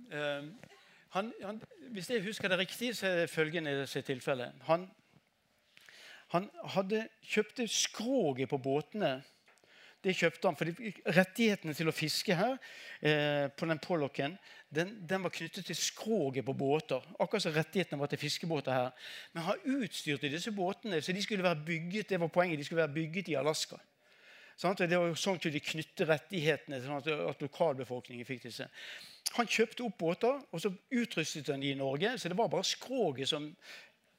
Han, 1.16 1.32
han, 1.42 1.58
hvis 1.90 2.11
jeg 2.11 2.22
husker 2.22 2.52
det 2.52 2.58
riktig, 2.61 2.92
så 2.96 3.08
er 3.08 3.16
det 3.22 3.30
følgende 3.32 3.87
tilfelle. 3.87 4.52
Han, 4.68 4.87
han 6.34 6.50
hadde 6.76 7.06
kjøpte 7.24 7.66
skroget 7.72 8.50
på 8.50 8.61
båtene 8.61 9.16
det 10.04 10.14
kjøpte 10.14 10.48
han 10.48 10.56
For 10.58 10.70
rettighetene 11.16 11.74
til 11.74 11.90
å 11.90 11.94
fiske 11.94 12.37
her 12.38 12.54
eh, 13.00 13.48
på 13.50 13.66
den 13.66 13.80
pollocken 13.82 14.38
den, 14.68 14.92
den, 15.08 15.22
var 15.24 15.32
knyttet 15.32 15.64
til 15.64 15.76
skroget 15.76 16.44
på 16.44 16.52
båter. 16.52 17.04
Akkurat 17.16 17.42
som 17.46 17.54
rettighetene 17.54 18.00
var 18.00 18.11
til 18.12 18.20
fiskebåter 18.20 18.74
her. 18.74 18.90
Men 19.32 19.46
han 19.46 19.62
utstyrte 19.78 20.28
disse 20.28 20.52
båtene 20.52 21.00
så 21.00 21.14
de 21.16 21.22
skulle 21.24 21.46
være 21.46 21.64
bygget 21.64 22.12
det 22.12 22.20
var 22.20 22.28
poenget, 22.32 22.61
de 22.61 22.66
skulle 22.68 22.82
være 22.82 22.96
bygget 22.98 23.32
i 23.32 23.38
Alaska. 23.40 23.80
Sånn, 24.58 24.74
det 24.74 24.98
var 24.98 25.14
sånn 25.14 25.38
at 25.38 25.46
de 25.54 25.62
knyttet 25.62 26.08
rettighetene 26.11 26.82
sånn 26.82 26.98
at, 26.98 27.08
at 27.30 27.42
lokalbefolkningen 27.46 28.26
fikk 28.26 28.48
disse. 28.48 28.66
Han 29.37 29.48
kjøpte 29.48 29.84
opp 29.87 29.98
båter, 30.00 30.40
og 30.50 30.61
så 30.61 30.72
utrustet 30.90 31.48
han 31.52 31.62
de 31.62 31.70
i 31.72 31.78
Norge. 31.78 32.16
Så 32.18 32.30
det 32.30 32.37
var 32.37 32.50
bare 32.50 32.66
skroget 32.66 33.30
som 33.30 33.46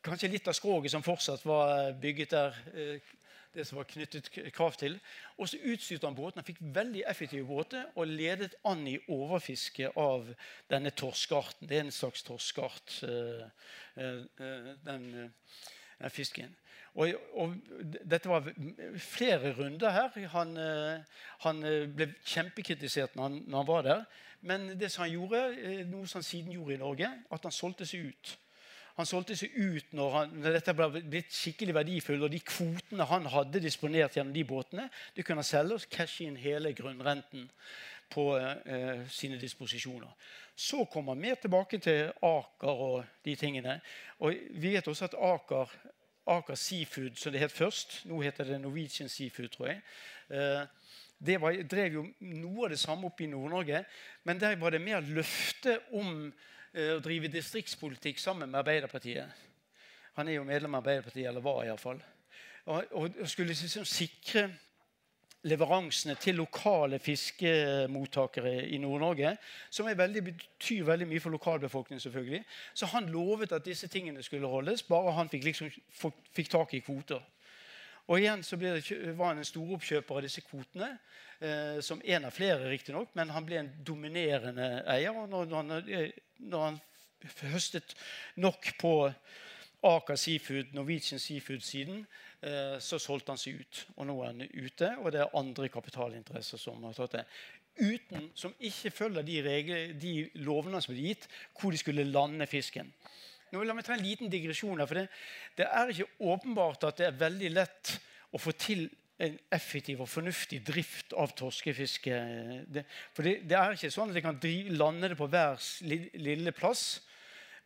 kanskje 0.06 0.32
litt 0.32 0.48
av 0.48 0.56
skroget 0.56 0.94
som 0.94 1.04
fortsatt 1.04 1.44
var 1.46 1.92
bygget 2.00 2.34
der 2.34 2.60
eh, 2.72 3.16
det 3.54 3.66
som 3.68 3.80
var 3.80 3.88
knyttet 3.90 4.30
krav 4.54 4.78
til. 4.78 5.00
Og 5.38 5.50
så 5.50 5.58
utstyrte 5.72 6.08
han 6.08 6.18
båten. 6.18 6.40
Han 6.42 6.48
fikk 6.48 6.62
veldig 6.76 7.04
effektive 7.10 7.48
båter 7.48 7.90
og 7.96 8.08
ledet 8.08 8.56
an 8.68 8.86
i 8.88 9.00
overfiske 9.10 9.92
av 9.98 10.30
denne 10.70 10.92
torskearten. 10.92 11.68
Det 11.70 11.78
er 11.78 11.88
en 11.88 11.94
slags 11.94 12.24
torskeart, 12.28 13.00
uh, 13.04 13.46
uh, 13.98 14.74
den, 14.86 15.08
den, 15.14 16.10
fisken. 16.14 16.56
Og, 16.94 17.14
og, 17.38 17.56
dette 18.02 18.30
var 18.30 18.48
flere 19.04 19.54
runder 19.58 19.94
her. 19.94 20.16
Han, 20.34 20.56
han 21.46 21.60
ble 21.96 22.08
kjempekritisert 22.26 23.16
når 23.16 23.28
han, 23.28 23.36
når 23.46 23.58
han, 23.58 23.68
var 23.68 23.86
der. 23.86 24.06
Men 24.42 24.68
det 24.80 24.90
som 24.92 25.04
han 25.06 25.14
gjorde, 25.14 25.44
noe 25.92 26.08
som 26.08 26.20
han 26.20 26.28
siden 26.28 26.56
gjorde 26.56 26.76
i 26.76 26.82
Norge, 26.82 27.12
at 27.30 27.46
han 27.46 27.56
solgte 27.56 27.88
seg 27.88 28.10
ut. 28.10 28.34
Han 28.98 29.08
solgte 29.08 29.36
seg 29.40 29.54
ut 29.56 29.94
når, 29.96 30.10
han, 30.16 30.34
når 30.42 30.58
dette 30.58 30.76
ble 30.76 30.90
blitt 31.00 31.36
skikkelig 31.36 31.76
verdifullt. 31.78 32.26
Og 32.26 32.34
de 32.34 32.42
kvotene 32.44 33.08
han 33.10 33.30
hadde 33.32 33.62
disponert 33.64 34.18
gjennom 34.18 34.34
de 34.36 34.44
båtene, 34.48 34.90
de 35.16 35.24
kunne 35.24 35.44
han 35.44 35.48
selge 35.48 35.78
og 35.78 35.94
cashe 35.94 36.26
inn 36.28 36.40
hele 36.40 36.74
grunnrenten 36.78 37.48
på 38.10 38.26
eh, 38.40 39.06
sine 39.14 39.38
disposisjoner. 39.40 40.10
Så 40.56 40.84
kommer 40.92 41.14
han 41.14 41.22
mer 41.22 41.38
tilbake 41.40 41.78
til 41.80 42.10
Aker 42.26 42.84
og 42.88 43.06
de 43.26 43.36
tingene. 43.40 43.80
Og 44.20 44.36
vi 44.52 44.74
vet 44.74 44.88
også 44.88 45.08
at 45.08 45.16
Aker, 45.16 45.72
Aker 46.28 46.58
Seafood, 46.60 47.16
som 47.16 47.32
det 47.32 47.42
het 47.42 47.54
først 47.54 48.02
Nå 48.10 48.22
heter 48.22 48.44
det 48.44 48.62
Norwegian 48.62 49.10
Seafood, 49.10 49.54
tror 49.54 49.72
jeg. 49.72 49.82
Eh, 50.30 50.66
det 51.20 51.42
var, 51.42 51.56
drev 51.68 51.94
jo 51.94 52.06
noe 52.20 52.68
av 52.68 52.74
det 52.74 52.80
samme 52.80 53.10
opp 53.10 53.22
i 53.22 53.28
Nord-Norge, 53.28 53.84
men 54.24 54.40
der 54.40 54.56
var 54.60 54.72
det 54.72 54.82
mer 54.82 55.04
løfte 55.04 55.80
om 55.92 56.30
Eh, 56.74 56.94
å 56.94 57.02
drive 57.02 57.32
distriktspolitikk 57.34 58.20
sammen 58.22 58.50
med 58.52 58.60
Arbeiderpartiet. 58.62 59.46
Han 60.20 60.28
er 60.28 60.38
jo 60.38 60.46
medlem 60.46 60.76
av 60.76 60.84
Arbeiderpartiet, 60.84 61.28
eller 61.30 61.42
var 61.42 61.64
iallfall. 61.66 62.02
Og, 62.70 62.92
og 62.94 63.22
skulle 63.26 63.56
liksom 63.56 63.88
sikre 63.90 64.50
leveransene 65.50 66.18
til 66.20 66.36
lokale 66.38 67.00
fiskemottakere 67.00 68.68
i 68.68 68.78
Nord-Norge, 68.78 69.32
som 69.72 69.88
veldig, 69.88 70.24
betyr 70.28 70.84
veldig 70.86 71.08
mye 71.10 71.24
for 71.24 71.34
lokalbefolkningen. 71.34 72.04
selvfølgelig. 72.04 72.44
Så 72.74 72.86
han 72.94 73.10
lovet 73.10 73.56
at 73.56 73.66
disse 73.66 73.88
tingene 73.88 74.24
skulle 74.24 74.48
holdes, 74.48 74.84
bare 74.84 75.16
han 75.16 75.32
fikk, 75.32 75.50
liksom, 75.50 75.72
fikk 76.36 76.52
tak 76.52 76.74
i 76.74 76.84
kvoter. 76.86 77.24
Og 78.10 78.18
igjen 78.18 78.42
så 78.46 78.58
ble 78.58 78.74
det, 78.80 78.84
var 79.18 79.34
han 79.34 79.42
en 79.42 79.48
storoppkjøper 79.48 80.18
av 80.18 80.26
disse 80.26 80.42
kvotene. 80.46 80.96
Eh, 81.40 81.78
som 81.86 82.02
en 82.04 82.26
av 82.28 82.34
flere, 82.36 82.68
riktignok, 82.68 83.14
men 83.16 83.30
han 83.32 83.46
ble 83.48 83.62
en 83.62 83.70
dominerende 83.86 84.82
eier. 84.92 85.16
Og 85.16 85.30
når, 85.32 85.46
når, 85.52 85.70
han, 85.70 86.16
når 86.52 86.66
han 86.66 86.80
høstet 87.54 87.94
nok 88.42 88.74
på 88.82 88.94
Aker 89.88 90.20
Seafood, 90.20 90.74
Norwegian 90.76 91.22
Seafood-siden, 91.22 92.02
eh, 92.44 92.76
så 92.84 93.00
solgte 93.00 93.32
han 93.32 93.40
seg 93.40 93.62
ut. 93.62 93.86
Og 93.96 94.10
nå 94.10 94.18
er 94.20 94.34
han 94.34 94.44
ute, 94.52 94.92
og 95.00 95.14
det 95.16 95.24
er 95.24 95.40
andre 95.40 95.70
kapitalinteresser 95.72 96.60
som 96.60 96.84
har 96.84 96.98
tatt 96.98 97.20
det. 97.20 97.26
Uten, 97.80 98.28
som 98.36 98.58
ikke 98.60 98.92
følger 98.92 99.24
de, 99.24 99.40
regler, 99.46 99.94
de 99.96 100.14
lovene 100.44 100.82
som 100.84 100.92
ble 100.92 101.14
gitt, 101.14 101.30
hvor 101.56 101.72
de 101.72 101.80
skulle 101.80 102.10
lande 102.10 102.50
fisken. 102.52 102.92
Nå 103.54 103.66
La 103.66 103.74
meg 103.74 103.86
ta 103.88 103.96
en 103.96 104.04
liten 104.06 104.30
digresjon 104.32 104.80
her. 104.80 104.88
for 104.90 105.00
det, 105.00 105.08
det 105.58 105.68
er 105.68 105.94
ikke 105.94 106.12
åpenbart 106.20 106.86
at 106.90 107.02
det 107.02 107.10
er 107.10 107.22
veldig 107.26 107.52
lett 107.56 107.96
å 108.32 108.42
få 108.42 108.54
til 108.54 108.88
en 109.20 109.36
effektiv 109.52 110.00
og 110.00 110.08
fornuftig 110.08 110.62
drift 110.64 111.14
av 111.18 111.34
torskefiske. 111.36 112.20
Det, 112.72 112.86
for 113.16 113.28
det, 113.28 113.40
det, 113.50 113.58
er 113.58 113.76
ikke 113.76 113.92
sånn 113.92 114.14
at 114.14 114.20
de 114.20 114.24
kan 114.24 114.40
lande 114.80 115.12
det 115.12 115.18
på 115.20 115.28
hver 115.28 115.60
lille 115.84 116.54
plass. 116.56 117.02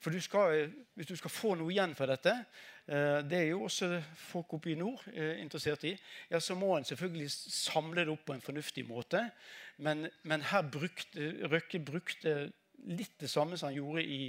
For 0.03 0.11
du 0.11 0.19
skal, 0.19 0.71
hvis 0.97 1.07
du 1.07 1.15
skal 1.15 1.31
få 1.31 1.53
noe 1.55 1.71
igjen 1.71 1.93
for 1.95 2.11
dette, 2.11 2.33
eh, 2.89 3.19
det 3.23 3.37
er 3.37 3.45
jo 3.53 3.61
også 3.69 3.91
folk 4.19 4.57
oppe 4.57 4.73
i 4.73 4.79
nord 4.79 5.05
eh, 5.13 5.37
interessert 5.39 5.85
i, 5.87 5.93
ja, 6.31 6.41
så 6.43 6.57
må 6.59 6.73
en 6.75 6.87
selvfølgelig 6.89 7.29
samle 7.31 8.03
det 8.03 8.11
opp 8.11 8.25
på 8.27 8.35
en 8.35 8.43
fornuftig 8.43 8.83
måte. 8.89 9.21
Men, 9.85 10.09
men 10.27 10.43
her 10.49 10.65
brukte 10.73 11.29
Røkke 11.53 11.79
brukte 11.85 12.35
litt 12.91 13.19
det 13.21 13.29
samme 13.31 13.57
som 13.57 13.69
han 13.69 13.77
gjorde 13.77 14.03
i, 14.03 14.23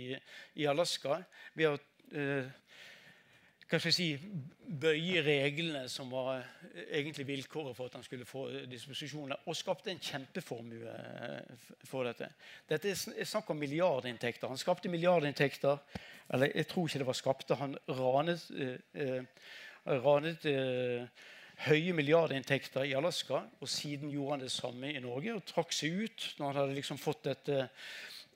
i 0.60 0.68
Alaska. 0.70 1.22
ved 1.54 1.72
å 1.72 1.78
eh, 2.14 2.52
hva 3.64 3.80
jeg 3.80 3.94
si, 3.96 4.06
bøye 4.80 5.22
reglene 5.24 5.86
som 5.90 6.10
var 6.12 6.36
eh, 6.36 6.84
egentlig 6.98 7.26
vilkåret 7.26 7.76
for 7.76 7.88
at 7.88 7.96
han 7.98 8.04
skulle 8.06 8.28
få 8.28 8.46
disposisjoner, 8.70 9.40
og 9.48 9.56
skapte 9.56 9.90
en 9.92 10.02
kjempeformue 10.02 10.94
eh, 10.94 11.68
for 11.88 12.06
dette. 12.06 12.28
Dette 12.68 12.92
er 12.92 13.28
snakk 13.28 13.50
om 13.50 13.60
milliardinntekter. 13.60 14.50
Han 14.52 14.60
skapte 14.60 14.92
milliardinntekter 14.92 15.78
Eller 16.32 16.54
jeg 16.54 16.66
tror 16.66 16.86
ikke 16.88 16.98
det 16.98 17.06
var 17.06 17.16
skapte. 17.18 17.54
Han 17.60 17.74
ranet, 17.88 18.46
eh, 18.96 19.24
ranet 19.84 20.46
eh, 20.48 21.24
høye 21.68 21.92
milliardinntekter 21.92 22.86
i 22.88 22.94
Alaska, 22.96 23.42
og 23.60 23.68
siden 23.68 24.10
gjorde 24.10 24.30
han 24.30 24.44
det 24.46 24.52
samme 24.52 24.92
i 24.92 25.02
Norge 25.04 25.34
og 25.34 25.44
trakk 25.44 25.72
seg 25.72 26.00
ut 26.04 26.26
når 26.38 26.46
han 26.46 26.60
hadde 26.62 26.78
liksom 26.78 26.98
fått 26.98 27.28
dette 27.28 27.68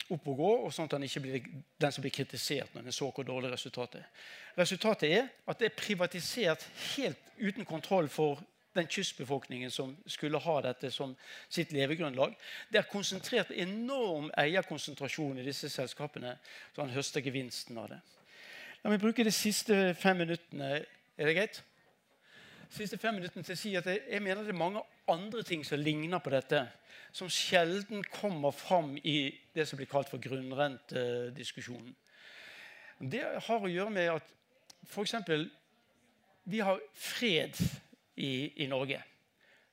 opp 0.09 0.28
og 0.30 0.36
gå, 0.38 0.51
og 0.64 0.72
sånn 0.72 0.88
at 0.88 0.94
han 0.96 1.05
ikke 1.05 1.22
blir 1.24 1.49
den 1.80 1.94
som 1.94 2.05
blir 2.05 2.14
kritisert 2.14 2.74
når 2.74 2.88
en 2.88 2.96
så 2.96 3.11
hvor 3.12 3.26
dårlig 3.28 3.51
resultatet 3.53 4.01
er. 4.01 4.12
Resultatet 4.59 5.11
er 5.11 5.26
at 5.46 5.61
det 5.61 5.68
er 5.68 5.76
privatisert 5.78 6.64
helt 6.94 7.34
uten 7.38 7.68
kontroll 7.68 8.09
for 8.12 8.40
den 8.78 8.88
kystbefolkningen 8.88 9.70
som 9.70 9.96
skulle 10.07 10.40
ha 10.42 10.59
dette 10.64 10.90
som 10.94 11.14
sitt 11.51 11.72
levegrunnlag. 11.74 12.34
Det 12.70 12.80
er 12.80 12.90
konsentrert 12.90 13.51
enorm 13.51 14.30
eierkonsentrasjon 14.38 15.40
i 15.40 15.46
disse 15.46 15.70
selskapene, 15.72 16.36
så 16.74 16.84
han 16.84 16.94
høster 16.94 17.24
gevinsten 17.24 17.78
av 17.80 17.90
det. 17.92 18.01
La 18.84 18.92
meg 18.92 19.03
bruke 19.03 19.26
de 19.26 19.34
siste 19.34 19.94
fem 19.99 20.20
minuttene. 20.22 20.84
Er 21.18 21.26
det 21.26 21.34
greit? 21.34 21.62
Siste 22.73 22.99
fem 23.01 23.16
minuttene 23.16 23.45
til 23.47 23.57
å 23.57 23.59
si 23.59 23.73
at 23.79 23.87
jeg, 23.89 24.03
jeg, 24.11 24.23
mener 24.25 24.45
det 24.45 24.53
er 24.53 24.61
mange 24.61 24.83
andre 25.09 25.43
ting 25.47 25.64
som 25.66 25.81
ligner 25.81 26.21
på 26.23 26.33
dette, 26.35 26.64
som 27.14 27.31
sjelden 27.33 28.03
kommer 28.12 28.53
fram 28.53 28.97
i 29.01 29.31
det 29.57 29.64
som 29.69 29.81
blir 29.81 29.89
kalt 29.91 30.11
for 30.11 30.23
grunnrentediskusjonen. 30.23 31.95
Det 32.99 33.23
har 33.47 33.62
å 33.62 33.71
gjøre 33.71 33.95
med 33.95 34.11
at 34.16 34.35
f.eks. 34.89 35.14
vi 36.45 36.61
har 36.64 36.81
fred 36.99 37.57
i, 38.19 38.64
i 38.64 38.66
Norge. 38.71 39.01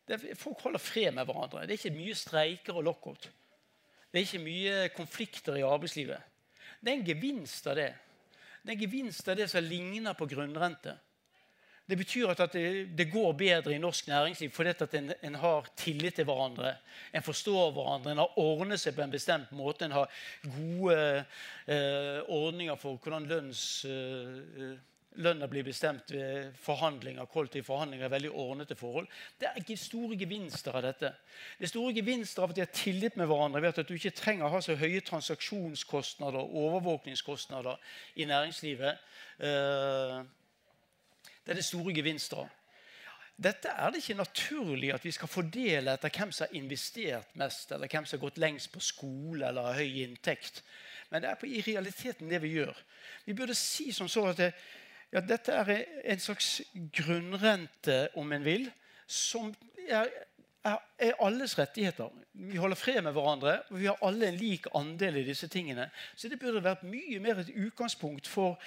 Det, 0.05 0.19
folk 0.37 0.61
holder 0.61 0.81
fred 0.81 1.15
med 1.15 1.25
hverandre. 1.25 1.65
Det 1.65 1.75
er 1.75 1.81
ikke 1.81 1.97
mye 1.97 2.17
streiker 2.17 2.77
og 2.77 2.85
lockout. 2.85 3.27
Det 4.11 4.21
er 4.21 4.27
ikke 4.27 4.45
mye 4.45 4.75
konflikter 4.95 5.57
i 5.59 5.65
arbeidslivet. 5.65 6.33
Det 6.79 6.91
er 6.91 6.99
en 6.99 7.07
gevinst 7.07 7.65
av 7.67 7.79
det. 7.79 7.89
Det 8.61 8.71
er 8.71 8.75
en 8.77 8.83
gevinst 8.85 9.27
av 9.29 9.39
det 9.39 9.49
som 9.51 9.65
ligner 9.65 10.15
på 10.17 10.27
grunnrente. 10.29 10.93
Det 11.85 11.97
betyr 11.97 12.31
at 12.33 12.39
det, 12.53 12.87
det, 12.97 13.11
går 13.11 13.33
bedre 13.37 13.75
i 13.75 13.81
norsk 13.81 14.07
næringsliv 14.07 14.49
fordi 14.51 14.69
at 14.73 14.93
en, 14.97 15.11
en, 15.21 15.35
har 15.35 15.67
tillit 15.77 16.15
til 16.15 16.25
hverandre. 16.25 16.75
En 17.13 17.23
forstår 17.23 17.71
hverandre, 17.71 18.11
en 18.11 18.23
har 18.23 18.39
ordnet 18.41 18.81
seg 18.81 18.95
på 18.95 19.03
en 19.03 19.11
bestemt 19.13 19.51
måte. 19.53 19.85
En 19.85 19.93
har 19.93 20.09
gode 20.55 20.95
eh, 21.67 22.23
ordninger 22.25 22.75
for 22.81 22.97
hvordan 22.97 23.27
lønns, 23.29 23.85
eh, 23.85 24.73
blir 25.15 25.63
bestemt 25.63 26.09
ved 26.11 26.55
forhandlinger, 26.59 27.25
kollektive 27.25 27.63
forhandlinger. 27.63 28.09
veldig 28.09 28.31
ordnete 28.31 28.75
forhold. 28.75 29.07
Det 29.39 29.47
er 29.47 29.59
ikke 29.61 29.77
store 29.77 30.17
gevinster 30.17 30.75
av 30.75 30.81
dette. 30.83 31.11
Det 31.59 31.67
er 31.67 31.71
store 31.71 31.93
gevinster 31.93 32.43
av 32.43 32.49
at 32.49 32.55
de 32.55 32.61
har 32.61 32.73
tillit 32.73 33.15
med 33.15 33.27
hverandre 33.27 33.61
ved 33.61 33.77
at 33.77 33.87
du 33.87 33.93
ikke 33.93 34.09
trenger 34.09 34.45
å 34.45 34.49
ha 34.49 34.61
så 34.61 34.75
høye 34.75 35.01
transaksjonskostnader 35.05 36.39
og 36.41 36.55
overvåkningskostnader 36.63 37.77
i 38.15 38.25
næringslivet. 38.25 38.97
Eh, 39.39 40.25
det 41.45 41.53
er 41.53 41.59
det 41.61 41.65
store 41.65 41.93
gevinster. 41.93 42.47
Dette 43.35 43.67
er 43.67 43.91
det 43.91 43.99
ikke 43.99 44.17
naturlig 44.17 44.93
at 44.95 45.03
vi 45.03 45.11
skal 45.11 45.29
fordele 45.29 45.93
etter 45.93 46.13
hvem 46.13 46.31
som 46.31 46.47
har 46.47 46.55
investert 46.55 47.35
mest, 47.35 47.71
eller 47.71 47.91
hvem 47.91 48.05
som 48.07 48.17
har 48.17 48.23
gått 48.23 48.39
lengst 48.41 48.71
på 48.71 48.79
skole 48.79 49.47
eller 49.47 49.69
har 49.69 49.81
høy 49.81 50.05
inntekt. 50.05 50.63
Men 51.11 51.21
det 51.21 51.29
er 51.29 51.39
på, 51.39 51.49
i 51.51 51.61
realiteten 51.61 52.31
det 52.31 52.41
vi 52.41 52.55
gjør. 52.55 52.77
Vi 53.25 53.35
burde 53.37 53.57
si 53.59 53.91
som 53.93 54.09
så 54.09 54.29
at 54.31 54.39
det, 54.39 54.51
ja, 55.11 55.21
dette 55.21 55.53
er 55.53 55.83
en 56.13 56.23
slags 56.23 56.61
grunnrente, 56.95 58.07
om 58.15 58.31
en 58.33 58.47
vil, 58.47 58.69
som 59.07 59.51
er 59.85 60.09
er 60.65 61.13
alles 61.21 61.57
rettigheter. 61.59 62.09
Vi 62.33 62.57
holder 62.57 62.75
fred 62.75 63.01
med 63.05 63.13
hverandre, 63.13 63.59
og 63.69 63.79
vi 63.79 63.85
har 63.85 63.99
alle 64.05 64.27
en 64.27 64.39
lik 64.39 64.65
andel 64.75 65.19
i 65.21 65.25
disse 65.27 65.47
tingene. 65.51 65.89
Så 66.15 66.29
det 66.29 66.39
burde 66.41 66.63
vært 66.63 66.85
mye 66.87 67.19
mer 67.21 67.41
et 67.41 67.51
utgangspunkt 67.53 68.27
for 68.27 68.57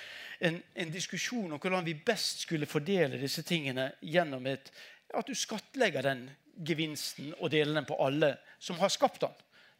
en, 0.40 0.61
en 0.74 0.92
diskusjon 0.94 1.53
om 1.53 1.59
hvordan 1.59 1.86
vi 1.86 1.96
best 2.07 2.44
skulle 2.46 2.70
fordele 2.70 3.18
disse 3.20 3.42
tingene 3.42 3.90
gjennom 4.01 4.46
et, 4.46 4.70
at 5.14 5.26
du 5.26 5.34
skattlegger 5.34 6.07
den 6.07 6.28
gevinsten 6.66 7.34
og 7.38 7.51
deler 7.51 7.74
den 7.80 7.88
på 7.88 7.99
alle 8.03 8.36
som 8.62 8.78
har 8.78 8.92
skapt 8.94 9.22
den. 9.24 9.34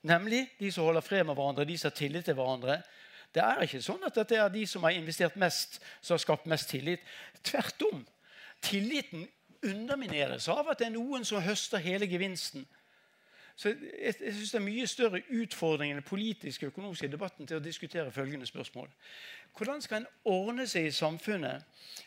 Nemlig 0.09 0.45
de 0.59 0.71
som 0.73 0.87
holder 0.87 1.07
fred 1.07 1.25
med 1.27 1.39
hverandre, 1.39 1.67
de 1.67 1.79
som 1.79 1.91
har 1.91 1.97
tillit 1.99 2.25
til 2.27 2.39
hverandre. 2.39 2.81
Det 3.35 3.43
er 3.45 3.63
ikke 3.63 3.83
sånn 3.85 4.07
at 4.07 4.19
det 4.31 4.39
er 4.39 4.53
de 4.53 4.67
som 4.67 4.87
har 4.87 4.95
investert 4.97 5.37
mest, 5.39 5.81
som 6.01 6.17
har 6.17 6.23
skapt 6.23 6.47
mest 6.51 6.71
tillit. 6.71 7.03
Tvert 7.47 7.83
om. 7.93 8.07
Tilliten 8.65 9.27
undermineres 9.63 10.49
av 10.49 10.69
at 10.71 10.79
det 10.79 10.89
er 10.89 10.95
noen 10.95 11.25
som 11.27 11.43
høster 11.43 11.83
hele 11.83 12.07
gevinsten. 12.07 12.67
Så 13.59 13.69
Jeg, 13.69 14.15
jeg 14.21 14.35
synes 14.35 14.51
Det 14.51 14.59
er 14.59 14.65
mye 14.65 14.87
større 14.87 15.23
utfordring 15.31 15.91
enn 15.91 15.99
den 15.99 16.07
politiske 16.07 16.67
og 16.67 16.73
økonomiske 16.73 17.09
debatten 17.11 17.47
til 17.47 17.59
å 17.59 17.65
diskutere 17.65 18.13
følgende 18.15 18.47
spørsmål. 18.47 18.89
Hvordan 19.57 19.83
skal 19.83 19.97
en 19.97 20.07
ordne 20.25 20.67
seg 20.67 20.87
i 20.87 20.95
samfunnet 20.95 21.65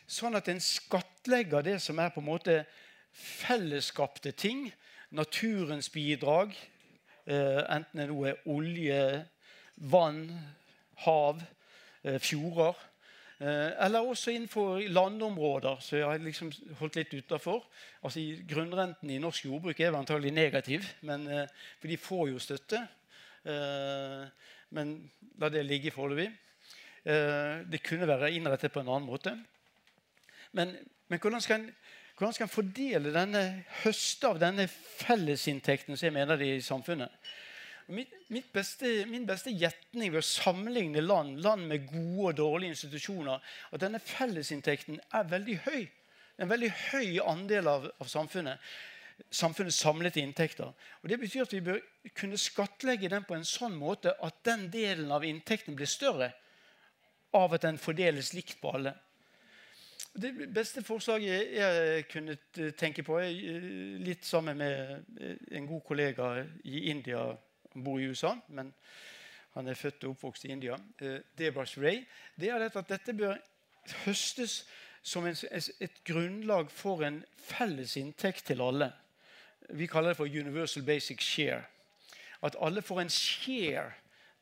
sånn 0.07 0.35
at 0.39 0.47
en 0.47 0.63
skattlegger 0.63 1.61
det 1.61 1.81
som 1.83 1.99
er 1.99 2.13
på 2.15 2.23
en 2.23 2.29
måte 2.29 2.55
fellesskapte 3.11 4.31
ting, 4.31 4.69
naturens 5.11 5.89
bidrag, 5.89 6.55
eh, 7.27 7.59
enten 7.75 7.99
det 7.99 8.07
nå 8.07 8.23
er 8.25 8.39
olje, 8.47 9.25
vann, 9.75 10.23
hav, 11.03 11.43
eh, 12.03 12.19
fjorder 12.19 12.79
eller 13.41 14.05
også 14.05 14.31
innenfor 14.35 14.83
landområder, 14.93 15.79
som 15.81 15.97
jeg 15.97 16.05
har 16.05 16.21
liksom 16.21 16.51
holdt 16.77 16.99
litt 16.99 17.13
utafor. 17.13 17.63
Altså, 18.05 18.21
grunnrenten 18.49 19.09
i 19.09 19.17
norsk 19.21 19.47
jordbruk 19.47 19.79
er 19.79 19.97
antagelig 19.97 20.33
negativ, 20.35 20.85
men, 21.01 21.27
eh, 21.27 21.47
for 21.79 21.89
de 21.89 21.97
får 21.97 22.27
jo 22.29 22.39
støtte. 22.39 22.81
Eh, 23.45 24.25
men 24.69 24.93
la 25.41 25.49
det 25.49 25.65
ligge 25.65 25.91
foreløpig. 25.91 26.29
Det 27.03 27.79
kunne 27.81 28.05
være 28.07 28.29
innrettet 28.31 28.71
på 28.71 28.79
en 28.79 28.87
annen 28.93 29.09
måte. 29.09 29.33
Men, 30.53 30.75
men 31.07 31.19
hvordan, 31.19 31.41
skal 31.41 31.55
en, 31.59 31.71
hvordan, 32.17 32.33
skal 32.33 32.45
en, 32.45 32.53
fordele 32.53 33.13
denne 33.15 33.41
høste 33.81 34.29
av 34.29 34.37
denne 34.39 34.67
fellesinntekten 34.69 35.97
som 35.97 36.05
jeg 36.05 36.13
mener 36.13 36.37
det 36.37 36.51
er 36.51 36.59
i 36.59 36.61
samfunnet? 36.61 37.09
Mitt, 37.91 38.53
beste, 38.53 39.05
min 39.11 39.25
beste 39.27 39.51
gjetning 39.51 40.13
ved 40.13 40.21
å 40.21 40.25
sammenligne 40.25 41.01
land, 41.03 41.41
land 41.43 41.67
med 41.67 41.89
gode 41.89 42.29
og 42.29 42.37
dårlige 42.39 42.75
institusjoner, 42.75 43.41
at 43.71 43.83
denne 43.83 43.99
fellesinntekten 43.99 45.01
er 45.11 45.27
veldig 45.27 45.57
høy. 45.65 45.81
En 46.39 46.49
veldig 46.49 46.71
høy 46.91 47.19
andel 47.27 47.67
av, 47.67 47.89
av 47.99 48.07
samfunnet. 48.07 48.63
Samfunnets 49.29 49.81
samlede 49.83 50.21
inntekter. 50.23 50.71
Og 51.03 51.09
Det 51.11 51.19
betyr 51.19 51.43
at 51.43 51.53
vi 51.53 51.61
bør 51.65 51.81
kunne 52.17 52.39
skattlegge 52.39 53.11
den 53.11 53.27
på 53.27 53.35
en 53.35 53.45
sånn 53.45 53.75
måte 53.77 54.15
at 54.23 54.39
den 54.47 54.69
delen 54.73 55.11
av 55.11 55.27
inntekten 55.27 55.75
blir 55.75 55.89
større 55.89 56.31
av 57.37 57.53
at 57.53 57.67
den 57.67 57.77
fordeles 57.79 58.33
likt 58.33 58.57
på 58.63 58.71
alle. 58.79 58.95
Det 60.11 60.31
beste 60.51 60.81
forslaget 60.83 61.53
jeg 61.55 62.07
kunne 62.11 62.35
tenke 62.79 63.03
på, 63.07 63.19
er 63.21 64.01
litt 64.03 64.25
sammen 64.27 64.57
med 64.59 65.45
en 65.51 65.69
god 65.69 65.83
kollega 65.87 66.33
i 66.67 66.89
India 66.91 67.29
han 67.73 67.83
bor 67.83 67.99
i 67.99 68.09
USA, 68.11 68.35
men 68.47 68.73
han 69.53 69.67
er 69.67 69.75
født 69.75 70.03
og 70.03 70.15
oppvokst 70.15 70.45
i 70.45 70.53
India. 70.53 70.77
Eh, 71.01 71.19
Debras 71.37 71.77
Ray. 71.77 72.05
Det 72.39 72.49
er 72.49 72.67
at 72.69 72.89
dette 72.89 73.13
bør 73.13 73.37
høstes 74.05 74.61
som 75.03 75.25
et 75.25 76.03
grunnlag 76.05 76.69
for 76.71 77.03
en 77.03 77.23
felles 77.41 77.97
inntekt 77.97 78.45
til 78.51 78.61
alle. 78.61 78.91
Vi 79.69 79.87
kaller 79.87 80.13
det 80.13 80.17
for 80.17 80.29
universal 80.29 80.83
basic 80.83 81.23
share. 81.25 81.63
At 82.43 82.55
alle 82.61 82.81
får 82.81 83.01
en 83.01 83.09
share. 83.09 83.91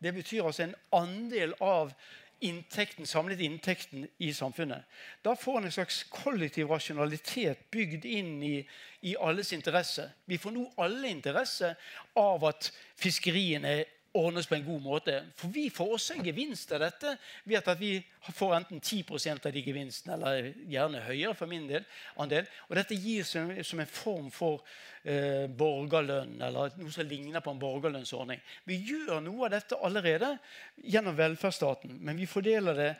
Det 0.03 0.13
betyr 0.13 0.43
altså 0.43 0.63
en 0.63 0.75
andel 0.93 1.53
av 1.61 1.93
inntekten, 2.39 3.07
samlet 3.07 3.39
inntekten 3.39 4.07
i 4.17 4.33
samfunnet. 4.33 4.83
Da 5.25 5.35
får 5.35 5.57
en 5.57 5.65
en 5.69 5.71
slags 5.71 6.03
kollektiv 6.03 6.69
rasjonalitet 6.71 7.67
bygd 7.71 8.05
inn 8.05 8.43
i, 8.43 8.67
i 9.01 9.15
alles 9.19 9.53
interesse. 9.53 10.09
Vi 10.25 10.37
får 10.37 10.51
nå 10.55 10.65
alle 10.77 11.09
interesse 11.09 11.75
av 12.15 12.45
at 12.45 12.71
fiskeriene 12.99 13.85
ordnes 14.17 14.47
på 14.47 14.55
en 14.55 14.65
god 14.65 14.81
måte. 14.81 15.15
For 15.37 15.53
vi 15.53 15.67
får 15.73 15.93
også 15.95 16.15
en 16.15 16.25
gevinst 16.25 16.71
av 16.73 16.81
dette 16.83 17.13
ved 17.45 17.59
at 17.59 17.79
vi 17.79 17.91
får 18.33 18.55
enten 18.57 18.81
10% 18.81 19.45
av 19.45 19.53
de 19.53 19.63
gevinstene, 19.63 20.17
eller 20.17 20.49
gjerne 20.69 21.03
høyere 21.05 21.35
for 21.37 21.51
min 21.51 21.67
del. 21.69 21.85
andel. 22.17 22.49
Og 22.67 22.75
dette 22.79 22.97
gir 22.97 23.23
som, 23.27 23.51
som 23.63 23.79
en 23.79 23.91
form 23.93 24.29
for 24.33 24.63
eh, 25.03 25.45
borgerlønn, 25.47 26.39
eller 26.41 26.75
noe 26.79 26.93
som 26.93 27.07
ligner 27.07 27.43
på 27.45 27.53
en 27.53 27.61
borgerlønnsordning. 27.61 28.41
Vi 28.65 28.81
gjør 28.89 29.21
noe 29.25 29.47
av 29.47 29.55
dette 29.57 29.77
allerede 29.77 30.35
gjennom 30.83 31.17
velferdsstaten, 31.17 31.99
men 32.01 32.17
vi 32.17 32.29
fordeler 32.29 32.77
det 32.77 32.93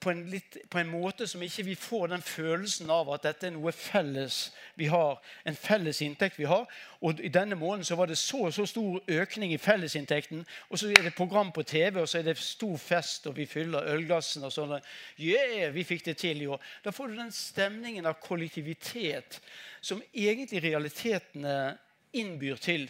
på 0.00 0.10
en, 0.10 0.22
litt, 0.30 0.56
på 0.70 0.78
en, 0.78 0.90
måte 0.90 1.26
som 1.26 1.42
ikke 1.42 1.64
vi 1.66 1.74
får 1.78 2.10
den 2.12 2.22
følelsen 2.24 2.90
av 2.92 3.08
at 3.14 3.24
dette 3.24 3.48
er 3.48 3.54
noe 3.54 3.72
felles 3.72 4.38
vi 4.78 4.88
har. 4.92 5.20
En 5.48 5.56
felles 5.56 6.00
inntekt 6.04 6.38
vi 6.38 6.48
har. 6.50 6.66
Og 7.00 7.20
I 7.24 7.30
denne 7.32 7.56
måneden 7.58 7.86
så 7.88 7.96
var 7.96 8.10
det 8.10 8.18
så 8.20 8.50
så 8.52 8.66
stor 8.68 9.00
økning 9.08 9.54
i 9.54 9.60
fellesinntekten. 9.60 10.44
Og 10.68 10.80
så 10.80 10.90
er 10.90 11.06
det 11.06 11.14
program 11.16 11.52
på 11.52 11.62
TV, 11.62 12.00
og 12.02 12.08
så 12.08 12.18
er 12.18 12.28
det 12.28 12.36
stor 12.38 12.76
fest, 12.76 13.26
og 13.26 13.36
vi 13.36 13.46
fyller 13.46 13.92
ølglassene. 13.94 14.46
og 14.46 14.52
sånn. 14.52 14.76
Yeah, 15.18 15.72
vi 15.74 15.84
fikk 15.84 16.04
det 16.04 16.16
til 16.20 16.42
i 16.42 16.50
år. 16.50 16.60
Da 16.84 16.92
får 16.92 17.08
du 17.08 17.16
den 17.16 17.32
stemningen 17.32 18.06
av 18.06 18.20
kollektivitet 18.20 19.40
som 19.80 20.02
egentlig 20.12 20.62
realitetene 20.64 21.78
innbyr 22.12 22.56
til. 22.56 22.88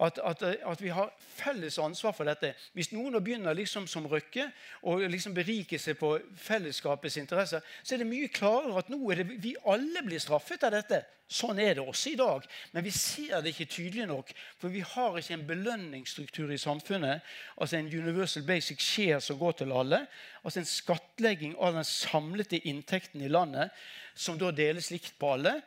At, 0.00 0.18
at, 0.24 0.42
at, 0.42 0.80
vi 0.80 0.88
har 0.88 1.10
felles 1.20 1.76
ansvar 1.78 2.14
for 2.16 2.24
dette. 2.24 2.54
Hvis 2.72 2.88
noen 2.94 3.18
begynner 3.20 3.52
liksom 3.56 3.84
som 3.90 4.06
Røkke 4.08 4.46
og 4.88 5.02
liksom 5.12 5.34
beriker 5.36 5.80
seg 5.80 5.98
på 6.00 6.14
fellesskapets 6.40 7.18
interesser, 7.20 7.60
så 7.82 7.94
er 7.94 8.00
det 8.00 8.08
mye 8.08 8.30
klarere 8.32 8.80
at 8.80 8.88
nå 8.88 9.00
er 9.12 9.20
det, 9.20 9.40
vi 9.44 9.52
alle 9.68 10.00
blir 10.06 10.22
straffet 10.22 10.64
av 10.64 10.72
dette. 10.72 11.02
Sånn 11.30 11.60
er 11.62 11.76
det 11.76 11.82
også 11.84 12.10
i 12.10 12.18
dag. 12.18 12.46
Men 12.72 12.86
vi 12.86 12.92
ser 12.96 13.44
det 13.44 13.52
ikke 13.52 13.68
tydelig 13.70 14.06
nok. 14.10 14.32
For 14.58 14.72
vi 14.72 14.80
har 14.82 15.18
ikke 15.20 15.36
en 15.36 15.44
belønningsstruktur 15.46 16.50
i 16.50 16.58
samfunnet. 16.58 17.20
Altså 17.60 17.78
en 17.78 17.92
universal 17.92 18.46
basic 18.48 18.80
share 18.82 19.20
som 19.22 19.38
går 19.38 19.60
til 19.60 19.74
alle. 19.76 20.00
Altså 20.42 20.62
en 20.62 20.70
skattlegging 20.72 21.54
av 21.60 21.76
den 21.76 21.86
samlede 21.86 22.58
inntekten 22.64 23.22
i 23.22 23.30
landet 23.30 23.76
som 24.16 24.40
da 24.40 24.50
deles 24.50 24.90
likt 24.90 25.14
på 25.20 25.36
alle 25.36 25.60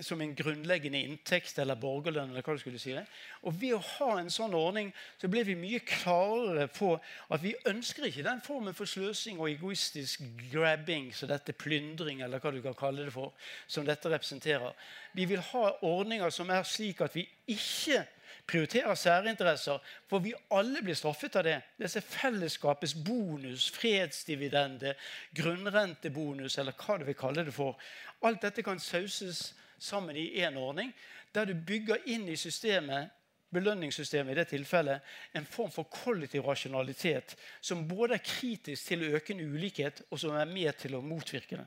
som 0.00 0.20
en 0.20 0.34
grunnleggende 0.36 1.00
inntekt 1.00 1.58
eller 1.58 1.78
borgerlønn. 1.80 2.30
eller 2.30 2.42
hva 2.42 2.54
du 2.54 2.60
skulle 2.60 2.78
si 2.78 2.92
det. 2.92 3.06
Og 3.42 3.54
Ved 3.60 3.74
å 3.74 3.78
ha 3.82 4.18
en 4.18 4.30
sånn 4.30 4.54
ordning 4.54 4.92
så 5.20 5.28
blir 5.28 5.44
vi 5.44 5.56
mye 5.58 5.80
klarere 5.80 6.68
på 6.68 6.92
at 7.30 7.42
vi 7.42 7.54
ønsker 7.66 8.06
ikke 8.06 8.26
den 8.26 8.42
formen 8.44 8.76
for 8.76 8.86
sløsing 8.86 9.40
og 9.40 9.50
egoistisk 9.50 10.22
grabbing, 10.52 11.10
så 11.12 11.26
dette 11.26 11.56
plyndring, 11.56 12.20
eller 12.22 12.38
hva 12.38 12.52
du 12.52 12.60
kan 12.62 12.76
kalle 12.78 13.08
det 13.08 13.14
for, 13.14 13.32
som 13.66 13.86
dette 13.86 14.12
representerer. 14.12 14.76
Vi 15.16 15.24
vil 15.24 15.42
ha 15.52 15.64
ordninger 15.82 16.30
som 16.30 16.50
er 16.50 16.62
slik 16.68 17.00
at 17.00 17.16
vi 17.16 17.26
ikke 17.48 18.04
prioriterer 18.48 18.94
særinteresser, 18.94 19.78
for 20.08 20.24
vi 20.24 20.34
alle 20.54 20.82
blir 20.84 20.96
straffet 20.96 21.36
av 21.36 21.44
det. 21.44 21.58
Disse 21.80 22.00
fellesskapets 22.00 22.94
bonus, 22.94 23.70
fredsdividende, 23.74 24.94
grunnrentebonus, 25.36 26.58
eller 26.58 26.76
hva 26.76 26.98
du 26.98 27.04
vil 27.08 27.18
kalle 27.18 27.44
det 27.44 27.56
for. 27.56 27.76
Alt 28.24 28.42
dette 28.46 28.64
kan 28.64 28.80
sauses 28.80 29.54
sammen 29.78 30.16
i 30.16 30.30
én 30.42 30.56
ordning, 30.56 30.92
der 31.34 31.44
du 31.44 31.54
bygger 31.54 32.02
inn 32.06 32.28
i 32.28 32.36
systemet 32.36 33.10
belønningssystemet 33.54 34.32
i 34.32 34.38
det 34.38 34.48
tilfellet, 34.50 35.04
en 35.36 35.46
form 35.48 35.70
for 35.72 35.88
kollektiv 35.88 36.44
rasjonalitet 36.46 37.36
som 37.60 37.86
både 37.88 38.18
er 38.18 38.24
kritisk 38.24 38.90
til 38.90 39.06
økende 39.08 39.46
ulikhet, 39.48 40.02
og 40.10 40.20
som 40.20 40.36
er 40.36 40.50
med 40.50 40.76
til 40.80 40.98
å 40.98 41.04
motvirke 41.04 41.60
det. 41.60 41.66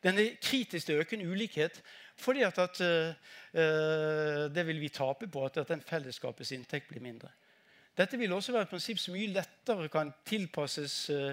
Den 0.00 0.18
er 0.18 0.38
kritisk 0.40 0.88
til 0.88 1.02
økende 1.02 1.28
ulikhet 1.28 1.82
fordi 2.20 2.42
at, 2.44 2.58
at 2.60 2.80
uh, 2.84 4.48
det 4.52 4.64
vil 4.68 4.80
vi 4.80 4.88
tape 4.92 5.28
på 5.28 5.44
at, 5.44 5.60
at 5.60 5.70
den 5.72 5.84
fellesskapets 5.84 6.52
inntekt 6.52 6.88
blir 6.88 7.04
mindre. 7.04 7.30
Dette 7.96 8.18
vil 8.20 8.32
også 8.32 8.52
være 8.52 8.68
et 8.68 8.72
prinsipp 8.72 9.00
som 9.00 9.16
mye 9.16 9.32
lettere 9.32 9.88
kan 9.92 10.12
tilpasses 10.28 10.96
uh, 11.12 11.32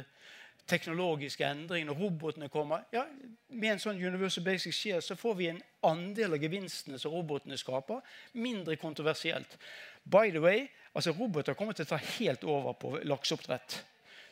teknologiske 0.68 1.45
endringene, 1.47 1.95
robotene 1.95 2.49
kommer 2.51 2.84
ja, 2.93 3.05
Med 3.49 3.72
en 3.72 3.82
sånn 3.82 3.99
Universal 4.01 4.43
Basic 4.45 4.76
Share 4.76 5.01
så 5.01 5.15
får 5.15 5.36
vi 5.39 5.49
en 5.51 5.61
andel 5.88 6.36
av 6.36 6.43
gevinstene 6.43 6.99
som 6.99 7.13
robotene 7.15 7.57
skaper. 7.57 8.01
Mindre 8.36 8.76
kontroversielt. 8.80 9.55
By 10.03 10.32
the 10.32 10.41
way, 10.43 10.65
altså 10.93 11.13
Roboter 11.15 11.55
kommer 11.55 11.78
til 11.78 11.88
å 11.88 11.93
ta 11.93 11.99
helt 12.18 12.43
over 12.43 12.76
på 12.80 12.97
lakseoppdrett. 13.07 13.80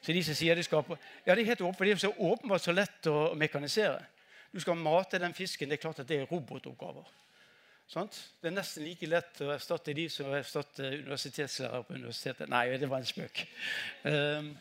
Så 0.06 0.14
de 0.14 0.22
som 0.24 0.38
sier 0.38 0.58
de 0.58 0.64
skaper, 0.64 1.00
ja, 1.26 1.34
det 1.34 1.42
er 1.42 1.54
helt 1.54 1.64
åpent, 1.64 1.78
for 1.80 1.88
det 1.88 1.96
er 1.96 2.04
så 2.04 2.12
åpenbart 2.14 2.62
så 2.62 2.76
lett 2.76 3.08
å 3.10 3.34
mekanisere. 3.40 4.04
Du 4.52 4.60
skal 4.64 4.78
mate 4.80 5.20
den 5.20 5.34
fisken. 5.36 5.70
Det 5.70 5.80
er 5.80 5.82
klart 5.88 6.00
at 6.04 6.08
det 6.08 6.22
er 6.22 6.30
robotoppgaver. 6.30 7.08
Sånt? 7.92 8.18
Det 8.42 8.50
er 8.50 8.56
nesten 8.56 8.86
like 8.86 9.08
lett 9.10 9.42
å 9.46 9.52
erstatte 9.54 9.94
de 9.94 10.08
som 10.10 10.32
erstatter 10.34 10.96
universitetslærere 11.04 11.84
på 11.86 11.98
universitetet. 12.00 12.50
Nei, 12.50 12.64
det 12.82 12.90
var 12.90 13.04
en 13.04 13.10
spøk. 13.10 13.44
Um, 14.08 14.54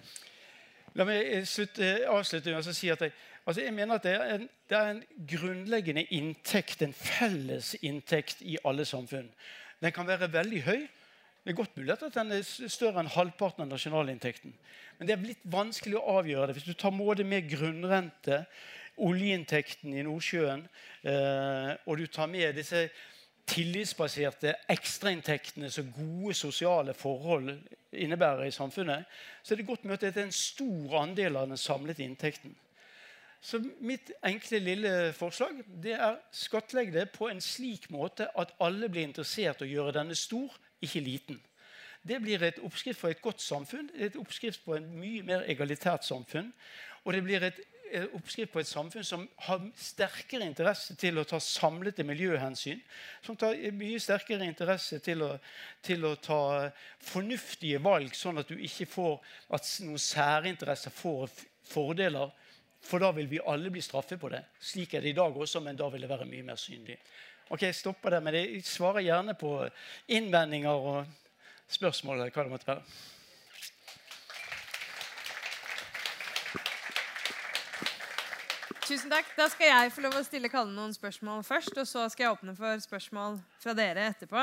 La 0.94 1.06
meg 1.08 1.26
eh, 1.26 1.46
slutte, 1.48 1.82
eh, 1.82 2.10
avslutte 2.10 2.52
med 2.54 2.62
å 2.62 2.74
si 2.74 2.90
at 2.92 3.00
jeg, 3.02 3.14
altså 3.42 3.64
jeg 3.64 3.74
mener 3.74 3.98
at 3.98 4.04
det 4.06 4.12
er, 4.14 4.34
en, 4.36 4.44
det 4.70 4.76
er, 4.78 4.90
en, 4.92 5.00
grunnleggende 5.30 6.04
inntekt, 6.14 6.84
en 6.86 6.94
felles 6.94 7.72
inntekt 7.82 8.44
i 8.46 8.54
alle 8.64 8.86
samfunn. 8.86 9.26
Den 9.82 9.94
kan 9.94 10.06
være 10.06 10.30
veldig 10.32 10.62
høy. 10.68 10.84
Det 11.44 11.52
er 11.52 11.58
godt 11.58 11.74
mulig 11.76 11.92
at 11.92 12.04
den 12.14 12.30
er 12.32 12.46
større 12.46 13.02
enn 13.02 13.10
halvparten 13.10 13.66
av 13.66 13.72
nasjonalinntekten. 13.74 14.54
Men 14.98 15.08
det 15.08 15.16
er 15.16 15.20
blitt 15.20 15.42
vanskelig 15.50 15.98
å 15.98 16.20
avgjøre 16.20 16.48
det. 16.48 16.56
Hvis 16.60 16.70
du 16.70 16.78
tar 16.78 16.94
måte 16.94 17.26
med 17.26 17.50
grunnrente, 17.50 18.44
oljeinntekten 19.02 19.92
i 19.98 20.04
Nordsjøen, 20.06 20.62
eh, 21.02 21.72
og 21.84 21.98
du 21.98 22.06
tar 22.06 22.30
med 22.30 22.54
disse 22.54 22.86
tillitsbaserte 23.46 24.54
ekstrainntektene 24.72 25.70
som 25.70 25.92
gode 25.92 26.34
sosiale 26.34 26.94
forhold 26.96 27.52
innebærer 27.92 28.48
i 28.48 28.54
samfunnet, 28.54 29.04
så 29.42 29.54
er 29.54 29.60
det 29.60 29.66
godt 29.68 29.84
mulig 29.84 29.98
at 30.00 30.06
det 30.14 30.22
er 30.22 30.28
en 30.28 30.36
stor 30.36 30.94
andel 31.02 31.36
av 31.36 31.48
den 31.48 31.60
samlede 31.60 32.04
inntekten. 32.04 32.54
Så 33.44 33.60
mitt 33.84 34.08
enkle 34.24 34.58
lille 34.64 34.92
forslag 35.12 35.58
det 35.84 35.98
er 35.98 36.16
skattlegg 36.32 36.94
det 36.94 37.10
på 37.12 37.28
en 37.28 37.42
slik 37.44 37.90
måte 37.92 38.30
at 38.40 38.54
alle 38.64 38.88
blir 38.88 39.04
interessert 39.04 39.60
i 39.60 39.66
å 39.66 39.72
gjøre 39.74 39.98
denne 39.98 40.16
stor, 40.16 40.54
ikke 40.80 41.02
liten. 41.04 41.40
Det 42.04 42.20
blir 42.20 42.42
et 42.44 42.60
oppskrift 42.64 43.00
for 43.00 43.12
et 43.12 43.20
godt 43.24 43.40
samfunn, 43.44 43.90
et 43.96 44.16
oppskrift 44.20 44.64
på 44.64 44.76
en 44.76 44.88
mye 44.96 45.22
mer 45.24 45.44
egalitært 45.48 46.04
samfunn. 46.04 46.50
Og 47.04 47.12
det 47.12 47.22
blir 47.24 47.44
et 47.44 47.60
oppskrift 48.16 48.52
på 48.52 48.60
et 48.62 48.68
samfunn 48.68 49.06
som 49.06 49.24
har 49.46 49.62
sterkere 49.78 50.46
interesse 50.46 50.96
til 51.00 51.18
å 51.20 51.24
ta 51.28 51.40
samlede 51.42 52.06
miljøhensyn. 52.06 52.80
Som 53.24 53.38
tar 53.40 53.58
mye 53.76 54.00
sterkere 54.02 54.46
interesse 54.48 55.00
til 55.04 55.24
å, 55.26 55.30
til 55.84 56.06
å 56.08 56.14
ta 56.22 56.40
fornuftige 57.04 57.82
valg, 57.84 58.14
sånn 58.16 58.42
at 58.42 58.50
du 58.50 58.58
ikke 58.58 58.88
får 58.90 59.18
at 59.56 59.70
noen 59.86 60.02
særinteresser 60.02 60.94
får 60.94 61.32
fordeler. 61.70 62.34
For 62.84 63.00
da 63.00 63.14
vil 63.16 63.30
vi 63.30 63.40
alle 63.40 63.72
bli 63.72 63.82
straffet 63.84 64.20
på 64.20 64.28
det. 64.32 64.42
Slik 64.60 64.94
er 64.94 65.04
det 65.04 65.14
i 65.14 65.16
dag 65.16 65.36
også, 65.36 65.62
men 65.64 65.78
da 65.78 65.88
vil 65.92 66.04
det 66.04 66.10
være 66.10 66.28
mye 66.28 66.44
mer 66.50 66.60
synlig. 66.60 66.98
Ok, 67.48 67.62
Jeg 67.62 67.74
stopper 67.74 68.10
der, 68.10 68.20
men 68.20 68.34
jeg 68.34 68.64
svarer 68.64 69.04
gjerne 69.04 69.34
på 69.36 69.56
innvendinger 70.08 70.70
og 70.92 71.06
spørsmål. 71.68 72.20
eller 72.20 72.30
hva 72.30 72.44
det 72.44 72.52
måtte 72.52 72.66
være. 72.66 73.13
Tusen 78.84 79.08
takk. 79.08 79.30
Da 79.32 79.46
skal 79.48 79.70
jeg 79.70 79.92
få 79.94 80.02
lov 80.04 80.16
å 80.18 80.24
stille 80.26 80.48
Kalle 80.52 80.74
noen 80.76 80.92
spørsmål 80.92 81.40
først. 81.46 81.72
Og 81.80 81.86
så 81.88 82.02
skal 82.12 82.26
jeg 82.26 82.34
åpne 82.34 82.52
for 82.58 82.82
spørsmål 82.82 83.38
fra 83.62 83.72
dere 83.78 84.10
etterpå. 84.10 84.42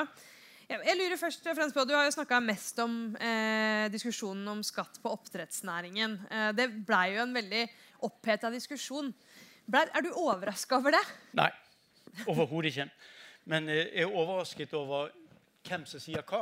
Jeg 0.72 0.98
lurer 0.98 1.20
først 1.20 1.46
og 1.46 1.58
fremst 1.60 1.76
på, 1.76 1.84
Du 1.86 1.94
har 1.94 2.08
jo 2.08 2.16
snakka 2.16 2.40
mest 2.42 2.80
om 2.82 3.14
eh, 3.22 3.86
diskusjonen 3.94 4.48
om 4.50 4.64
skatt 4.66 4.98
på 5.04 5.12
oppdrettsnæringen. 5.14 6.16
Eh, 6.26 6.48
det 6.58 6.72
blei 6.88 7.12
jo 7.18 7.22
en 7.22 7.36
veldig 7.38 7.62
oppheta 8.08 8.50
diskusjon. 8.50 9.12
Ble, 9.70 9.84
er 9.94 10.08
du 10.08 10.10
overraska 10.10 10.80
over 10.80 10.98
det? 10.98 11.04
Nei. 11.38 11.52
Overhodet 12.26 12.72
ikke. 12.72 12.90
Men 13.52 13.70
eh, 13.70 13.92
jeg 13.92 14.08
er 14.08 14.18
overrasket 14.24 14.74
over 14.80 15.14
hvem 15.68 15.86
som 15.86 16.02
sier 16.02 16.26
hva. 16.26 16.42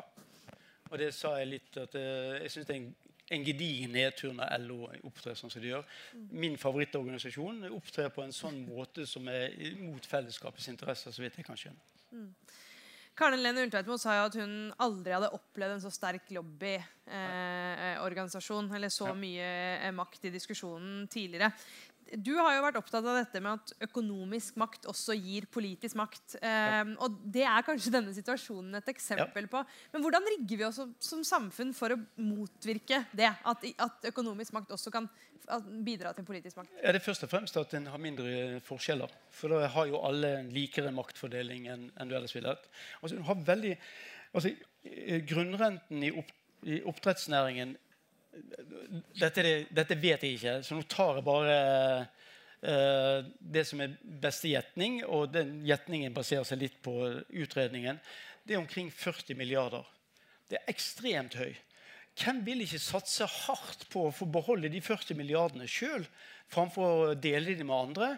Og 0.88 0.95
det 1.04 1.12
sa 1.18 1.36
jeg 1.41 1.52
litt 1.52 1.84
at 1.84 2.00
eh, 2.00 2.45
jeg 2.45 2.56
synes 2.56 2.72
det 2.72 2.78
er 2.78 2.82
en 2.86 2.91
en 3.30 3.45
gedigen 3.45 3.93
nedtur 3.93 4.34
når 4.34 4.65
LO 4.65 4.80
opptrer 5.07 5.38
sånn 5.38 5.51
som 5.53 5.61
de 5.61 5.73
gjør. 5.73 5.86
Min 6.32 6.57
favorittorganisasjon 6.59 7.67
opptrer 7.75 8.09
på 8.13 8.23
en 8.25 8.36
sånn 8.36 8.63
måte 8.67 9.05
som 9.09 9.27
er 9.32 9.53
mot 9.82 10.05
fellesskapets 10.05 10.69
interesser. 10.71 11.11
så 11.11 11.21
vidt 11.21 11.38
jeg 11.38 11.47
kan 11.47 11.59
skjønne. 11.59 11.82
Mm. 12.11 12.34
Karen 13.19 13.41
Lene 13.43 13.65
Ulltveitmo 13.65 13.97
sa 13.99 14.13
jo 14.15 14.27
at 14.30 14.36
hun 14.39 14.51
aldri 14.80 15.11
hadde 15.11 15.27
opplevd 15.36 15.73
en 15.75 15.82
så 15.84 15.89
sterk 15.91 16.30
lobbyorganisasjon, 16.32 18.69
eh, 18.69 18.75
eller 18.77 18.89
så 18.95 19.09
mye 19.17 19.49
eh, 19.75 19.91
makt 19.95 20.25
i 20.30 20.32
diskusjonen 20.32 21.07
tidligere. 21.11 21.49
Du 22.18 22.32
har 22.39 22.55
jo 22.55 22.64
vært 22.64 22.78
opptatt 22.80 23.05
av 23.05 23.18
dette 23.20 23.41
med 23.43 23.60
at 23.60 23.88
økonomisk 23.89 24.57
makt 24.62 24.88
også 24.89 25.16
gir 25.18 25.45
politisk 25.51 25.97
makt. 25.99 26.38
Um, 26.41 26.93
og 27.05 27.18
det 27.30 27.45
er 27.45 27.66
kanskje 27.66 27.93
denne 27.93 28.14
situasjonen 28.16 28.80
et 28.80 28.91
eksempel 28.93 29.45
ja. 29.45 29.51
på. 29.51 29.64
Men 29.93 30.05
hvordan 30.05 30.30
rigger 30.34 30.62
vi 30.62 30.68
oss 30.68 30.82
som 31.03 31.24
samfunn 31.28 31.74
for 31.78 31.95
å 31.95 31.99
motvirke 32.22 33.03
det? 33.16 33.30
At, 33.30 33.66
at 33.86 34.10
økonomisk 34.12 34.55
makt 34.57 34.74
også 34.78 34.93
kan 34.93 35.10
bidra 35.86 36.14
til 36.14 36.28
politisk 36.28 36.60
makt? 36.60 36.74
Ja, 36.82 36.93
det 36.93 37.01
er 37.01 37.05
først 37.05 37.26
og 37.26 37.32
fremst 37.32 37.57
at 37.60 37.74
en 37.78 37.89
har 37.91 38.01
mindre 38.01 38.60
forskjeller. 38.66 39.14
For 39.34 39.53
da 39.53 39.70
har 39.74 39.89
jo 39.89 40.01
alle 40.05 40.36
en 40.41 40.53
likere 40.53 40.93
maktfordeling 40.95 41.70
enn, 41.72 41.89
en 41.97 42.10
du 42.10 42.16
ellers 42.18 42.36
ville 42.36 42.51
hatt. 42.53 42.70
Altså, 43.01 43.76
altså, 44.34 44.55
grunnrenten 45.30 46.03
i, 46.05 46.12
opp, 46.16 46.34
i 46.66 46.82
oppdrettsnæringen 46.89 47.78
dette, 49.19 49.43
dette, 49.73 49.97
vet 49.99 50.23
jeg 50.23 50.38
ikke, 50.38 50.55
så 50.65 50.77
nå 50.77 50.86
tar 50.89 51.19
jeg 51.19 51.25
bare 51.27 51.55
uh, 52.63 53.30
det 53.39 53.65
som 53.67 53.82
er 53.84 53.95
beste 54.23 54.51
gjetning. 54.51 55.01
Og 55.07 55.32
den 55.34 55.59
gjetningen 55.67 56.15
baserer 56.15 56.47
seg 56.47 56.61
litt 56.63 56.77
på 56.86 56.95
utredningen. 57.30 57.99
Det 58.43 58.55
er 58.55 58.61
omkring 58.61 58.91
40 58.93 59.38
milliarder. 59.39 59.86
Det 60.49 60.59
er 60.59 60.71
ekstremt 60.71 61.38
høy. 61.39 61.53
Hvem 62.19 62.41
vil 62.43 62.65
ikke 62.65 62.82
satse 62.82 63.27
hardt 63.45 63.86
på 63.93 64.07
å 64.07 64.13
få 64.15 64.27
beholde 64.27 64.71
de 64.71 64.82
40 64.84 65.15
milliardene 65.15 65.69
sjøl, 65.69 66.03
framfor 66.51 66.89
å 66.89 67.13
dele 67.15 67.55
dem 67.55 67.69
med 67.69 67.77
andre? 67.77 68.09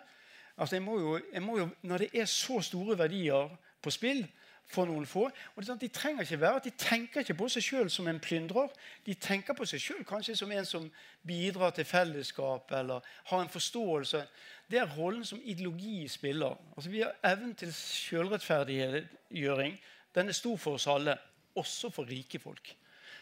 Altså, 0.56 0.78
jeg 0.78 0.86
må 0.86 0.98
jo, 1.00 1.18
jeg 1.20 1.44
må 1.44 1.58
jo, 1.60 1.68
når 1.86 2.06
det 2.06 2.10
er 2.24 2.30
så 2.30 2.62
store 2.66 2.98
verdier 2.98 3.52
på 3.82 3.94
spill, 3.94 4.24
for 4.72 4.90
noen 4.90 5.06
få. 5.10 5.28
Og 5.56 5.66
sånn 5.66 5.80
de 5.82 5.90
trenger 5.94 6.26
ikke 6.26 6.42
være, 6.42 6.62
at 6.62 6.68
de 6.68 6.74
tenker 6.80 7.24
ikke 7.24 7.38
på 7.40 7.50
seg 7.52 7.66
sjøl 7.66 7.90
som 7.94 8.10
en 8.10 8.22
plyndrer. 8.24 8.72
De 9.06 9.16
tenker 9.16 9.58
på 9.58 9.68
seg 9.70 9.84
sjøl 9.84 10.04
kanskje 10.08 10.38
som 10.40 10.54
en 10.56 10.68
som 10.68 10.90
bidrar 11.28 11.76
til 11.76 11.88
fellesskap 11.88 12.72
eller 12.80 13.08
har 13.32 13.44
en 13.44 13.52
forståelse. 13.52 14.24
Det 14.72 14.80
er 14.80 14.94
rollen 14.98 15.26
som 15.28 15.42
ideologi 15.44 16.08
spiller. 16.08 16.56
Altså 16.76 16.90
Vi 16.90 17.04
har 17.04 17.18
evnen 17.34 17.56
til 17.56 17.74
sjølrettferdiggjøring. 17.76 19.80
Den 20.16 20.30
er 20.30 20.38
stor 20.38 20.58
for 20.58 20.80
oss 20.80 20.88
alle, 20.88 21.18
også 21.56 21.92
for 21.92 22.10
rike 22.10 22.40
folk. 22.40 22.76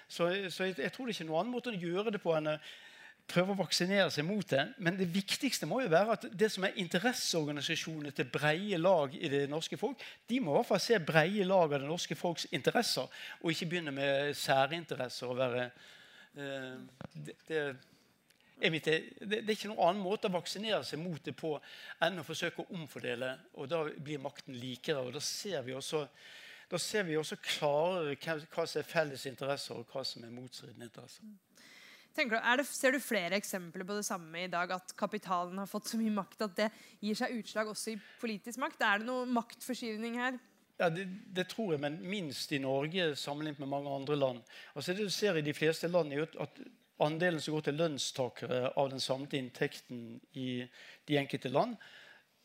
Så, 0.07 0.49
så 0.49 0.63
jeg, 0.63 0.79
jeg, 0.79 0.91
tror 0.91 1.05
det 1.05 1.13
er 1.13 1.19
ikke 1.19 1.29
noen 1.29 1.43
annen 1.43 1.53
måte 1.53 1.73
å 1.73 1.77
gjøre 1.77 2.11
det 2.13 2.21
på 2.21 2.33
enn 2.33 2.55
prøve 3.29 3.53
å 3.53 3.59
vaksinere 3.59 4.09
seg 4.13 4.25
mot 4.27 4.47
det. 4.49 4.63
Men 4.83 4.97
det 4.99 5.09
viktigste 5.13 5.67
må 5.69 5.81
jo 5.83 5.91
være 5.91 6.15
at 6.17 6.25
det 6.39 6.49
som 6.53 6.65
er 6.65 6.77
interesseorganisasjonene 6.81 8.13
til 8.15 8.29
breie 8.31 8.79
lag 8.81 9.15
i 9.15 9.29
det 9.31 9.43
norske 9.51 9.77
folk, 9.79 10.01
de 10.29 10.39
må 10.43 10.53
i 10.53 10.57
hvert 10.59 10.69
fall 10.71 10.81
se 10.83 10.99
breie 11.03 11.45
lag 11.47 11.73
av 11.73 11.83
det 11.83 11.89
norske 11.89 12.17
folks 12.19 12.47
interesser, 12.55 13.07
og 13.41 13.53
ikke 13.53 13.69
begynne 13.73 13.93
med 13.95 14.33
særinteresser. 14.37 15.27
og 15.27 15.37
være 15.37 15.69
eh, 16.35 16.75
det, 17.13 17.37
det, 17.47 17.63
det, 18.59 18.97
det, 19.21 19.39
er 19.39 19.55
ikke 19.55 19.71
noen 19.71 19.85
annen 19.87 20.03
måte 20.03 20.27
å 20.27 20.35
vaksinere 20.35 20.83
seg 20.83 20.99
mot 20.99 21.23
det 21.23 21.35
på 21.37 21.53
enn 22.03 22.19
å 22.19 22.27
forsøke 22.27 22.65
å 22.65 22.75
omfordele. 22.75 23.35
og 23.55 23.69
Da 23.71 23.83
blir 23.87 24.19
makten 24.19 24.57
likere. 24.59 24.99
og 24.99 25.13
Da 25.15 25.23
ser 25.23 25.61
vi 25.63 25.73
også, 25.73 26.05
ser 26.77 27.07
vi 27.07 27.17
også 27.17 27.39
klarere 27.43 28.17
hva 28.19 28.65
som 28.67 28.81
er 28.81 28.89
felles 28.89 29.25
interesser, 29.25 29.79
og 29.79 29.87
hva 29.93 30.03
som 30.03 30.25
er 30.25 30.33
motstridende 30.33 30.89
interesser. 30.91 31.29
Du, 32.17 32.23
det, 32.25 32.65
ser 32.67 32.91
du 32.91 32.99
flere 32.99 33.37
eksempler 33.37 33.85
på 33.87 33.95
det 33.95 34.05
samme 34.07 34.43
i 34.43 34.51
dag? 34.51 34.71
At 34.75 34.93
kapitalen 34.97 35.57
har 35.61 35.69
fått 35.69 35.91
så 35.91 35.99
mye 35.99 36.13
makt 36.13 36.41
at 36.47 36.55
det 36.57 36.69
gir 36.99 37.15
seg 37.15 37.37
utslag 37.37 37.69
også 37.71 37.93
i 37.93 37.99
politisk 38.19 38.59
makt? 38.59 38.81
Er 38.83 38.99
det 38.99 39.07
noe 39.07 39.27
maktforskyvning 39.29 40.17
her? 40.19 40.39
Ja, 40.79 40.89
det, 40.89 41.05
det, 41.35 41.49
tror 41.51 41.73
jeg, 41.73 41.81
men 41.83 41.99
minst 42.07 42.51
i 42.55 42.59
Norge 42.63 43.11
sammenlignet 43.19 43.59
med 43.59 43.71
mange 43.71 43.91
andre 43.91 44.15
land. 44.15 44.43
Altså 44.75 44.93
Det 44.93 45.05
du 45.07 45.11
ser 45.11 45.35
i 45.35 45.43
de 45.43 45.53
fleste 45.53 45.87
land, 45.91 46.13
er 46.13 46.27
at 46.39 46.61
andelen 47.03 47.41
som 47.43 47.55
går 47.55 47.67
til 47.67 47.79
lønnstakere 47.79 48.73
av 48.75 48.91
den 48.91 49.03
samlede 49.03 49.39
inntekten 49.39 50.21
i 50.39 50.63
de 51.07 51.17
enkelte 51.19 51.51
land, 51.51 51.75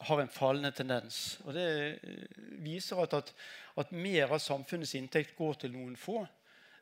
har 0.04 0.20
en 0.20 0.28
fallende 0.28 0.70
tendens. 0.74 1.40
Og 1.44 1.54
Det 1.54 1.68
viser 2.62 3.02
at, 3.02 3.14
at, 3.14 3.34
at 3.76 3.92
mer 3.92 4.34
av 4.34 4.42
samfunnets 4.42 4.94
inntekt 4.98 5.36
går 5.38 5.54
til 5.62 5.72
noen 5.72 5.94
få. 5.96 6.24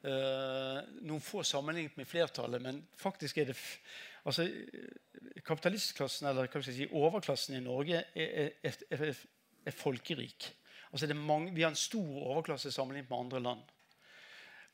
Uh, 0.02 0.80
noen 1.06 1.22
få 1.22 1.44
sammenlignet 1.46 1.94
med 1.94 2.08
flertallet, 2.10 2.62
men 2.62 2.80
faktisk 2.98 3.36
er 3.38 3.52
det 3.52 3.58
altså, 4.26 4.48
Kapitalistklassen, 5.46 6.26
eller 6.26 6.48
hva 6.50 6.62
skal 6.62 6.74
si, 6.74 6.88
overklassen 6.90 7.54
i 7.54 7.62
Norge, 7.62 8.00
er, 8.14 8.50
er, 8.66 8.80
er, 8.90 9.20
er 9.62 9.76
folkerik. 9.76 10.48
Altså, 10.90 11.06
mange, 11.14 11.52
vi 11.54 11.62
har 11.62 11.70
en 11.70 11.78
stor 11.78 12.18
overklasse 12.32 12.72
sammenlignet 12.74 13.10
med 13.10 13.18
andre 13.18 13.42
land. 13.44 13.62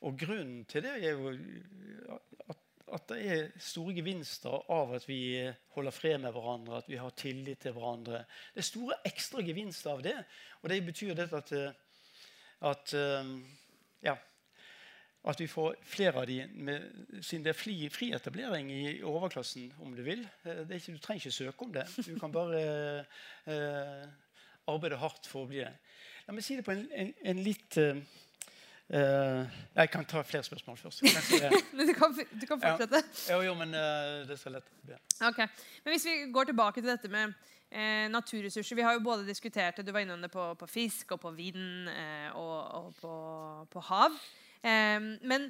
Og 0.07 0.17
grunnen 0.17 0.63
til 0.65 0.83
det 0.87 0.95
er 0.97 1.11
jo 1.11 1.33
at, 2.49 2.63
at, 2.93 3.05
det 3.11 3.19
er 3.29 3.51
store 3.61 3.93
gevinster 3.99 4.71
av 4.71 4.95
at 4.95 5.05
vi 5.05 5.19
holder 5.75 5.93
fred 5.93 6.17
med 6.23 6.33
hverandre, 6.33 6.79
at 6.79 6.89
vi 6.89 6.97
har 6.97 7.13
tillit 7.19 7.61
til 7.67 7.75
hverandre. 7.75 8.23
Det 8.55 8.63
er 8.63 8.69
store 8.69 8.97
ekstra 9.11 9.43
gevinster 9.45 9.91
av 9.93 10.01
det. 10.03 10.15
Og 10.63 10.71
det 10.71 10.79
betyr 10.87 11.13
det 11.19 11.29
at, 11.35 11.53
at 12.71 12.95
ja, 14.03 14.15
at 15.27 15.39
vi 15.39 15.47
får 15.51 15.75
flere 15.83 16.21
av 16.21 16.27
de, 16.27 16.37
med, 16.55 16.85
siden 17.21 17.43
det 17.43 17.51
er 17.51 17.57
fri, 17.57 17.75
fri, 17.91 18.11
etablering 18.15 18.69
i 18.71 18.83
overklassen, 19.03 19.67
om 19.83 19.91
du 19.95 20.03
vil. 20.05 20.23
Eh, 20.45 20.63
ikke, 20.77 20.95
du 20.95 21.03
trenger 21.03 21.25
ikke 21.25 21.35
søke 21.35 21.65
om 21.65 21.73
det. 21.75 21.83
Du 22.05 22.13
kan 22.19 22.31
bare 22.31 22.61
eh, 23.49 24.07
arbeide 24.71 25.01
hardt 25.01 25.27
for 25.27 25.43
å 25.43 25.49
bli 25.49 25.59
det. 25.59 25.73
La 26.27 26.35
meg 26.35 26.45
si 26.45 26.55
det 26.55 26.63
på 26.65 26.71
en, 26.75 26.85
en, 26.93 27.11
en 27.31 27.43
litt 27.43 27.77
eh, 27.81 27.99
Jeg 28.89 29.91
kan 29.91 30.07
ta 30.07 30.23
flere 30.23 30.45
spørsmål 30.47 30.79
først. 30.79 31.03
du, 31.89 31.93
kan, 31.97 32.15
du 32.15 32.47
kan 32.47 32.61
fortsette. 32.63 33.03
Ja, 33.27 33.35
jo, 33.35 33.49
jo, 33.49 33.55
men 33.59 33.75
uh, 33.75 34.25
det 34.29 34.39
så 34.39 34.53
lett. 34.53 34.71
Ja. 34.87 34.99
Okay. 35.29 35.49
Men 35.83 35.93
hvis 35.97 36.07
vi 36.07 36.17
går 36.33 36.51
tilbake 36.53 36.81
til 36.81 36.89
dette 36.93 37.11
med 37.11 37.35
eh, 37.71 38.07
naturressurser 38.11 38.75
Vi 38.75 38.85
har 38.85 38.95
jo 38.95 39.03
både 39.03 39.27
diskutert 39.27 39.77
det, 39.77 39.85
du 39.87 39.91
var 39.91 40.05
innom 40.05 40.21
det 40.21 40.31
på, 40.31 40.53
på 40.55 40.67
fisk 40.69 41.11
og 41.15 41.21
på 41.25 41.33
vind 41.37 41.89
eh, 41.91 42.29
og, 42.35 42.57
og 42.79 42.95
på, 43.01 43.13
på 43.73 43.83
hav. 43.91 44.15
Ehm, 44.67 45.15
men 45.27 45.49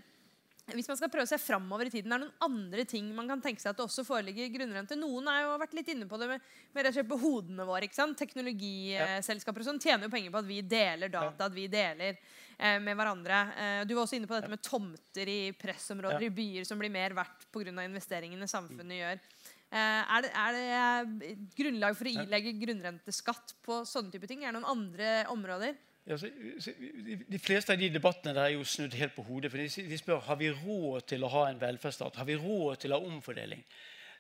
hvis 0.76 0.89
man 0.89 0.97
skal 0.99 1.10
prøve 1.12 1.26
å 1.26 1.30
se 1.30 1.39
framover 1.41 1.89
i 1.89 1.93
tiden, 1.93 2.12
er 2.14 2.22
det 2.22 2.28
noen 2.28 2.45
andre 2.45 2.84
ting 2.89 3.07
man 3.16 3.30
kan 3.30 3.41
tenke 3.41 3.62
seg 3.62 3.72
at 3.72 3.80
det 3.80 3.86
også 3.86 4.05
foreligger 4.05 4.51
grunnrente? 4.53 4.97
Noen 4.99 5.30
har 5.32 5.41
jo 5.43 5.55
vært 5.62 5.76
litt 5.78 5.89
inne 5.93 6.07
på 6.10 6.20
det 6.22 6.30
med, 6.30 6.49
med 6.76 6.99
på 7.10 7.20
hodene 7.24 7.66
våre. 7.68 7.88
ikke 7.88 7.97
sant? 7.97 8.18
Teknologiselskaper 8.20 9.64
og 9.64 9.70
sånn 9.72 9.82
tjener 9.82 10.05
jo 10.07 10.14
penger 10.14 10.34
på 10.34 10.41
at 10.43 10.49
vi 10.49 10.62
deler 10.62 11.14
data, 11.14 11.47
at 11.47 11.55
vi 11.55 11.68
deler 11.72 12.18
eh, 12.18 12.78
med 12.84 12.97
hverandre. 12.99 13.41
Eh, 13.57 13.82
du 13.89 13.95
var 13.95 14.05
også 14.05 14.20
inne 14.20 14.30
på 14.30 14.38
dette 14.38 14.51
med 14.51 14.64
tomter 14.66 15.32
i 15.32 15.39
pressområder 15.57 16.28
i 16.28 16.34
byer 16.34 16.68
som 16.70 16.82
blir 16.82 16.93
mer 16.93 17.18
verdt 17.18 17.49
pga. 17.53 17.74
investeringene 17.74 18.49
samfunnet 18.49 19.01
gjør. 19.01 19.24
Eh, 19.70 20.01
er, 20.01 20.26
det, 20.26 20.32
er, 20.34 21.10
det, 21.10 21.36
grunnlag 21.57 21.97
for 21.97 22.10
å 22.10 22.18
ilegge 22.24 22.57
grunnrenteskatt 22.62 23.57
på 23.66 23.84
sånne 23.89 24.14
type 24.14 24.30
ting? 24.30 24.43
Er 24.43 24.53
det 24.53 24.60
noen 24.60 24.74
andre 24.78 25.14
områder? 25.34 25.78
De 26.07 27.39
fleste 27.39 27.73
av 27.73 27.79
de 27.79 27.89
debattene 27.93 28.33
der 28.33 28.47
er 28.47 28.55
jo 28.55 28.63
snudd 28.65 28.95
helt 28.97 29.13
på 29.15 29.25
hodet. 29.27 29.51
for 29.51 29.61
de, 29.61 29.97
spør 29.97 30.23
har 30.25 30.39
vi 30.39 30.49
råd 30.51 31.05
til 31.11 31.23
å 31.23 31.33
ha 31.33 31.49
en 31.49 31.61
velferdsstat. 31.61 32.15
Har 32.15 32.25
vi 32.25 32.37
råd 32.39 32.79
til 32.81 32.93
å 32.93 32.99
ha 32.99 33.11
omfordeling. 33.11 33.63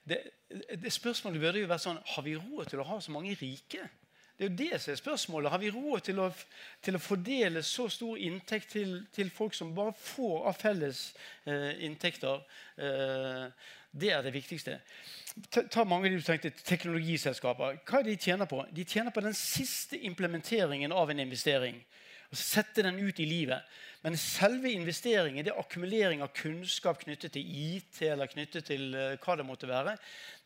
Det, 0.09 0.19
det 0.83 0.93
Spørsmålet 0.93 1.41
burde 1.41 1.59
jo 1.59 1.69
vært 1.69 1.83
sånn 1.83 1.97
Har 2.15 2.23
vi 2.23 2.37
råd 2.37 2.69
til 2.71 2.79
å 2.79 2.85
ha 2.87 2.99
så 3.01 3.11
mange 3.11 3.33
rike? 3.37 3.89
Det 4.39 4.45
er 4.45 4.49
jo 4.49 4.55
det 4.55 4.77
som 4.79 4.91
er 4.93 4.95
spørsmålet. 5.01 5.51
Har 5.51 5.59
vi 5.59 5.71
råd 5.75 6.05
til 6.07 6.19
å, 6.23 6.29
til 6.81 6.95
å 6.95 7.01
fordele 7.03 7.63
så 7.67 7.89
stor 7.91 8.21
inntekt 8.23 8.69
til, 8.71 8.93
til, 9.11 9.31
folk 9.35 9.53
som 9.53 9.73
bare 9.75 9.91
får 9.99 10.45
av 10.47 10.55
felles 10.55 11.01
eh, 11.43 11.73
inntekter? 11.83 12.45
Eh, 12.79 13.49
det 13.91 14.11
er 14.13 14.25
det 14.25 14.33
viktigste. 14.35 14.77
Ta, 15.49 15.63
ta 15.71 15.85
mange 15.87 16.09
av 16.09 16.13
de 16.13 16.19
du 16.21 16.25
tenkte, 16.25 16.51
teknologiselskaper. 16.65 17.79
Hva 17.87 17.99
er 17.99 18.05
det 18.05 18.15
de 18.15 18.29
tjener 18.29 18.49
på? 18.49 18.61
De 18.75 18.85
tjener 18.85 19.13
på 19.15 19.23
den 19.25 19.37
siste 19.37 19.97
implementeringen 20.05 20.93
av 20.93 21.09
en 21.09 21.21
investering. 21.25 21.79
Og 22.29 22.37
sette 22.37 22.85
den 22.85 22.99
ut 23.01 23.19
i 23.19 23.25
livet. 23.25 23.65
Men 24.05 24.17
selve 24.19 24.71
investeringen, 24.71 25.43
det 25.45 25.51
er 25.53 25.61
akkumulering 25.61 26.21
av 26.23 26.33
kunnskap 26.37 27.01
knyttet 27.01 27.33
til 27.35 27.49
IT 27.49 28.03
eller 28.05 28.29
knyttet 28.29 28.69
til 28.69 28.93
uh, 28.93 29.17
hva 29.23 29.35
det 29.39 29.47
måtte 29.47 29.69
være, 29.69 29.97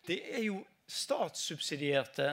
det 0.07 0.21
er 0.33 0.47
jo 0.47 0.61
statssubsidierte 0.89 2.31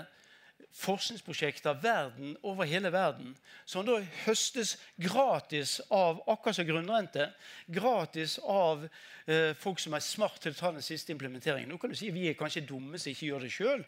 forskningsprosjekter 0.73 1.75
verden, 1.83 2.37
over 2.43 2.65
hele 2.65 2.93
verden 2.93 3.35
som 3.69 3.87
da 3.87 3.99
høstes 4.25 4.77
gratis 5.01 5.79
av 5.91 6.23
akkurat 6.31 6.57
som 6.57 6.67
grunnrente. 6.69 7.27
Gratis 7.67 8.39
av 8.43 8.87
eh, 9.27 9.53
folk 9.59 9.81
som 9.83 9.95
er 9.97 10.05
smart 10.05 10.41
til 10.43 10.55
å 10.55 10.59
ta 10.59 10.73
den 10.75 10.85
siste 10.85 11.13
implementeringen. 11.15 11.69
Nå 11.71 11.79
kan 11.81 11.93
du 11.93 11.99
si 11.99 12.11
Vi 12.15 12.29
er 12.29 12.39
kanskje 12.39 12.65
dumme 12.69 12.99
som 12.99 13.13
ikke 13.13 13.31
gjør 13.31 13.47
det 13.47 13.53
sjøl, 13.55 13.85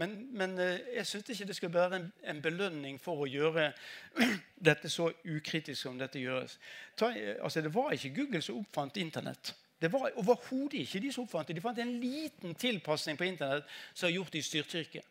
men, 0.00 0.16
men 0.32 0.58
eh, 0.60 0.78
jeg 0.98 1.08
syns 1.10 1.32
ikke 1.34 1.48
det 1.50 1.58
skal 1.58 1.74
være 1.74 2.00
en, 2.00 2.08
en, 2.32 2.42
belønning 2.42 3.00
for 3.00 3.24
å 3.24 3.30
gjøre 3.30 3.70
dette 4.70 4.90
så 4.92 5.10
ukritisk 5.24 5.80
som 5.82 6.00
dette 6.00 6.22
gjøres. 6.22 6.58
Ta, 6.96 7.12
eh, 7.12 7.36
altså, 7.42 7.64
det 7.64 7.74
var 7.74 7.92
ikke 7.92 8.14
Google 8.22 8.42
som 8.44 8.60
oppfant 8.62 9.00
Internett. 9.02 9.54
Det 9.82 9.90
var 9.92 10.12
overhodet 10.14 10.84
ikke 10.84 11.00
de 11.02 11.10
som 11.12 11.24
oppfant 11.24 11.48
det. 11.48 11.56
De 11.58 11.64
fant 11.64 11.78
en 11.82 11.96
liten 12.00 12.54
tilpasning 12.54 13.18
på 13.18 13.26
Internett 13.26 13.66
som 13.92 14.06
har 14.06 14.14
gjort 14.14 14.32
de 14.32 14.42
styrtrike. 14.46 15.02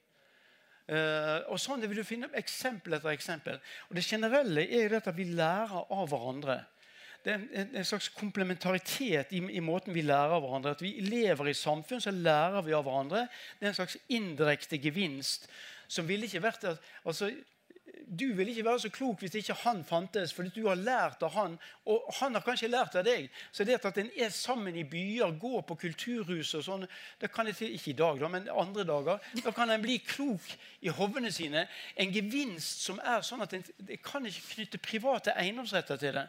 Uh, 0.90 1.46
og 1.54 1.60
sånn 1.62 1.84
vil 1.86 2.02
du 2.02 2.08
finne 2.08 2.30
eksempel 2.40 2.98
etter 2.98 3.14
eksempel. 3.14 3.60
Og 3.90 3.98
Det 3.98 4.06
generelle 4.06 4.66
er 4.66 4.90
jo 4.90 5.00
at 5.00 5.10
vi 5.16 5.28
lærer 5.30 5.76
av 5.94 6.08
hverandre. 6.10 6.62
det 7.24 7.34
er 7.34 7.44
en, 7.54 7.76
en 7.78 7.86
slags 7.86 8.10
komplementaritet 8.10 9.32
i, 9.32 9.38
i, 9.38 9.60
måten 9.62 9.94
vi 9.94 10.02
lærer 10.02 10.34
av 10.36 10.42
hverandre. 10.42 10.72
At 10.72 10.82
vi 10.82 10.96
lever 11.06 11.52
i 11.52 11.54
samfunn, 11.54 12.02
så 12.02 12.12
lærer 12.12 12.66
vi 12.66 12.74
av 12.74 12.84
hverandre. 12.84 13.28
Det 13.60 13.68
er 13.68 13.74
en 13.74 13.78
slags 13.78 13.98
indirekte 14.10 14.82
gevinst 14.82 15.48
som 15.92 16.08
ville 16.08 16.26
ikke 16.26 16.44
vært 16.44 16.66
altså, 16.72 17.30
du 18.08 18.34
vil 18.34 18.50
ikke 18.52 18.66
være 18.66 18.80
så 18.84 18.90
klok 18.92 19.22
hvis 19.24 19.36
ikke 19.40 19.56
han 19.64 19.84
fantes, 19.88 20.34
fordi 20.34 20.52
du 20.56 20.68
har 20.68 20.80
lært 20.80 21.24
av 21.24 21.32
han, 21.36 21.58
og 21.86 22.08
han 22.20 22.36
har 22.36 22.44
kanskje 22.46 22.70
lært 22.72 22.96
av 23.00 23.06
deg. 23.08 23.30
Så 23.52 23.64
det 23.68 23.80
at 23.80 23.98
en 23.98 24.12
er 24.16 24.30
sammen 24.36 24.76
i 24.76 24.84
byer, 24.88 25.32
går 25.40 25.62
på 25.68 25.78
kulturhus 25.86 26.54
og 26.60 26.66
sånn 26.66 26.88
det 27.22 27.32
kan 27.32 27.48
jeg 27.48 27.56
til, 27.56 27.76
Ikke 27.76 27.92
i 27.92 27.98
dag, 27.98 28.20
da, 28.20 28.28
men 28.28 28.50
andre 28.50 28.84
dager. 28.88 29.20
Da 29.44 29.52
kan 29.56 29.72
en 29.72 29.84
bli 29.84 29.98
klok 30.04 30.48
i 30.82 30.92
hovene 30.92 31.32
sine. 31.32 31.68
En 31.96 32.14
gevinst 32.14 32.86
som 32.86 33.00
er 33.00 33.24
sånn 33.26 33.44
at 33.46 33.54
en, 33.54 33.64
en 33.88 34.04
kan 34.04 34.26
ikke 34.26 34.48
knytte 34.56 34.82
private 34.84 35.36
eiendomsretter 35.38 36.02
til 36.02 36.20
det. 36.20 36.28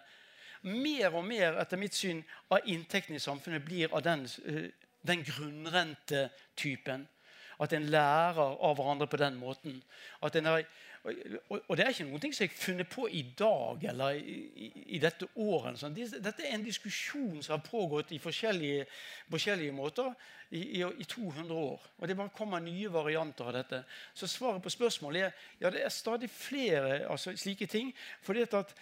Mer 0.63 1.17
og 1.19 1.27
mer, 1.27 1.59
etter 1.59 1.81
mitt 1.81 1.97
syn, 1.99 2.23
av 2.51 2.69
inntektene 2.71 3.19
i 3.19 3.23
samfunnet 3.23 3.65
blir 3.67 3.91
av 3.91 4.05
den, 4.07 4.29
eh, 4.47 4.71
den 5.03 5.25
grunnrentetypen. 5.27 7.09
At 7.63 7.73
en 7.73 7.91
lærer 7.91 8.57
av 8.63 8.79
hverandre 8.79 9.07
på 9.11 9.19
den 9.19 9.37
måten. 9.39 9.83
At 10.23 10.37
en 10.37 10.51
har 10.51 10.65
og, 11.03 11.73
det 11.77 11.83
er 11.83 11.89
ikke 11.91 12.05
noen 12.07 12.23
ting 12.23 12.35
som 12.35 12.45
jeg 12.45 12.53
har 12.53 12.61
funnet 12.63 12.89
på 12.91 13.09
i 13.11 13.23
dag 13.39 13.87
eller 13.91 14.19
i, 14.21 14.37
i, 14.55 14.69
i 14.95 15.01
dette 15.03 15.27
året. 15.43 15.81
Sånn. 15.81 15.97
Dette 15.97 16.45
er 16.47 16.55
en 16.55 16.67
diskusjon 16.67 17.41
som 17.43 17.57
har 17.57 17.65
pågått 17.67 18.13
i 18.15 18.21
forskjellige, 18.23 18.85
forskjellige 19.33 19.75
måter 19.75 20.13
i, 20.55 20.63
i, 20.79 21.07
200 21.11 21.57
år. 21.59 21.89
Og 21.99 22.07
det 22.07 22.17
bare 22.19 22.35
kommer 22.37 22.63
nye 22.63 22.93
varianter 22.93 23.51
av 23.51 23.57
dette. 23.59 23.83
Så 24.15 24.31
svaret 24.31 24.63
på 24.63 24.71
spørsmålet 24.71 25.27
er 25.27 25.49
ja, 25.65 25.73
det 25.75 25.83
er 25.83 25.95
stadig 25.95 26.31
flere 26.31 27.01
altså, 27.11 27.35
slike 27.35 27.67
ting. 27.67 27.91
fordi 28.23 28.47
at 28.47 28.75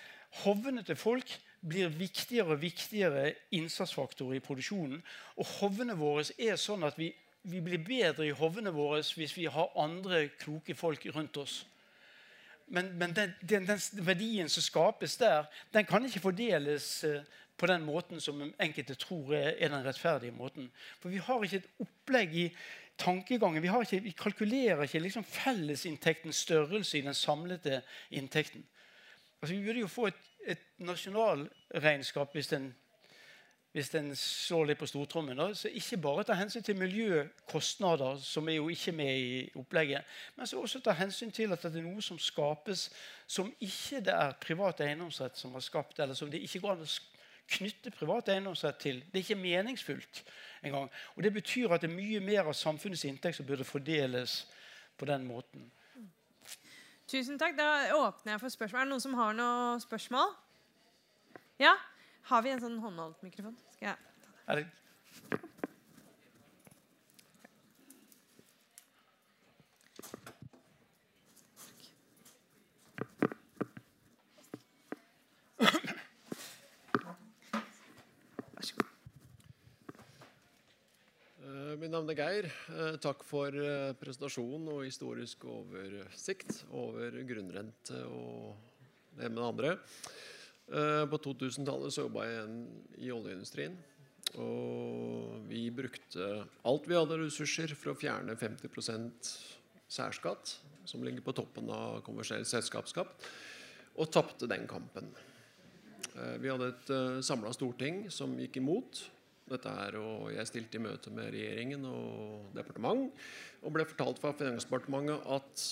hovene 0.45 0.85
til 0.85 1.01
folk 1.01 1.39
blir 1.61 1.89
viktigere 1.89 2.53
og 2.53 2.63
viktigere 2.63 3.33
innsatsfaktorer 3.57 4.37
i 4.37 4.45
produksjonen. 4.45 5.01
Og 5.41 5.57
hovene 5.57 5.97
våre 5.97 6.29
er 6.37 6.61
sånn 6.61 6.85
at 6.85 7.01
vi, 7.01 7.15
vi 7.49 7.65
blir 7.65 7.81
bedre 7.81 8.29
i 8.29 8.37
hovene 8.37 8.77
våre 8.77 9.01
hvis 9.17 9.37
vi 9.41 9.49
har 9.49 9.73
andre 9.81 10.27
kloke 10.37 10.77
folk 10.77 11.09
rundt 11.17 11.41
oss. 11.41 11.63
Men, 12.71 12.93
men 12.99 13.13
den, 13.17 13.33
den, 13.43 13.67
den, 13.67 13.81
verdien 14.07 14.49
som 14.49 14.63
skapes 14.63 15.17
der, 15.19 15.49
den 15.75 15.87
kan 15.87 16.05
ikke 16.07 16.23
fordeles 16.23 17.05
eh, 17.05 17.23
på 17.59 17.67
den 17.67 17.83
måten 17.83 18.21
som 18.23 18.45
enkelte 18.63 18.95
tror 18.95 19.35
er, 19.35 19.57
den 19.69 19.85
rettferdige 19.85 20.33
måten. 20.33 20.71
For 21.01 21.11
vi 21.11 21.19
har 21.19 21.43
ikke 21.43 21.57
et 21.65 21.83
opplegg 21.83 22.37
i 22.37 22.45
tankegangen. 22.99 23.63
Vi, 23.63 23.73
ikke, 23.81 24.03
vi 24.05 24.15
kalkulerer 24.15 24.83
ikke 24.87 25.03
liksom 25.03 25.25
fellesinntektens 25.25 26.45
størrelse 26.47 26.99
i 26.99 27.03
den 27.03 27.15
samlede 27.15 27.83
inntekten. 28.11 28.65
Altså, 29.43 29.57
vi 29.57 29.65
burde 29.65 29.81
jo 29.81 29.91
få 29.91 30.07
et, 30.07 30.23
et 30.47 30.65
nasjonalregnskap 30.79 32.33
hvis 32.33 32.53
en 32.53 32.71
hvis 33.73 33.93
en 33.95 34.11
slår 34.19 34.71
litt 34.71 34.81
på 34.81 34.89
stortrommen. 34.91 35.39
Så 35.55 35.71
ikke 35.71 36.01
bare 36.03 36.25
ta 36.27 36.35
hensyn 36.35 36.65
til 36.67 36.79
miljøkostnader, 36.79 38.19
som 38.23 38.49
er 38.49 38.59
jo 38.59 38.69
ikke 38.73 38.93
med 38.93 39.19
i 39.19 39.45
opplegget, 39.59 40.07
men 40.37 40.47
så 40.47 40.59
også 40.59 40.81
ta 40.83 40.95
hensyn 40.99 41.31
til 41.31 41.55
at 41.55 41.63
det 41.63 41.79
er 41.79 41.87
noe 41.87 42.03
som 42.03 42.19
skapes 42.19 42.89
som 43.31 43.53
ikke 43.63 44.03
det 44.07 44.15
er 44.17 44.35
privat 44.43 44.83
eiendomsrett 44.83 45.39
som 45.39 45.55
har 45.55 45.63
skapt, 45.63 46.01
eller 46.01 46.19
som 46.19 46.31
det 46.31 46.43
ikke 46.43 46.65
går 46.65 46.75
an 46.75 46.87
å 46.87 46.93
knytte 47.51 47.93
privat 47.95 48.31
eiendomsrett 48.31 48.79
til. 48.83 49.03
Det 49.07 49.21
er 49.21 49.27
ikke 49.27 49.43
meningsfullt 49.43 50.23
engang. 50.67 50.91
Og 51.17 51.23
det 51.23 51.33
betyr 51.35 51.71
at 51.71 51.83
det 51.83 51.91
er 51.91 51.95
mye 51.95 52.21
mer 52.23 52.51
av 52.51 52.59
samfunnets 52.59 53.07
inntekt 53.07 53.39
som 53.39 53.47
burde 53.47 53.67
fordeles 53.67 54.45
på 54.99 55.07
den 55.07 55.27
måten. 55.27 55.71
Tusen 57.11 57.39
takk. 57.39 57.57
Da 57.59 57.91
åpner 57.97 58.37
jeg 58.37 58.43
for 58.43 58.55
spørsmål. 58.55 58.81
Er 58.81 58.87
det 58.87 58.93
noen 58.93 59.03
som 59.03 59.17
har 59.19 59.35
noen 59.35 59.83
spørsmål? 59.83 60.35
Ja? 61.59 61.75
Har 62.29 62.43
vi 62.43 62.53
en 62.53 62.61
sånn 62.63 62.79
håndholdt 62.83 63.23
mikrofon? 63.27 63.57
Skal 63.75 63.93
jeg 63.93 63.97
ta 64.47 64.59
det? 64.61 64.69
Eh, 81.71 81.77
mitt 81.79 81.91
navn 81.91 82.11
er 82.11 82.19
Geir. 82.19 82.47
Eh, 82.71 82.97
takk 83.03 83.23
for 83.27 83.55
eh, 83.55 83.93
presentasjonen 83.99 84.69
og 84.73 84.85
historisk 84.87 85.45
oversikt 85.51 86.65
over 86.75 87.15
grunnrente 87.27 88.03
og 88.07 88.59
det 89.17 89.31
med 89.31 89.39
det 89.39 89.47
andre. 89.47 89.73
Eh, 90.71 91.05
på 91.11 91.19
2000-tallet 91.19 91.91
så 91.91 92.05
jobba 92.07 92.27
jeg 92.29 92.51
i 93.03 93.11
oljeindustrien. 93.11 93.75
Og 94.39 95.41
vi 95.51 95.65
brukte 95.75 96.45
alt 96.69 96.85
vi 96.87 96.95
hadde 96.95 97.19
ressurser 97.25 97.73
for 97.75 97.93
å 97.93 97.99
fjerne 97.99 98.37
50% 98.39 99.33
særskatt, 99.91 100.53
som 100.87 101.03
ligger 101.03 101.25
på 101.27 101.35
toppen 101.35 101.71
av 101.75 101.99
kommersiell 102.07 102.47
selskapsskatt, 102.47 103.27
og 103.99 104.13
tapte 104.15 104.47
den 104.51 104.69
kampen. 104.71 105.11
Eh, 106.15 106.37
vi 106.39 106.53
hadde 106.53 106.71
et 106.71 106.93
eh, 106.95 107.19
samla 107.27 107.51
storting 107.57 108.05
som 108.15 108.39
gikk 108.39 108.61
imot 108.63 109.03
dette 109.51 109.75
her, 109.75 109.99
og 109.99 110.31
jeg 110.31 110.47
stilte 110.47 110.79
i 110.79 110.85
møte 110.85 111.11
med 111.11 111.33
regjeringen 111.35 111.83
og 111.91 112.55
departement 112.55 113.09
og 113.65 113.75
ble 113.75 113.83
fortalt 113.89 114.23
fra 114.23 114.31
Finansdepartementet 114.39 115.27
at 115.27 115.65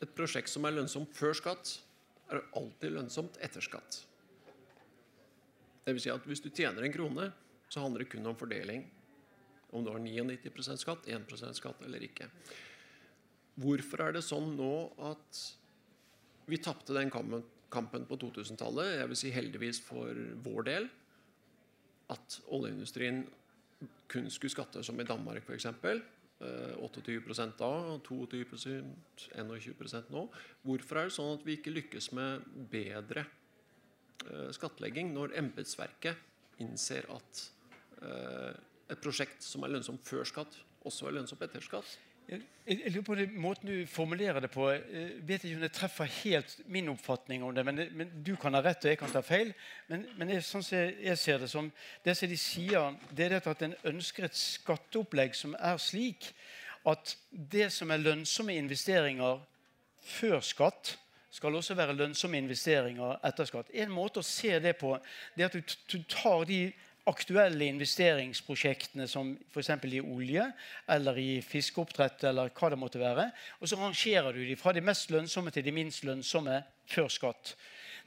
et 0.00 0.16
prosjekt 0.16 0.48
som 0.48 0.64
er 0.64 0.78
lønnsomt 0.78 1.12
før 1.12 1.36
skatt, 1.36 1.76
er 2.32 2.40
alltid 2.56 2.96
lønnsomt 2.96 3.36
etter 3.44 3.60
skatt. 3.64 4.00
Det 5.84 5.92
vil 5.92 6.00
si 6.00 6.12
at 6.12 6.24
hvis 6.28 6.40
du 6.40 6.48
tjener 6.48 6.86
en 6.86 6.94
krone, 6.94 7.28
så 7.68 7.84
handler 7.84 8.04
det 8.04 8.12
kun 8.14 8.30
om 8.30 8.38
fordeling. 8.38 8.86
Om 9.74 9.84
du 9.84 9.90
har 9.92 10.00
99% 10.00 10.80
skatt, 10.80 11.08
1% 11.10 11.58
skatt 11.58 11.82
eller 11.84 12.06
ikke. 12.06 12.28
Hvorfor 13.60 14.06
er 14.06 14.16
det 14.16 14.24
sånn 14.24 14.54
nå 14.58 14.72
at 15.10 15.42
vi 16.48 16.60
tapte 16.62 16.96
den 16.96 17.12
kampen 17.12 18.08
på 18.08 18.18
2000-tallet? 18.22 18.98
Jeg 19.00 19.10
vil 19.10 19.20
si 19.20 19.32
heldigvis 19.34 19.82
for 19.84 20.24
vår 20.46 20.68
del. 20.70 20.88
At 22.14 22.40
oljeindustrien 22.54 23.24
kun 24.08 24.28
skulle 24.32 24.52
skatte 24.54 24.82
som 24.86 25.00
i 25.00 25.08
Danmark, 25.08 25.44
f.eks. 25.44 25.68
28% 26.44 27.54
da, 27.60 27.70
22 28.04 28.42
21% 29.30 30.12
nå. 30.12 30.26
Hvorfor 30.66 31.00
er 31.00 31.08
det 31.08 31.16
sånn 31.16 31.38
at 31.38 31.46
vi 31.46 31.56
ikke 31.58 31.72
lykkes 31.72 32.10
med 32.16 32.44
bedre 32.72 33.24
Eh, 33.24 33.43
skattlegging 34.54 35.12
når 35.14 35.34
embetsverket 35.40 36.62
innser 36.62 37.06
at 37.12 37.44
eh, 38.02 38.54
et 38.92 39.00
prosjekt 39.02 39.44
som 39.44 39.64
er 39.64 39.74
lønnsomt 39.74 40.04
før 40.06 40.26
skatt, 40.28 40.58
også 40.84 41.08
er 41.08 41.18
lønnsomt 41.18 41.42
etter 41.46 41.64
skatt? 41.64 41.96
Jeg, 42.24 42.40
lurer 42.88 43.04
på 43.04 43.14
det, 43.18 43.26
Måten 43.36 43.68
du 43.68 43.86
formulerer 43.86 44.40
det 44.40 44.48
på 44.48 44.70
Jeg 44.70 44.80
eh, 44.88 45.28
vet 45.28 45.42
ikke 45.44 45.58
om 45.58 45.64
det 45.66 45.72
treffer 45.76 46.08
helt 46.22 46.54
min 46.72 46.88
oppfatning 46.88 47.44
om 47.44 47.52
det. 47.54 47.64
Men, 47.68 47.82
men 47.92 48.12
Du 48.24 48.34
kan 48.40 48.56
ha 48.56 48.62
rett, 48.64 48.84
og 48.84 48.92
jeg 48.94 48.98
kan 48.98 49.12
ta 49.12 49.20
feil. 49.20 49.52
Men, 49.88 50.06
men 50.16 50.32
jeg, 50.32 50.44
sånn 50.48 50.64
jeg, 50.70 50.96
jeg, 51.04 51.20
ser 51.20 51.42
det 51.42 51.50
som 51.52 51.70
det 52.04 52.16
som 52.16 52.30
de 52.30 52.38
sier, 52.40 52.96
det 53.12 53.28
er 53.28 53.50
at 53.50 53.64
en 53.66 53.76
ønsker 53.92 54.24
et 54.24 54.38
skatteopplegg 54.38 55.36
som 55.36 55.56
er 55.58 55.80
slik 55.82 56.32
at 56.88 57.14
det 57.30 57.70
som 57.72 57.92
er 57.92 58.02
lønnsomme 58.02 58.56
investeringer 58.56 59.40
før 60.04 60.40
skatt, 60.44 60.96
skal 61.34 61.56
også 61.58 61.74
være 61.74 61.96
lønnsomme 61.98 62.38
investeringer 62.38 63.18
etter 63.26 63.48
skatt. 63.48 63.72
En 63.74 63.92
måte 63.92 64.22
å 64.22 64.26
se 64.26 64.52
det 64.62 64.76
på 64.78 64.92
det 65.34 65.46
er 65.46 65.50
at 65.50 65.78
du, 65.90 65.96
tar 66.10 66.44
de 66.46 66.60
aktuelle 67.10 67.66
investeringsprosjektene 67.68 69.08
som 69.10 69.34
f.eks. 69.50 69.72
i 69.90 70.00
olje 70.00 70.46
eller 70.94 71.18
i 71.20 71.42
fiskeoppdrett, 71.44 72.22
eller 72.30 72.52
hva 72.54 72.70
det 72.72 72.78
måtte 72.80 73.02
være, 73.02 73.26
og 73.60 73.68
så 73.68 73.80
rangerer 73.80 74.32
du 74.32 74.44
de 74.46 74.56
fra 74.56 74.72
de 74.72 74.84
mest 74.84 75.10
lønnsomme 75.12 75.52
til 75.52 75.66
de 75.66 75.74
minst 75.74 76.06
lønnsomme 76.06 76.62
før 76.88 77.10
skatt. 77.12 77.56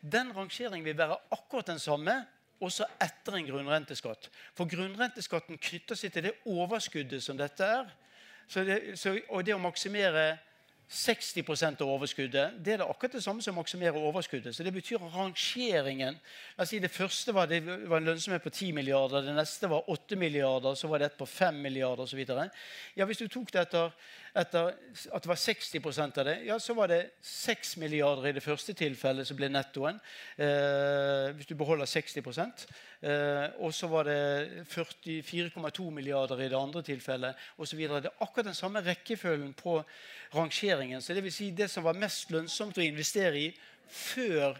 Den 0.01 0.31
rangeringen 0.33 0.85
vil 0.85 0.97
være 0.97 1.19
akkurat 1.35 1.69
den 1.73 1.83
samme 1.83 2.15
også 2.63 2.87
etter 3.03 3.37
en 3.37 3.45
grunnrenteskatt. 3.45 4.31
For 4.57 4.69
grunnrenteskatten 4.69 5.59
knytter 5.61 5.99
seg 5.99 6.13
til 6.13 6.29
det 6.29 6.37
overskuddet 6.49 7.21
som 7.21 7.37
dette 7.37 7.65
er. 7.65 7.91
Så 8.47 8.63
det, 8.65 8.79
så, 8.97 9.17
og 9.29 9.43
det 9.45 9.53
å 9.53 9.61
maksimere 9.61 10.37
60 10.87 11.81
av 11.81 11.89
overskuddet. 11.89 12.53
Det 12.63 12.73
er 12.73 12.77
det 12.79 12.85
akkurat 12.87 13.17
det 13.17 13.23
samme 13.23 13.43
som 13.43 13.57
å 13.57 13.59
maksimere 13.59 13.99
overskuddet. 13.99 14.55
Så 14.55 14.63
det 14.63 14.71
betyr 14.71 15.03
rangeringen. 15.11 16.15
Si 16.63 16.79
Det 16.79 16.91
første 16.91 17.33
var, 17.35 17.47
det 17.47 17.59
var 17.65 17.97
en 17.97 18.05
lønnsomhet 18.05 18.43
på 18.43 18.49
10 18.49 18.71
milliarder, 18.73 19.21
det 19.21 19.35
neste 19.35 19.67
var 19.67 19.89
8 19.89 20.15
milliarder, 20.15 20.75
så 20.75 20.87
var 20.87 20.99
det 20.99 21.11
et 21.11 21.17
på 21.17 21.25
5 21.25 21.59
milliarder 21.61 22.03
osv. 22.03 22.23
Ja, 22.95 23.05
hvis 23.05 23.17
du 23.17 23.27
tok 23.27 23.51
det 23.51 23.67
etter, 23.67 23.91
etter, 24.37 24.73
at 25.13 25.23
det 25.23 25.29
var 25.29 25.39
60% 25.39 26.19
av 26.21 26.27
det, 26.27 26.35
ja, 26.47 26.57
så 26.61 26.75
var 26.77 26.91
det 26.91 26.99
6 27.25 27.75
milliarder 27.81 28.29
i 28.29 28.33
det 28.37 28.43
første 28.43 28.75
tilfellet 28.77 29.27
som 29.27 29.37
ble 29.39 29.49
nettoen. 29.51 29.99
Eh, 30.37 31.31
hvis 31.37 31.49
du 31.49 31.55
beholder 31.57 31.89
60 31.89 32.21
eh, 32.21 33.49
Og 33.59 33.73
så 33.73 33.89
var 33.91 34.03
det 34.09 34.65
44,2 34.69 35.89
milliarder 35.91 36.41
i 36.41 36.49
det 36.49 36.59
andre 36.59 36.83
tilfellet 36.83 37.35
osv. 37.57 37.77
Det 37.77 38.11
er 38.11 38.23
akkurat 38.23 38.51
den 38.51 38.53
samme 38.53 38.83
rekkefølgen 38.85 39.53
på 39.53 39.81
rangeringen. 40.35 41.01
Så 41.01 41.13
det 41.13 41.23
vil 41.23 41.33
si 41.33 41.51
det 41.51 41.69
som 41.71 41.83
var 41.83 41.97
mest 41.97 42.31
lønnsomt 42.31 42.77
å 42.77 42.85
investere 42.85 43.39
i 43.39 43.51
før 43.87 44.57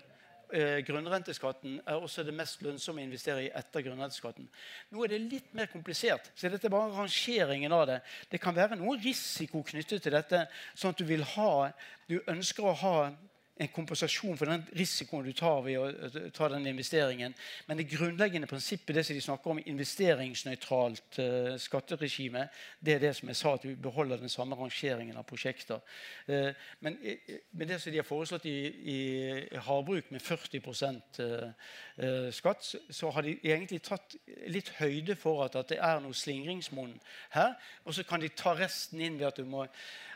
eh, 0.54 0.80
grunnrenteskatten 0.88 1.80
er 1.86 1.98
også 2.00 2.24
det 2.28 2.36
mest 2.36 2.62
lønnsomme 2.66 3.04
å 3.04 3.08
investere 3.08 3.46
i 3.46 3.52
etter 3.56 3.84
grunnrenteskatten. 3.86 4.48
Nå 4.94 5.04
er 5.04 5.14
det 5.14 5.22
litt 5.24 5.54
mer 5.58 5.70
komplisert, 5.72 6.32
så 6.36 6.52
dette 6.52 6.70
er 6.70 6.74
bare 6.74 6.94
rangeringen 6.96 7.76
av 7.76 7.86
det. 7.90 8.00
Det 8.32 8.42
kan 8.44 8.56
være 8.56 8.80
noe 8.80 8.98
risiko 9.02 9.64
knyttet 9.68 10.04
til 10.04 10.16
dette, 10.16 10.46
sånn 10.74 10.96
at 10.96 11.02
du 11.02 11.08
vil 11.08 11.26
ha 11.36 11.72
Du 12.08 12.22
ønsker 12.32 12.64
å 12.64 12.72
ha 12.72 12.98
en 13.60 13.70
kompensasjon 13.74 14.38
for 14.38 14.50
den 14.50 14.64
risikoen 14.78 15.26
du 15.26 15.34
tar 15.36 15.64
ved 15.66 15.80
å 15.80 16.22
ta 16.36 16.50
den 16.52 16.68
investeringen. 16.70 17.34
Men 17.68 17.80
det 17.80 17.88
grunnleggende 17.90 18.50
prinsippet 18.50 18.96
det 18.96 19.04
som 19.08 19.18
de 19.18 19.24
snakker 19.24 19.54
om 19.54 19.62
investeringsnøytralt 19.64 21.20
uh, 21.22 21.56
skatteregime, 21.62 22.48
det 22.80 22.96
er 22.96 23.04
det 23.04 23.14
som 23.18 23.32
jeg 23.32 23.40
sa, 23.40 23.56
at 23.58 23.66
du 23.66 23.74
beholder 23.82 24.22
den 24.22 24.32
samme 24.32 24.58
rangeringen 24.60 25.18
av 25.18 25.26
prosjekter. 25.30 25.82
Uh, 26.30 26.52
men 26.86 27.00
uh, 27.02 27.36
med 27.52 27.74
det 27.74 27.82
som 27.82 27.94
de 27.94 28.02
har 28.02 28.08
foreslått 28.08 28.46
i, 28.50 28.58
i 28.94 29.00
havbruk, 29.68 30.12
med 30.14 30.22
40 30.22 30.62
uh, 30.64 32.32
skatt, 32.32 32.66
så, 32.66 32.82
så, 32.90 33.12
har 33.18 33.26
de 33.26 33.38
egentlig 33.42 33.82
tatt 33.88 34.18
litt 34.52 34.70
høyde 34.78 35.16
for 35.18 35.46
at, 35.46 35.58
at 35.58 35.74
det 35.74 35.82
er 35.82 36.02
noe 36.04 36.14
slingringsmonn 36.14 36.94
her. 37.34 37.56
Og 37.86 37.96
så 37.98 38.06
kan 38.06 38.22
de 38.22 38.30
ta 38.30 38.54
resten 38.58 39.02
inn 39.02 39.18
ved 39.18 39.32
at 39.32 39.42
du 39.42 39.48
må, 39.50 39.66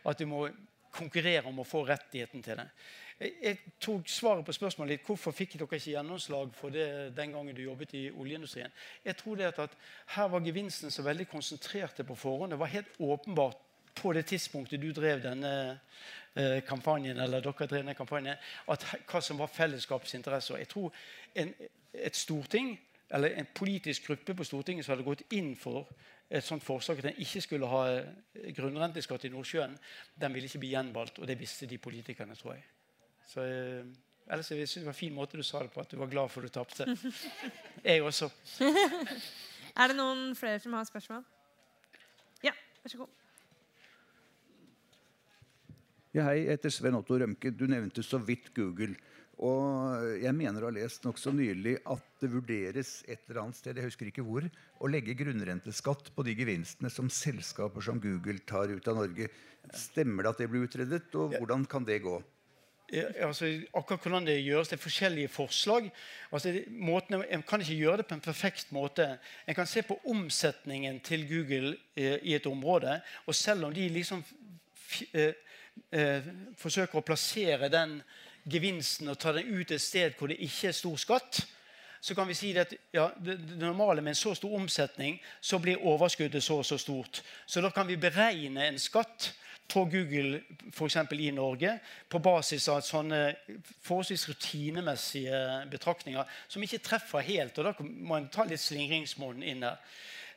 at 0.06 0.20
du 0.20 0.28
må 0.30 0.46
konkurrere 0.92 1.48
om 1.50 1.62
å 1.62 1.68
få 1.68 1.86
rettigheten 1.88 2.44
til 2.44 2.60
det. 2.60 2.68
Jeg 3.22 3.58
tok 3.80 4.08
svaret 4.10 4.46
på 4.46 4.54
spørsmålet 4.56 4.96
litt, 4.96 5.04
hvorfor 5.06 5.34
fikk 5.36 5.54
dere 5.60 5.78
ikke 5.78 5.92
gjennomslag 5.94 6.54
for 6.58 6.74
det 6.74 7.12
den 7.14 7.36
gangen 7.36 7.54
du 7.54 7.62
jobbet 7.62 7.94
i 7.94 8.08
oljeindustrien. 8.10 8.72
Jeg 9.06 9.18
tror 9.20 9.38
det 9.38 9.52
at 9.62 9.76
Her 10.16 10.32
var 10.34 10.42
gevinsten 10.42 10.92
så 10.92 11.06
veldig 11.06 11.28
konsentrerte 11.30 12.04
på 12.04 12.16
forhånd. 12.16 12.52
Det 12.52 12.60
var 12.60 12.74
helt 12.74 12.98
åpenbart 13.00 13.60
på 13.96 14.14
det 14.14 14.26
tidspunktet 14.26 14.82
du 14.82 14.90
drev 14.92 15.22
denne 15.22 15.54
eh, 16.34 16.64
kampanjen, 16.66 17.20
eller 17.20 17.46
dere 17.46 17.68
drev 17.68 17.84
denne 17.84 17.94
kampanjen, 17.94 18.42
at 18.68 18.88
hva 19.06 19.22
som 19.22 19.38
var 19.38 19.54
fellesskapets 19.54 20.18
interesser. 20.18 20.58
Jeg 20.58 20.72
tror 20.74 20.90
en, 21.36 21.54
et 21.94 22.18
storting, 22.18 22.74
eller 23.12 23.38
en 23.38 23.54
politisk 23.54 24.08
gruppe 24.08 24.34
på 24.34 24.44
Stortinget 24.48 24.86
som 24.86 24.96
hadde 24.96 25.06
gått 25.06 25.26
inn 25.36 25.54
for 25.60 25.92
et 26.32 26.46
sånt 26.46 26.64
forslag 26.64 27.02
at 27.02 27.12
en 27.12 27.22
ikke 27.22 27.42
skulle 27.44 27.68
ha 27.68 27.86
grunnrenteskatt 28.56 29.28
i 29.28 29.34
Nordsjøen, 29.34 29.76
den 30.16 30.34
ville 30.34 30.48
ikke 30.48 30.64
bli 30.64 30.74
gjenvalgt. 30.74 31.20
Og 31.20 31.28
det 31.28 31.36
visste 31.40 31.68
de 31.68 31.78
politikerne, 31.78 32.40
tror 32.40 32.56
jeg. 32.56 32.64
Så 33.28 33.46
eh, 33.46 33.86
ellers 34.28 34.52
jeg 34.52 34.68
synes 34.68 34.82
det 34.82 34.90
var 34.90 34.96
en 34.96 35.02
fin 35.02 35.16
måte 35.16 35.40
du 35.40 35.44
sa 35.44 35.62
det 35.64 35.72
på, 35.74 35.82
at 35.84 35.92
du 35.92 35.98
var 36.02 36.12
glad 36.12 36.32
for 36.32 36.42
at 36.42 36.52
du 36.52 36.58
tapte. 36.60 36.88
jeg 37.84 38.04
også. 38.04 38.30
er 39.80 39.92
det 39.92 39.98
noen 39.98 40.36
flere 40.36 40.60
som 40.60 40.74
har 40.78 40.88
spørsmål? 40.90 41.24
Ja, 42.44 42.56
vær 42.84 42.96
så 42.96 43.04
god. 43.04 43.18
Ja, 46.12 46.26
hei, 46.28 46.42
jeg 46.44 46.58
heter 46.58 46.74
Sven 46.76 46.98
Otto 46.98 47.16
Rømke. 47.16 47.54
Du 47.56 47.64
nevnte 47.72 48.04
så 48.04 48.20
vidt 48.20 48.50
Google. 48.56 48.98
Og 49.42 50.20
jeg 50.22 50.34
mener 50.38 50.62
å 50.62 50.68
ha 50.68 50.76
lest 50.76 51.06
nokså 51.08 51.32
nylig 51.34 51.78
at 51.90 52.04
det 52.22 52.30
vurderes 52.30 52.92
et 53.10 53.24
eller 53.26 53.40
annet 53.42 53.58
sted 53.58 53.80
jeg 53.80 53.88
husker 53.88 54.10
ikke 54.12 54.26
hvor, 54.28 54.46
å 54.78 54.90
legge 54.92 55.16
grunnrenteskatt 55.18 56.12
på 56.14 56.26
de 56.28 56.36
gevinstene 56.38 56.92
som 56.94 57.10
selskaper 57.10 57.82
som 57.82 58.02
Google 58.04 58.44
tar 58.46 58.70
ut 58.70 58.92
av 58.92 59.00
Norge. 59.00 59.32
Stemmer 59.74 60.28
det 60.28 60.34
at 60.36 60.44
det 60.44 60.50
blir 60.52 60.68
utredet, 60.68 61.08
og 61.18 61.34
hvordan 61.40 61.66
kan 61.70 61.88
det 61.88 62.04
gå? 62.06 62.20
Altså, 62.92 63.62
akkurat 63.76 64.02
hvordan 64.02 64.26
det 64.28 64.44
gjøres. 64.44 64.68
Det 64.68 64.78
er 64.78 64.84
forskjellige 64.84 65.28
forslag. 65.28 65.92
Altså, 66.32 66.54
måten, 66.68 67.24
en 67.30 67.44
kan 67.44 67.62
ikke 67.62 67.76
gjøre 67.76 67.98
det 67.98 68.08
på 68.08 68.18
en 68.18 68.22
perfekt 68.22 68.72
måte. 68.72 69.18
En 69.48 69.56
kan 69.56 69.68
se 69.68 69.82
på 69.82 70.00
omsetningen 70.06 71.00
til 71.00 71.28
Google 71.30 71.78
eh, 71.96 72.20
i 72.24 72.36
et 72.36 72.46
område. 72.46 73.00
Og 73.26 73.36
selv 73.36 73.66
om 73.66 73.74
de 73.74 73.90
liksom 73.90 74.24
eh, 75.14 75.34
eh, 75.92 76.30
forsøker 76.58 77.00
å 77.00 77.06
plassere 77.06 77.70
den 77.72 78.02
gevinsten 78.52 79.10
og 79.10 79.20
ta 79.20 79.34
den 79.36 79.50
ut 79.54 79.72
et 79.72 79.82
sted 79.82 80.18
hvor 80.18 80.32
det 80.32 80.42
ikke 80.42 80.72
er 80.72 80.76
stor 80.76 80.98
skatt, 80.98 81.44
så 82.02 82.16
kan 82.18 82.26
vi 82.28 82.34
si 82.34 82.50
at 82.58 82.74
ja, 82.94 83.12
det, 83.22 83.38
normale 83.62 84.02
med 84.02 84.16
en 84.16 84.18
så 84.18 84.34
stor 84.36 84.56
omsetning, 84.58 85.20
så 85.42 85.60
blir 85.62 85.84
overskuddet 85.86 86.44
så 86.44 86.58
og 86.58 86.66
så 86.66 86.78
stort. 86.82 87.22
Så 87.46 87.62
da 87.62 87.70
kan 87.70 87.88
vi 87.88 88.00
beregne 88.02 88.66
en 88.68 88.80
skatt 88.82 89.30
på 89.72 89.86
Google 89.86 90.42
f.eks. 90.74 90.98
i 91.12 91.32
Norge 91.32 91.78
på 92.10 92.20
basis 92.20 92.68
av 92.72 92.82
sånne 92.86 93.22
forholdsvis 93.82 94.28
rutinemessige 94.34 95.42
betraktninger 95.72 96.40
som 96.48 96.64
ikke 96.64 96.84
treffer 96.84 97.24
helt. 97.28 97.58
og 97.58 97.70
Da 97.70 97.86
må 97.86 98.18
en 98.18 98.32
ta 98.34 98.48
litt 98.48 98.64
slingringsmonn 98.64 99.44
inn 99.44 99.64
her. 99.68 99.80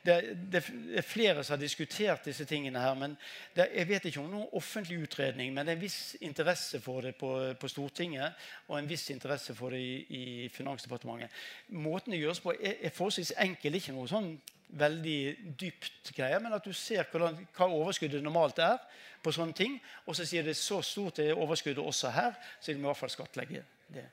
Det, 0.05 0.35
det, 0.51 0.59
er 0.93 1.01
flere 1.01 1.43
som 1.43 1.55
har 1.55 1.61
diskutert 1.63 2.27
disse 2.27 2.45
tingene 2.45 2.79
her. 2.79 2.93
men 2.93 3.15
det, 3.55 3.69
Jeg 3.73 3.87
vet 3.89 4.05
ikke 4.05 4.21
om 4.21 4.29
noen 4.29 4.51
offentlig 4.53 4.99
utredning, 5.01 5.53
men 5.53 5.65
det 5.65 5.73
er 5.73 5.79
en 5.79 5.81
viss 5.81 6.15
interesse 6.21 6.79
for 6.79 7.01
det 7.01 7.15
på, 7.17 7.31
på 7.59 7.67
Stortinget 7.67 8.37
og 8.67 8.77
en 8.77 8.89
viss 8.89 9.09
interesse 9.09 9.55
for 9.55 9.73
det 9.73 9.79
i, 9.81 9.95
i 10.09 10.49
Finansdepartementet. 10.53 11.33
Måten 11.69 12.13
det 12.13 12.21
gjøres 12.21 12.43
på, 12.43 12.53
er, 12.53 12.77
er 12.81 12.93
forholdsvis 12.93 13.33
enkel. 13.47 13.79
Ikke 13.79 13.97
noe 13.97 14.11
sånn 14.11 14.35
veldig 14.77 15.19
dypt 15.57 16.13
greie, 16.15 16.37
men 16.41 16.53
at 16.53 16.65
du 16.65 16.73
ser 16.73 17.05
hvordan, 17.09 17.37
hva 17.55 17.69
overskuddet 17.73 18.23
normalt 18.23 18.61
er 18.61 18.77
på 19.25 19.33
sånne 19.33 19.57
ting. 19.57 19.79
Og 20.05 20.17
så 20.17 20.27
sier 20.27 20.45
det 20.45 20.55
så 20.59 20.81
stort 20.85 21.19
er 21.23 21.33
overskuddet 21.33 21.83
også 21.83 22.13
her, 22.13 22.37
så 22.59 22.71
de 22.71 22.79
må 22.79 22.87
i 22.87 22.91
hvert 22.93 23.01
fall 23.01 23.13
skattlegge 23.13 23.65
det. 23.93 24.05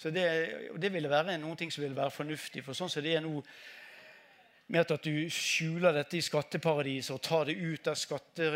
Så 0.00 0.10
det, 0.14 0.24
det 0.80 0.92
ville 0.94 1.10
være 1.12 1.36
noen 1.38 1.58
ting 1.60 1.72
som 1.72 1.84
ville 1.84 1.98
være 1.98 2.14
fornuftig. 2.14 2.64
For 2.64 2.76
sånn 2.76 2.90
som 2.92 3.04
det 3.04 3.18
er 3.18 3.24
nå 3.24 3.42
med 4.70 4.92
at 4.94 5.04
du 5.04 5.14
skjuler 5.34 5.96
dette 5.96 6.16
i 6.16 6.22
skatteparadiset 6.24 7.16
og 7.16 7.22
tar 7.26 7.48
det 7.48 7.56
ut 7.58 7.84
der, 7.84 7.98
skatte, 7.98 8.50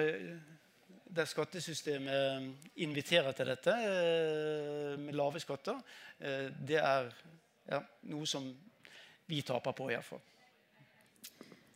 der 1.19 1.27
skattesystemet 1.27 2.79
inviterer 2.87 3.35
til 3.35 3.51
dette 3.51 3.75
eh, 3.75 4.95
med 5.01 5.19
lave 5.19 5.43
skatter, 5.43 5.81
eh, 6.21 6.47
det 6.55 6.79
er 6.79 7.11
ja, 7.67 7.83
noe 8.13 8.31
som 8.31 8.47
vi 9.27 9.43
taper 9.43 9.75
på, 9.75 9.91
iallfall. 9.91 10.23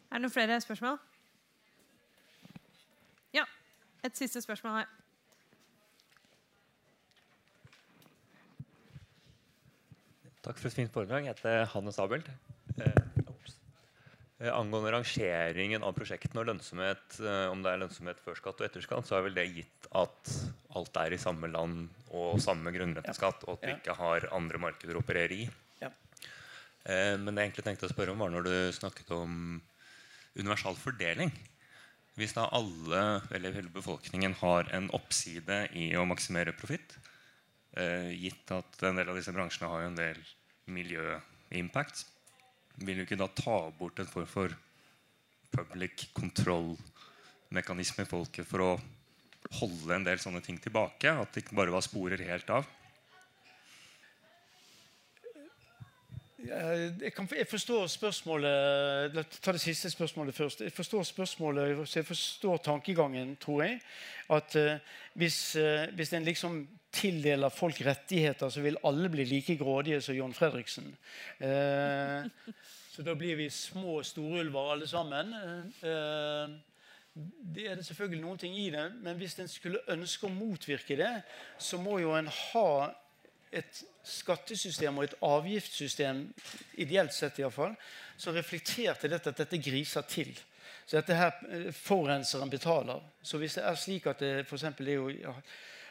Er 0.08 0.16
det 0.16 0.22
noen 0.22 0.32
flere 0.32 0.60
spørsmål? 0.62 1.00
Et 4.06 4.14
siste 4.16 4.40
spørsmål 4.42 4.80
her. 4.80 4.90
Takk 10.44 10.60
for 10.60 10.70
et 10.70 10.76
fint 10.76 10.92
foredrag. 10.94 11.26
Jeg 11.26 11.34
heter 11.34 11.66
Hannes 11.74 11.98
Abelt. 12.00 12.28
Eh, 12.78 13.00
eh, 14.38 14.52
angående 14.54 14.94
rangeringen 14.94 15.82
av 15.84 15.96
prosjektene 15.98 16.44
og 16.44 16.48
lønnsomhet, 16.52 17.18
eh, 17.20 17.48
om 17.50 17.64
det 17.64 17.72
er 17.72 17.82
lønnsomhet 17.82 18.22
før 18.22 18.38
skatt 18.38 18.62
og 18.62 18.68
etter 18.68 18.84
skatt, 18.86 19.08
så 19.08 19.18
er 19.18 19.26
vel 19.26 19.36
det 19.36 19.48
gitt 19.56 19.90
at 19.98 20.32
alt 20.78 21.00
er 21.02 21.12
i 21.12 21.20
samme 21.20 21.50
land 21.50 21.88
og 22.14 22.38
samme 22.40 22.72
grunnrenteskatt, 22.72 23.44
og 23.48 23.58
at 23.58 23.66
vi 23.66 23.74
ikke 23.74 23.98
har 23.98 24.28
andre 24.32 24.62
markeder 24.62 24.96
å 24.96 25.02
operere 25.02 25.42
i. 25.42 25.50
Ja. 25.82 25.90
Eh, 26.86 27.18
men 27.18 27.34
det 27.34 27.42
jeg 27.42 27.50
egentlig 27.50 27.66
tenkte 27.66 27.90
å 27.90 27.92
spørre 27.92 28.14
om, 28.14 28.22
var 28.22 28.32
når 28.32 28.46
du 28.46 28.56
snakket 28.78 29.10
om 29.18 29.60
universal 30.38 30.78
fordeling. 30.78 31.34
Hvis 32.18 32.34
da 32.34 32.48
alle, 32.50 33.00
eller 33.30 33.54
hele 33.54 33.70
befolkningen 33.70 34.32
har 34.40 34.66
en 34.74 34.88
oppside 34.96 35.68
i 35.78 35.92
å 35.94 36.06
maksimere 36.08 36.50
profitt, 36.56 36.96
eh, 37.78 38.10
gitt 38.10 38.50
at 38.50 38.82
en 38.82 38.98
del 38.98 39.12
av 39.12 39.18
disse 39.18 39.34
bransjene 39.34 39.70
har 39.70 39.84
jo 39.84 39.90
en 39.92 40.00
del 40.00 40.18
miljøimpact, 40.66 42.02
vil 42.82 42.98
du 42.98 43.04
ikke 43.04 43.20
da 43.20 43.28
ta 43.30 43.70
bort 43.78 44.02
en 44.02 44.10
form 44.10 44.26
for 44.26 44.56
public 45.54 46.08
control-mekanisme 46.12 48.02
i 48.02 48.10
folket 48.10 48.46
for 48.50 48.66
å 48.66 48.72
holde 49.60 49.94
en 49.94 50.06
del 50.10 50.18
sånne 50.18 50.42
ting 50.42 50.58
tilbake? 50.58 51.14
At 51.14 51.32
det 51.32 51.44
ikke 51.44 51.58
bare 51.60 51.74
var 51.74 51.86
sporer 51.86 52.26
helt 52.26 52.50
av? 52.50 52.66
Jeg, 56.46 57.12
kan, 57.16 57.28
jeg, 57.36 57.46
forstår 57.50 57.86
spørsmålet 57.90 59.24
ta 59.42 59.52
det 59.52 59.60
siste 59.60 59.90
spørsmålet 59.90 60.34
først. 60.34 60.60
Jeg 60.60 60.72
forstår 60.72 61.02
spørsmålet, 61.02 61.88
så 61.88 61.98
jeg 61.98 62.06
forstår 62.06 62.56
tankegangen, 62.56 63.36
tror 63.42 63.62
jeg. 63.62 63.80
At 64.30 64.56
uh, 64.56 64.78
hvis, 65.18 65.56
uh, 65.56 65.94
hvis 65.94 66.12
en 66.12 66.24
liksom 66.24 66.68
tildeler 66.92 67.48
folk 67.48 67.80
rettigheter, 67.86 68.48
så 68.48 68.60
vil 68.60 68.78
alle 68.84 69.08
bli 69.10 69.24
like 69.24 69.56
grådige 69.56 70.00
som 70.00 70.14
John 70.14 70.34
Fredriksen. 70.34 70.94
Uh, 71.40 72.30
så 72.92 73.02
da 73.02 73.14
blir 73.18 73.34
vi 73.36 73.50
små 73.50 74.02
storulver 74.02 74.72
alle 74.72 74.86
sammen. 74.86 75.34
det 77.54 77.66
er 77.66 77.74
det 77.74 77.86
selvfølgelig 77.86 78.22
noen 78.22 78.38
ting 78.38 78.58
i 78.58 78.70
det, 78.70 78.92
men 79.02 79.16
hvis 79.16 79.38
en 79.38 79.48
skulle 79.48 79.82
ønske 79.88 80.26
å 80.26 80.34
motvirke 80.34 80.96
det, 80.96 81.22
så 81.58 81.78
må 81.82 81.98
jo 81.98 82.14
en 82.14 82.30
ha 82.30 82.94
et 83.52 83.80
skattesystem 84.08 84.98
og 84.98 85.08
et 85.08 85.16
avgiftssystem, 85.24 86.22
ideelt 86.80 87.14
sett 87.14 87.40
iallfall, 87.40 87.74
som 88.16 88.36
reflekterte 88.36 89.10
dette 89.10 89.32
at 89.32 89.42
dette 89.44 89.60
griser 89.62 90.06
til. 90.08 90.32
Så 90.88 90.98
dette 90.98 91.16
her 91.16 91.34
eh, 91.50 91.70
forurenseren 91.74 92.50
betaler. 92.50 93.02
Så 93.22 93.40
hvis 93.40 93.58
det 93.58 93.66
er 93.68 93.80
slik 93.80 94.08
at 94.08 94.22
det 94.24 94.32
f.eks. 94.46 94.64
er 94.64 94.94
jo 94.94 95.10
ja, 95.12 95.34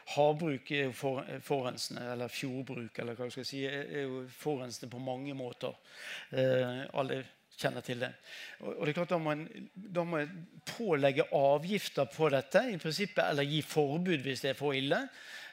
Havbruk 0.08 0.72
er 0.72 0.86
jo 0.86 0.92
for, 0.96 1.26
forurensende, 1.44 2.06
eller 2.14 2.32
fjordbruk, 2.32 3.00
eller 3.00 3.18
hva 3.18 3.28
skal 3.28 3.44
jeg 3.44 3.50
si, 3.50 3.64
er 3.68 4.06
jo 4.06 4.22
forurensende 4.32 4.88
på 4.92 5.02
mange 5.04 5.34
måter. 5.36 5.76
Eh, 6.32 6.86
alle 6.96 7.26
kjenner 7.58 7.84
til 7.84 8.06
det. 8.06 8.14
Og, 8.62 8.70
og 8.72 8.86
det 8.86 8.94
er 8.94 8.98
klart 9.02 9.16
da 9.98 10.04
må 10.06 10.22
en 10.22 10.30
pålegge 10.68 11.28
avgifter 11.36 12.08
på 12.14 12.30
dette, 12.32 12.64
i 12.72 12.80
prinsippet, 12.82 13.26
eller 13.26 13.50
gi 13.50 13.62
forbud 13.66 14.24
hvis 14.24 14.46
det 14.46 14.54
er 14.54 14.60
for 14.60 14.78
ille. 14.78 15.02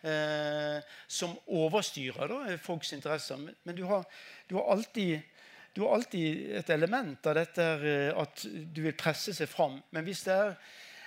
Eh, 0.05 0.95
som 1.07 1.35
overstyrer 1.47 2.31
da, 2.31 2.57
folks 2.61 2.93
interesser. 2.97 3.41
Men, 3.41 3.75
du, 3.77 3.85
har, 3.89 4.05
du, 4.49 4.57
har 4.59 4.71
alltid, 4.77 5.21
du, 5.73 5.83
har, 5.83 5.95
alltid, 5.99 6.51
et 6.61 6.71
element 6.71 7.27
av 7.27 7.39
dette 7.41 7.69
eh, 7.83 8.11
at 8.15 8.47
du 8.47 8.85
vil 8.87 8.99
presse 8.99 9.37
seg 9.37 9.51
fram. 9.51 9.81
Men 9.95 10.07
hvis 10.07 10.27
det 10.29 10.41
er 10.47 10.59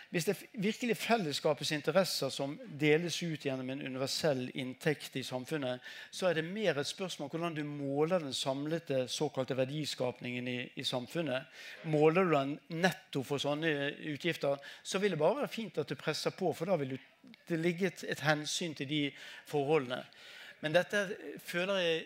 hvis 0.07 0.23
det 0.23 0.33
er 0.33 0.61
virkelig 0.63 0.95
fellesskapets 1.01 1.73
interesser 1.75 2.31
som 2.31 2.53
deles 2.79 3.17
ut 3.23 3.43
gjennom 3.43 3.73
en 3.73 3.81
universell 3.83 4.45
inntekt 4.55 5.17
i 5.19 5.23
samfunnet, 5.27 5.83
så 6.15 6.29
er 6.29 6.37
det 6.37 6.45
mer 6.47 6.79
et 6.79 6.87
spørsmål 6.87 7.29
hvordan 7.33 7.57
du 7.57 7.65
måler 7.67 8.23
den 8.23 8.35
samlede 8.35 9.03
såkalte 9.11 9.57
verdiskapningen 9.59 10.47
i, 10.47 10.57
i, 10.79 10.85
samfunnet. 10.87 11.51
Måler 11.91 12.23
du 12.23 12.35
den 12.37 12.55
netto 12.85 13.25
for 13.27 13.43
sånne 13.43 13.73
utgifter, 14.13 14.55
så 14.83 15.03
vil 15.03 15.17
det 15.17 15.19
bare 15.19 15.41
være 15.41 15.51
fint 15.51 15.81
at 15.83 15.91
du 15.91 15.99
presser 15.99 16.31
på, 16.31 16.53
for 16.55 16.71
da 16.71 16.79
vil 16.79 16.95
du, 16.95 16.97
det 17.47 17.59
ligger 17.59 17.91
et, 17.91 18.03
et 18.03 18.25
hensyn 18.25 18.75
til 18.75 18.89
de 18.89 19.01
forholdene. 19.47 20.03
Men 20.61 20.73
dette 20.75 21.03
føler 21.45 21.81
jeg 21.81 22.05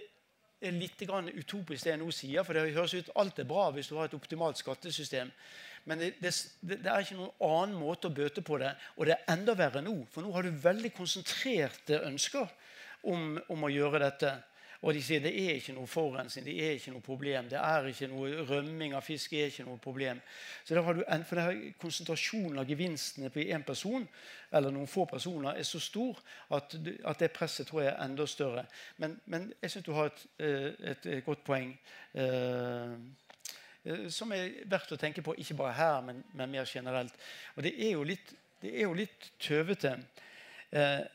er 0.61 0.77
litt 0.77 1.01
utopisk, 1.01 1.83
det 1.83 1.93
jeg 1.93 1.99
nå 2.01 2.11
sier. 2.13 2.45
For 2.45 2.53
det 2.53 2.73
høres 2.75 2.93
ut 2.93 3.11
alt 3.15 3.39
er 3.39 3.49
bra 3.49 3.69
hvis 3.73 3.89
du 3.89 3.97
har 3.97 4.09
et 4.09 4.17
optimalt 4.17 4.59
skattesystem. 4.61 5.31
Men 5.89 5.97
det, 5.97 6.11
det, 6.21 6.33
det, 6.61 6.85
er 6.85 7.01
ikke 7.01 7.17
noen 7.17 7.45
annen 7.47 7.79
måte 7.79 8.11
å 8.11 8.13
bøte 8.13 8.43
på 8.45 8.59
det. 8.61 8.75
Og 8.97 9.07
det 9.07 9.15
er 9.15 9.33
enda 9.33 9.55
verre 9.57 9.81
nå, 9.81 9.95
for 10.11 10.21
nå 10.21 10.33
har 10.35 10.45
du 10.45 10.61
veldig 10.61 10.93
konsentrerte 10.93 12.03
ønsker 12.05 12.51
om, 13.09 13.39
om 13.49 13.65
å 13.65 13.71
gjøre 13.73 14.03
dette. 14.03 14.35
Og 14.81 14.95
de 14.97 15.01
sier 15.05 15.21
det 15.21 15.31
er 15.37 15.59
ikke 15.59 15.75
noe 15.77 15.89
forurensning, 15.89 16.45
det 16.47 16.55
er 16.57 16.71
ikke 16.79 16.91
noe 16.95 17.05
problem. 17.05 17.49
det 17.49 17.59
er 17.59 17.87
ikke 17.87 18.07
noe 18.09 18.45
Rømming 18.49 18.95
av 18.97 19.05
fisk 19.05 19.33
er 19.37 19.51
ikke 19.51 19.65
noe 19.67 19.77
problem. 19.77 20.21
Så 20.65 20.73
der 20.73 20.81
har 20.81 20.93
du 20.93 21.03
for 21.29 21.35
der 21.35 21.59
Konsentrasjonen 21.77 22.57
av 22.57 22.69
gevinstene 22.69 23.29
på 23.29 23.45
én 23.45 23.63
person 23.63 24.07
eller 24.51 24.71
noen 24.71 24.87
få 24.87 25.05
personer 25.05 25.53
er 25.53 25.63
så 25.63 25.79
stor 25.79 26.17
at, 26.49 26.75
at 27.05 27.19
det 27.19 27.31
presset 27.31 27.67
tror 27.67 27.83
jeg 27.83 27.93
er 27.93 28.03
enda 28.03 28.25
større. 28.25 28.65
Men, 28.97 29.19
men 29.25 29.53
jeg 29.61 29.71
syns 29.71 29.85
du 29.85 29.93
har 29.93 30.09
et, 30.09 30.25
eh, 30.39 30.71
et, 30.91 31.05
et, 31.05 31.25
godt 31.25 31.43
poeng. 31.45 31.77
Eh, 32.13 32.97
som 34.09 34.33
er 34.33 34.63
verdt 34.69 34.91
å 34.93 34.97
tenke 34.97 35.21
på, 35.25 35.35
ikke 35.37 35.57
bare 35.57 35.77
her, 35.77 36.01
men, 36.05 36.23
men 36.33 36.51
mer 36.51 36.65
generelt. 36.65 37.13
Og 37.55 37.63
det 37.63 37.75
er 37.77 37.93
jo 37.93 38.03
litt, 38.03 38.33
det 38.61 38.73
er 38.75 38.89
jo 38.89 38.97
litt 38.97 39.31
tøvete. 39.41 39.93
Eh, 40.71 41.05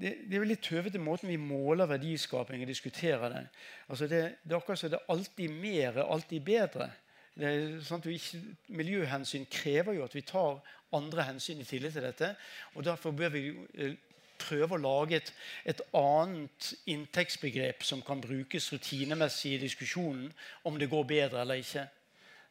det, 0.00 0.10
det, 0.26 0.34
er 0.34 0.42
jo 0.42 0.48
litt 0.48 0.64
tøvete 0.66 0.98
måten 0.98 1.30
vi 1.30 1.38
måler 1.38 1.86
verdiskaping 1.86 2.64
og 2.64 2.70
diskuterer 2.70 3.30
det. 3.30 3.42
Altså 3.88 4.08
det, 4.10 4.22
det 4.42 4.54
er 4.54 4.58
akkurat 4.58 4.80
som 4.80 4.90
det 4.90 4.98
er 4.98 5.12
alltid 5.14 5.58
mer, 5.62 6.00
alltid 6.02 6.46
bedre. 6.46 6.88
Det 7.34 7.46
er 7.50 7.76
sånn 7.82 8.02
ikke, 8.10 8.40
miljøhensyn 8.74 9.46
krever 9.50 9.96
jo 9.96 10.04
at 10.06 10.14
vi 10.14 10.24
tar 10.26 10.58
andre 10.94 11.28
hensyn 11.30 11.62
i 11.62 11.68
tillegg 11.68 11.94
til 11.94 12.06
dette. 12.06 12.34
og 12.74 12.86
Derfor 12.86 13.14
bør 13.14 13.32
vi 13.34 13.46
eh, 13.78 13.96
prøve 14.38 14.76
å 14.76 14.82
lage 14.82 15.18
et, 15.18 15.32
et, 15.64 15.82
annet 15.94 16.72
inntektsbegrep 16.90 17.86
som 17.86 18.02
kan 18.06 18.22
brukes 18.22 18.70
rutinemessig 18.74 19.54
i 19.54 19.62
diskusjonen 19.62 20.26
om 20.66 20.78
det 20.78 20.90
går 20.90 21.06
bedre 21.10 21.42
eller 21.42 21.62
ikke. 21.62 21.86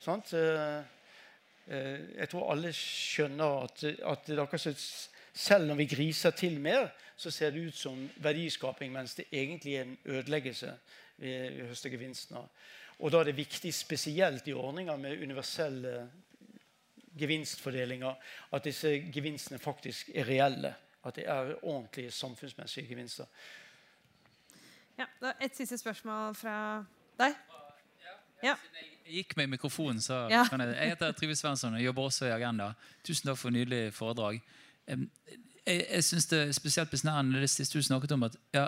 Sånn? 0.03 0.23
Jeg 1.63 2.27
tror 2.31 2.49
alle 2.51 2.73
skjønner 2.75 3.67
at, 3.67 3.83
at 4.15 4.31
selv 5.33 5.67
når 5.67 5.75
vi 5.75 5.85
griser 5.85 6.31
til 6.31 6.59
mer, 6.61 6.87
så 7.17 7.31
ser 7.31 7.49
det 7.51 7.67
ut 7.67 7.75
som 7.75 8.09
verdiskaping, 8.21 8.93
mens 8.93 9.15
det 9.15 9.25
egentlig 9.31 9.75
er 9.75 9.81
en 9.81 9.97
ødeleggelse 10.05 10.73
vi, 11.17 11.31
vi 11.49 11.67
høster 11.67 11.89
gevinsten 11.89 12.37
av. 12.37 12.49
Og 12.99 13.11
da 13.11 13.19
er 13.19 13.31
det 13.31 13.37
viktig, 13.37 13.73
spesielt 13.73 14.47
i 14.47 14.53
ordninger 14.53 14.97
med 14.97 15.23
universelle 15.23 16.09
gevinstfordelinger, 17.17 18.13
at 18.53 18.65
disse 18.65 18.89
gevinstene 19.13 19.59
faktisk 19.59 20.09
er 20.15 20.29
reelle. 20.29 20.75
At 21.05 21.15
det 21.15 21.25
er 21.27 21.55
ordentlige 21.65 22.11
samfunnsmessige 22.11 22.87
gevinster. 22.87 23.25
Ja, 24.97 25.05
da 25.21 25.33
Et 25.41 25.57
siste 25.57 25.77
spørsmål 25.77 26.35
fra 26.35 26.85
deg. 27.19 27.35
Ja. 28.43 28.55
Jeg 29.05 29.15
gikk 29.15 29.37
med 29.37 29.47
mikrofonen, 29.47 30.01
så 30.01 30.27
ja. 30.31 30.43
kan 30.49 30.61
jeg 30.61 30.75
Jeg 30.75 30.89
heter 30.89 31.11
Trygve 31.11 31.35
Svensson 31.35 31.73
og 31.73 31.83
jobber 31.83 32.01
også 32.01 32.25
i 32.25 32.31
Agenda. 32.31 32.73
Tusen 33.03 33.27
takk 33.27 33.37
for 33.37 33.47
en 33.47 33.53
nydelig 33.53 33.93
foredrag. 33.93 34.41
Jeg, 34.87 35.09
jeg 35.65 36.03
synes 36.03 36.25
Det 36.27 36.39
er 36.39 36.55
spesielt 36.55 36.91
besnærende 36.91 37.41
det 37.41 37.49
siste 37.51 37.79
du 37.79 37.85
snakket 37.85 38.11
om, 38.11 38.25
at 38.27 38.35
ja, 38.53 38.67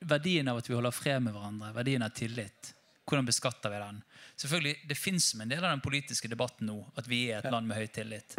verdien 0.00 0.48
av 0.48 0.60
at 0.60 0.68
vi 0.68 0.76
holder 0.76 0.94
fred 0.94 1.22
med 1.24 1.32
hverandre, 1.34 1.72
verdien 1.74 2.04
av 2.04 2.12
tillit. 2.14 2.74
Hvordan 3.08 3.26
beskatter 3.26 3.72
vi 3.72 3.80
den? 3.80 4.02
Selvfølgelig, 4.36 4.76
Det 4.88 4.96
fins 4.96 5.30
som 5.32 5.40
en 5.40 5.48
del 5.48 5.64
av 5.64 5.72
den 5.72 5.84
politiske 5.84 6.28
debatten 6.28 6.68
nå 6.68 6.78
at 6.96 7.08
vi 7.08 7.28
er 7.30 7.40
et 7.40 7.52
land 7.52 7.66
med 7.66 7.80
høy 7.80 7.86
tillit. 7.86 8.36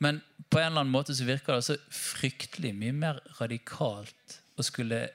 Men 0.00 0.20
på 0.48 0.58
en 0.58 0.70
eller 0.70 0.84
annen 0.84 0.94
måte 0.94 1.14
så 1.14 1.26
virker 1.26 1.58
det 1.58 1.66
så 1.66 1.76
fryktelig 1.90 2.72
mye 2.74 2.94
mer 2.94 3.20
radikalt 3.40 4.38
å 4.56 4.64
skulle 4.64 5.08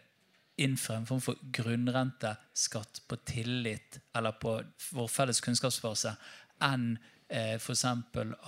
innføre 0.62 1.02
en 1.02 1.08
form 1.10 1.22
for 1.24 1.40
grunnrenteskatt 1.56 3.02
på 3.10 3.18
tillit 3.26 3.98
eller 4.16 4.36
på 4.38 4.60
vår 4.94 5.08
felles 5.10 5.42
kunnskapsfase 5.42 6.14
enn 6.64 6.92
eh, 7.28 7.56
f.eks. 7.56 7.86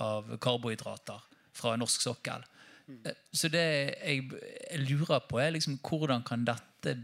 av 0.04 0.36
karbohydrater 0.38 1.24
fra 1.56 1.74
norsk 1.80 2.04
sokkel. 2.04 2.44
Eh, 2.88 3.12
så 3.32 3.50
det 3.52 3.66
jeg, 3.66 4.24
jeg, 4.30 4.80
lurer 4.86 5.22
på, 5.28 5.40
er 5.42 5.54
liksom 5.56 5.78
hvordan 5.82 6.24
kan 6.26 6.46
dette 6.46 6.96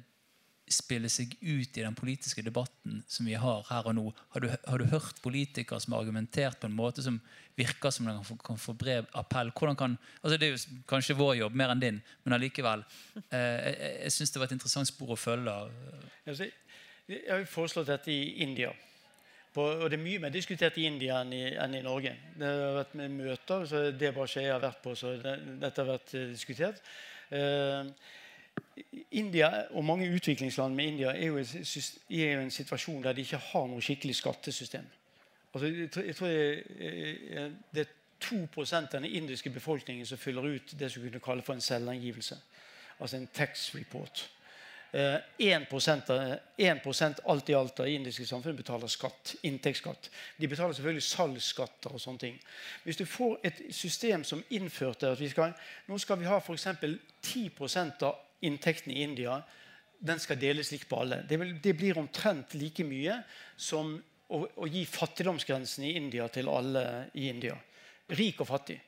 spille 0.72 1.08
seg 1.12 1.34
ut 1.42 1.76
i 1.76 1.82
den 1.82 1.96
politiske 1.98 2.40
debatten 2.44 3.02
som 3.10 3.26
vi 3.28 3.34
har 3.36 3.66
her 3.68 3.88
og 3.90 3.96
nå? 3.98 4.04
Har 4.32 4.44
du, 4.44 4.48
har 4.48 4.80
du 4.80 4.86
hørt 4.92 5.20
politikere 5.24 5.80
som 5.82 5.92
har 5.92 6.04
argumentert 6.04 6.60
på 6.60 6.70
en 6.70 6.76
måte 6.76 7.04
som 7.04 7.18
virker 7.58 7.92
som 7.92 8.06
den 8.08 8.16
kan 8.20 8.28
få, 8.30 8.36
kan 8.46 8.62
få 8.62 8.76
brev 8.78 9.10
appell? 9.18 9.50
Kan, 9.52 9.98
altså 10.22 10.38
det 10.38 10.48
er 10.48 10.54
jo 10.54 10.78
kanskje 10.88 11.18
vår 11.18 11.34
jobb 11.42 11.58
mer 11.58 11.74
enn 11.74 11.82
din, 11.82 12.00
men 12.24 12.38
allikevel. 12.38 12.86
Eh, 13.28 13.58
jeg 13.66 13.92
jeg 14.06 14.16
syns 14.16 14.32
det 14.32 14.40
var 14.40 14.48
et 14.48 14.56
interessant 14.56 14.88
spor 14.88 15.12
å 15.12 15.20
følge. 15.20 15.58
Jeg 17.10 17.28
har 17.28 17.44
foreslått 17.50 17.90
dette 17.90 18.14
i 18.14 18.40
India. 18.46 18.72
På, 19.52 19.66
og 19.84 19.90
Det 19.90 19.98
er 19.98 20.04
mye 20.04 20.18
mer 20.22 20.32
diskutert 20.32 20.78
i 20.80 20.86
India 20.88 21.20
enn 21.20 21.32
i, 21.36 21.42
enn 21.60 21.74
i 21.76 21.84
Norge. 21.84 22.14
Det 22.38 22.48
har 22.48 22.78
vært 22.78 22.94
med 22.96 23.16
møter, 23.18 23.66
så 23.68 23.82
det 23.92 24.08
er 24.08 24.16
bare 24.16 24.40
jeg 24.40 24.52
har 24.52 24.62
vært 24.62 24.82
på, 24.82 24.94
så 24.96 25.12
det, 25.20 25.36
dette 25.60 25.82
har 25.82 25.90
vært 25.90 26.14
uh, 26.16 26.26
diskutert. 26.32 26.80
Uh, 27.32 27.92
India 29.12 29.50
og 29.76 29.84
mange 29.84 30.08
utviklingsland 30.12 30.74
med 30.76 30.94
India 30.94 31.12
er 31.12 31.26
jo, 31.26 31.38
er 31.38 32.32
jo 32.34 32.40
en 32.40 32.50
situasjon 32.52 33.04
der 33.04 33.16
de 33.16 33.24
ikke 33.24 33.40
har 33.52 33.68
noe 33.68 33.84
skikkelig 33.84 34.16
skattesystem. 34.16 34.88
Altså, 35.52 35.68
jeg 35.68 36.16
tror 36.16 36.28
jeg, 36.28 36.64
Det 37.74 37.80
er 37.80 37.92
2% 38.22 38.76
av 38.76 39.02
den 39.02 39.04
indiske 39.04 39.50
befolkningen 39.50 40.06
som 40.06 40.18
fyller 40.18 40.54
ut 40.54 40.74
det 40.78 40.92
som 40.92 41.02
kunne 41.02 41.20
kalle 41.20 41.42
for 41.42 41.54
en 41.54 41.60
selvangivelse. 41.60 42.38
Altså 43.00 43.16
en 43.16 43.28
tax 43.34 43.74
report. 43.74 44.30
Eh, 44.92 45.16
1, 45.38 45.72
1 46.56 47.20
alt 47.24 47.48
i 47.48 47.54
alt 47.54 47.80
av 47.80 47.88
indiske 47.88 48.26
samfunn 48.28 48.56
betaler 48.56 48.90
skatt, 48.92 49.34
inntektsskatt. 49.42 50.10
De 50.36 50.48
betaler 50.48 50.76
selvfølgelig 50.76 51.06
salgsskatter 51.06 51.94
og 51.96 52.02
sånne 52.02 52.20
ting. 52.20 52.36
Hvis 52.84 53.00
du 53.00 53.06
får 53.08 53.38
et 53.48 53.62
system 53.72 54.24
som 54.24 54.44
innførte 54.52 55.14
at 55.14 55.20
vi 55.20 55.30
skal, 55.32 55.56
nå 55.88 55.96
skal 55.98 56.20
vi 56.20 56.28
ha 56.28 56.36
f.eks. 56.42 56.68
10% 57.22 58.04
av 58.04 58.20
inntektene 58.44 58.98
i 58.98 59.04
India 59.06 59.40
den 60.02 60.18
skal 60.18 60.38
deles 60.38 60.72
likt 60.74 60.88
på 60.90 60.98
alle. 60.98 61.22
Det, 61.28 61.38
vil, 61.38 61.54
det 61.62 61.76
blir 61.78 61.98
omtrent 62.00 62.56
like 62.58 62.84
mye 62.84 63.20
som 63.56 63.94
å, 63.96 64.40
å, 64.42 64.66
gi 64.66 64.82
fattigdomsgrensen 64.88 65.86
i 65.86 65.94
India 65.96 66.26
til 66.32 66.50
alle 66.50 66.84
i 67.14 67.28
India. 67.30 67.54
Rik 68.18 68.42
og 68.42 68.50
fattig. 68.50 68.80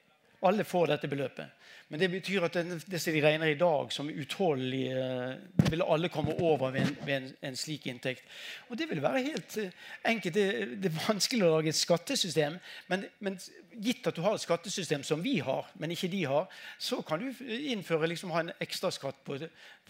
Alle 0.44 0.66
får 0.66 0.90
dette 0.90 1.08
beløpet. 1.08 1.70
Men 1.88 2.00
det 2.00 2.08
betyr 2.10 2.46
at 2.46 2.54
det, 2.56 2.78
det 2.88 2.98
som 3.00 3.12
de 3.12 3.20
regner 3.20 3.50
i 3.52 3.58
dag 3.60 3.90
som 3.92 4.08
utholdelig 4.08 4.86
eh, 4.88 5.34
Det 5.58 5.70
vil 5.70 5.84
alle 5.84 6.08
komme 6.08 6.32
over 6.40 6.70
ved 6.72 6.80
en, 6.80 6.96
ved 7.04 7.16
en, 7.16 7.28
en 7.50 7.56
slik 7.56 7.86
inntekt. 7.86 8.24
Og 8.68 8.78
det 8.78 8.88
vil 8.90 9.02
være 9.04 9.22
helt 9.26 9.58
eh, 9.60 9.74
enkelt. 10.08 10.34
Det, 10.34 10.46
det, 10.80 10.90
er 10.90 11.04
vanskelig 11.08 11.44
å 11.44 11.52
lage 11.58 11.70
et 11.74 11.78
skattesystem. 11.78 12.56
Men, 12.88 13.04
men 13.20 13.36
gitt 13.84 14.06
at 14.08 14.16
du 14.16 14.22
har 14.24 14.36
et 14.36 14.42
skattesystem 14.42 15.04
som 15.04 15.20
vi 15.22 15.36
har, 15.44 15.68
men 15.78 15.92
ikke 15.92 16.08
de 16.12 16.22
har, 16.30 16.48
så 16.78 17.02
kan 17.04 17.20
du 17.20 17.44
innføre 17.44 18.08
liksom, 18.08 18.32
ha 18.32 18.44
en 18.44 18.52
ekstraskatt 18.64 19.20
på, 19.26 19.38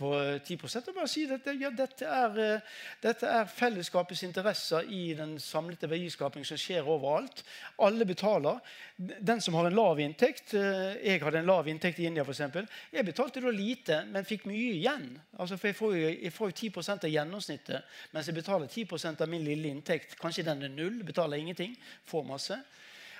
på 0.00 0.12
10% 0.48 0.90
og 0.90 0.98
bare 0.98 1.10
si 1.10 1.26
at 1.30 1.46
ja, 1.60 1.70
dette, 1.70 2.08
er, 2.08 2.40
eh, 2.42 2.74
dette 3.04 3.30
er 3.38 3.50
fellesskapets 3.54 4.24
interesser 4.26 4.90
i 4.90 5.04
den 5.14 5.36
samlede 5.42 5.90
verdiskaping 5.90 6.46
som 6.48 6.58
skjer 6.58 6.82
overalt. 6.82 7.44
Alle 7.84 8.08
betaler. 8.08 8.58
Den 8.98 9.40
som 9.42 9.54
har 9.58 9.66
en 9.66 9.74
lav 9.74 9.98
inntekt 9.98 10.52
Jeg 10.54 11.18
hadde 11.18 11.40
en 11.40 11.48
lav 11.48 11.66
inntekt 11.66 11.83
i 11.84 12.06
India, 12.08 12.24
f.eks. 12.24 12.70
Jeg 12.92 13.06
betalte 13.06 13.42
da 13.44 13.50
lite, 13.52 13.98
men 14.10 14.26
fikk 14.28 14.46
mye 14.48 14.76
igjen. 14.78 15.08
Altså, 15.38 15.58
for 15.60 15.70
jeg 15.70 15.76
får, 15.78 15.96
jo, 15.98 16.12
jeg 16.26 16.32
får 16.32 16.50
jo 16.50 16.56
10% 16.68 17.06
av 17.08 17.12
gjennomsnittet, 17.12 17.96
mens 18.14 18.30
jeg 18.30 18.38
betaler 18.38 18.70
10% 18.72 19.24
av 19.24 19.30
min 19.30 19.44
lille 19.44 19.68
inntekt. 19.68 20.16
Kanskje 20.20 20.46
den 20.48 20.64
er 20.64 20.72
null, 20.72 21.02
betaler 21.04 21.42
ingenting, 21.42 21.76
får 22.08 22.24
masse. 22.28 22.58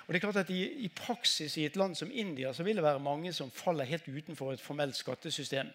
Og 0.05 0.13
det 0.13 0.19
er 0.19 0.25
klart 0.27 0.41
at 0.43 0.53
i, 0.53 0.61
i, 0.85 0.89
praksis 0.93 1.57
i 1.57 1.65
et 1.65 1.77
land 1.79 1.97
som 1.97 2.11
India 2.13 2.51
så 2.53 2.63
vil 2.65 2.77
det 2.77 2.85
være 2.85 3.01
mange 3.01 3.31
som 3.33 3.49
faller 3.53 3.89
helt 3.89 4.05
utenfor 4.05 4.53
et 4.53 4.61
formelt 4.61 4.97
skattesystem. 4.97 5.71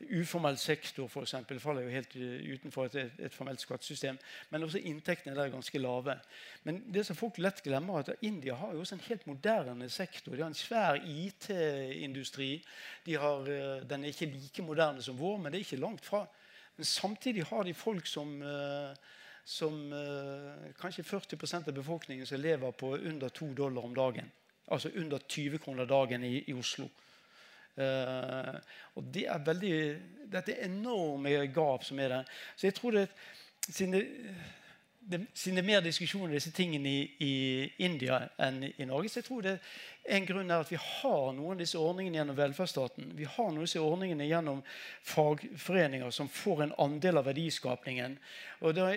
Uformell 0.00 0.56
sektor 0.56 1.08
for 1.08 1.26
eksempel, 1.26 1.60
faller 1.60 1.84
jo 1.84 1.92
helt 1.92 2.16
utenfor 2.16 2.88
et, 2.88 3.12
et 3.18 3.34
formelt 3.34 3.60
skattesystem. 3.60 4.18
Men 4.50 4.64
også 4.64 4.80
inntektene 4.88 5.36
der 5.36 5.44
er 5.44 5.52
ganske 5.52 5.78
lave. 5.78 6.16
Men 6.64 6.82
det 6.94 7.04
som 7.06 7.18
folk 7.18 7.38
lett 7.38 7.62
glemmer 7.64 8.00
er 8.00 8.14
at 8.14 8.24
India 8.26 8.56
har 8.56 8.72
jo 8.72 8.80
også 8.80 8.96
en 8.96 9.06
helt 9.08 9.26
moderne 9.26 9.90
sektor. 9.92 10.32
De 10.32 10.42
har 10.42 10.50
en 10.50 10.56
svær 10.56 11.00
IT-industri. 11.04 12.52
De 13.06 13.18
den 13.90 14.04
er 14.04 14.08
ikke 14.14 14.32
like 14.32 14.62
moderne 14.62 15.02
som 15.02 15.18
vår, 15.18 15.36
men 15.36 15.52
det 15.52 15.60
er 15.60 15.68
ikke 15.68 15.84
langt 15.84 16.04
fra. 16.04 16.24
Men 16.76 16.84
samtidig 16.84 17.44
har 17.44 17.62
de 17.62 17.74
folk 17.74 18.06
som 18.06 18.38
som 19.50 19.92
eh, 19.92 20.72
kanskje 20.78 21.02
40% 21.02 21.68
av 21.68 21.74
befolkningen 21.74 22.26
som 22.26 22.40
lever 22.40 22.72
på 22.72 22.94
under 22.96 23.28
2 23.28 23.52
dollar 23.54 23.84
om 23.84 23.94
dagen. 23.94 24.30
Altså 24.70 24.90
under 24.94 25.18
20 25.18 25.58
kroner 25.58 25.86
dagen 25.86 26.24
i, 26.24 26.44
i 26.46 26.54
Oslo. 26.54 26.86
Uh, 27.78 28.56
og 28.98 29.04
det 29.14 29.26
er 29.30 29.44
veldig, 29.46 29.74
Dette 30.30 30.54
er 30.54 30.66
enorme 30.66 31.46
gap 31.54 31.84
som 31.86 32.00
er 32.02 32.16
der. 32.16 32.32
Så 32.56 32.66
jeg 32.66 32.76
tror 32.76 32.96
det, 32.96 33.04
siden 33.68 33.94
det, 33.94 34.02
det, 35.10 35.20
det 35.32 35.58
er 35.58 35.66
mer 35.66 35.84
diskusjon 35.84 36.26
om 36.28 36.34
disse 36.34 36.52
tingene 36.54 36.90
i, 36.90 37.04
i, 37.24 37.34
India 37.86 38.20
enn 38.38 38.62
i 38.68 38.86
Norge, 38.86 39.08
så 39.08 39.20
jeg 39.20 39.28
tror 39.30 39.46
det 39.46 39.54
en 40.10 40.26
grunn 40.28 40.50
er 40.50 40.62
at 40.62 40.70
vi 40.70 40.78
har 40.80 41.32
noen 41.34 41.56
av 41.56 41.62
disse 41.62 41.78
ordningene 41.80 42.20
gjennom 42.20 42.38
velferdsstaten. 42.38 43.14
Vi 43.18 43.26
har 43.26 43.48
noen 43.48 43.62
av 43.62 43.68
disse 43.68 43.82
ordningene 43.82 44.28
gjennom 44.28 44.60
fagforeninger 45.08 46.12
som 46.14 46.30
får 46.30 46.66
en 46.66 46.76
andel 46.84 47.22
av 47.22 47.30
verdiskapningen. 47.30 48.18
Og 48.60 48.76
da 48.76 48.92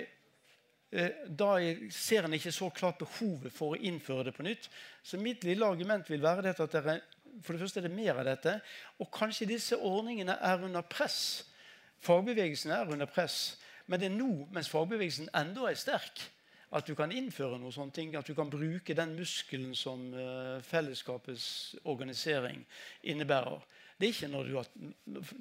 Eh, 0.93 1.09
da 1.25 1.55
ser 1.89 2.27
en 2.27 2.35
ikke 2.37 2.51
så 2.53 2.67
klart 2.69 2.99
behovet 3.01 3.53
for 3.53 3.73
å 3.73 3.79
innføre 3.81 4.27
det 4.27 4.33
på 4.35 4.45
nytt. 4.45 4.67
Så 5.01 5.17
mitt 5.17 5.41
lille 5.47 5.65
argument 5.65 6.09
vil 6.11 6.21
være 6.21 6.53
at 6.53 6.61
dere, 6.75 6.99
for 7.41 7.53
det 7.55 7.63
første 7.63 7.81
er 7.81 7.87
det 7.87 7.95
mer 7.95 8.19
av 8.19 8.27
dette. 8.27 8.57
Og 9.01 9.09
kanskje 9.13 9.49
disse 9.49 9.77
ordningene 9.77 10.35
er 10.41 10.63
under 10.65 10.85
press. 10.85 11.45
Fagbevegelsen 12.03 12.71
er 12.75 12.91
under 12.91 13.09
press. 13.09 13.57
Men 13.87 13.99
det 13.99 14.09
er 14.09 14.15
nå, 14.15 14.47
mens 14.53 14.69
fagbevegelsen 14.71 15.31
enda 15.35 15.67
er 15.69 15.79
sterk, 15.79 16.23
at 16.73 16.87
du 16.87 16.95
kan 16.97 17.11
innføre 17.13 17.59
noe 17.61 17.73
sånt, 17.73 17.99
at 17.99 18.27
du 18.27 18.33
kan 18.35 18.49
bruke 18.49 18.95
den 18.97 19.15
muskelen 19.17 19.75
som 19.77 20.07
uh, 20.15 20.61
fellesskapets 20.65 21.75
organisering 21.83 22.63
innebærer. 23.03 23.61
Det 23.99 24.07
er 24.07 24.15
ikke 24.15 24.31
når, 24.31 24.49
har, 24.57 24.71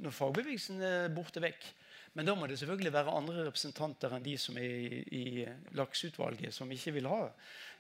når 0.05 0.17
fagbevegelsen 0.17 0.83
er 0.85 1.15
borte 1.15 1.41
vekk. 1.43 1.65
Men 2.13 2.29
da 2.29 2.35
må 2.37 2.47
det 2.47 2.59
selvfølgelig 2.61 2.93
være 2.93 3.15
andre 3.17 3.45
representanter 3.47 4.13
enn 4.13 4.25
de 4.25 4.35
som 4.41 4.57
er 4.61 4.69
i, 4.69 5.03
i 5.17 5.77
lakseutvalget, 5.79 6.53
som 6.53 6.71
ikke 6.73 6.93
vil 6.99 7.09
ha. 7.09 7.23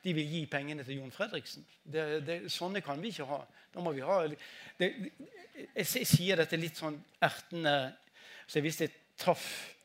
De 0.03 0.14
vil 0.16 0.30
gi 0.35 0.47
pengene 0.51 0.85
til 0.87 1.03
Jon 1.03 1.12
Fredriksen. 1.12 1.66
Det, 1.85 2.07
det, 2.26 2.39
sånne 2.53 2.80
kan 2.85 3.03
vi 3.03 3.12
ikke 3.12 3.28
ha. 3.28 3.43
Da 3.74 3.85
må 3.85 3.93
vi 3.93 4.05
ha 4.05 4.22
det, 4.26 4.39
jeg, 4.80 5.12
jeg, 5.76 6.07
sier 6.09 6.41
dette 6.41 6.59
litt 6.61 6.80
sånn 6.80 6.97
ertende 7.22 7.76
så 8.49 8.61
Hvis 8.61 8.80
jeg 8.83 8.91
traff 9.16 9.45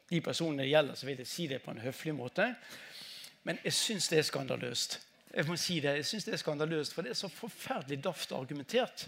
de 0.10 0.20
personene 0.24 0.66
det 0.66 0.72
gjelder, 0.72 0.96
så 0.98 1.06
vil 1.08 1.20
jeg 1.22 1.30
si 1.30 1.46
det 1.48 1.62
på 1.64 1.72
en 1.72 1.80
høflig 1.80 2.14
måte. 2.16 2.48
Men 3.48 3.60
jeg 3.64 3.76
syns 3.78 4.10
det 4.12 4.18
er 4.20 4.26
skandaløst. 4.28 4.98
Jeg 5.30 5.48
må 5.48 5.56
si 5.60 5.78
det, 5.84 5.94
jeg 6.00 6.08
synes 6.10 6.26
det 6.26 6.34
er 6.36 6.42
skandaløst, 6.42 6.96
For 6.96 7.06
det 7.06 7.14
er 7.14 7.20
så 7.20 7.30
forferdelig 7.32 8.02
daft 8.04 8.34
argumentert. 8.36 9.06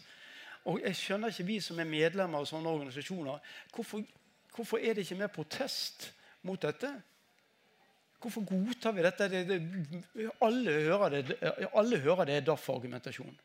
Og 0.69 0.79
jeg 0.83 0.95
skjønner 0.95 1.33
ikke 1.33 1.47
vi 1.47 1.57
som 1.63 1.79
er 1.79 1.89
medlemmer 1.89 2.39
av 2.39 2.47
sånne 2.47 2.71
organisasjoner, 2.71 3.39
hvorfor 3.73 4.03
Hvorfor 4.55 4.77
er 4.81 4.93
det 4.93 5.05
ikke 5.05 5.19
mer 5.19 5.31
protest 5.33 6.09
mot 6.43 6.61
dette? 6.61 6.91
Hvorfor 8.19 8.43
godtar 8.47 8.91
vi 8.91 9.03
dette? 9.03 9.29
Det, 9.31 9.45
det, 9.47 10.31
alle, 10.41 10.71
hører 10.71 11.09
det, 11.09 11.37
alle 11.73 11.99
hører 12.03 12.25
det 12.25 12.35
er 12.35 12.47
DAF-argumentasjon. 12.49 13.37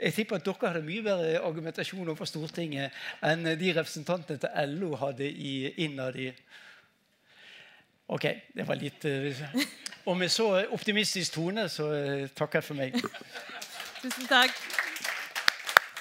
Jeg 0.00 0.14
tipper 0.14 0.36
at 0.36 0.46
dere 0.46 0.70
hadde 0.72 0.82
mye 0.86 1.02
bedre 1.06 1.40
argumentasjon 1.44 2.08
overfor 2.08 2.26
Stortinget 2.26 2.94
enn 3.22 3.46
de 3.46 3.74
representantene 3.76 4.40
til 4.42 4.72
LO 4.72 4.96
hadde 4.98 5.28
i, 5.28 5.70
innad 5.84 6.18
i 6.18 6.32
Ok, 8.12 8.24
det 8.52 8.66
var 8.68 8.76
litt 8.76 9.04
eh, 9.08 9.38
Og 10.10 10.16
med 10.20 10.28
så 10.28 10.50
optimistisk 10.76 11.38
tone 11.38 11.68
så 11.72 11.86
eh, 11.96 12.26
takker 12.36 12.60
jeg 12.60 12.66
for 12.66 12.76
meg. 12.76 12.98
Tusen 14.02 14.28
takk. 14.28 14.58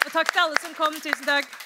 Og 0.04 0.12
takk 0.12 0.34
til 0.34 0.42
alle 0.44 0.60
som 0.60 0.76
kom. 0.76 0.98
Tusen 1.00 1.30
takk. 1.30 1.63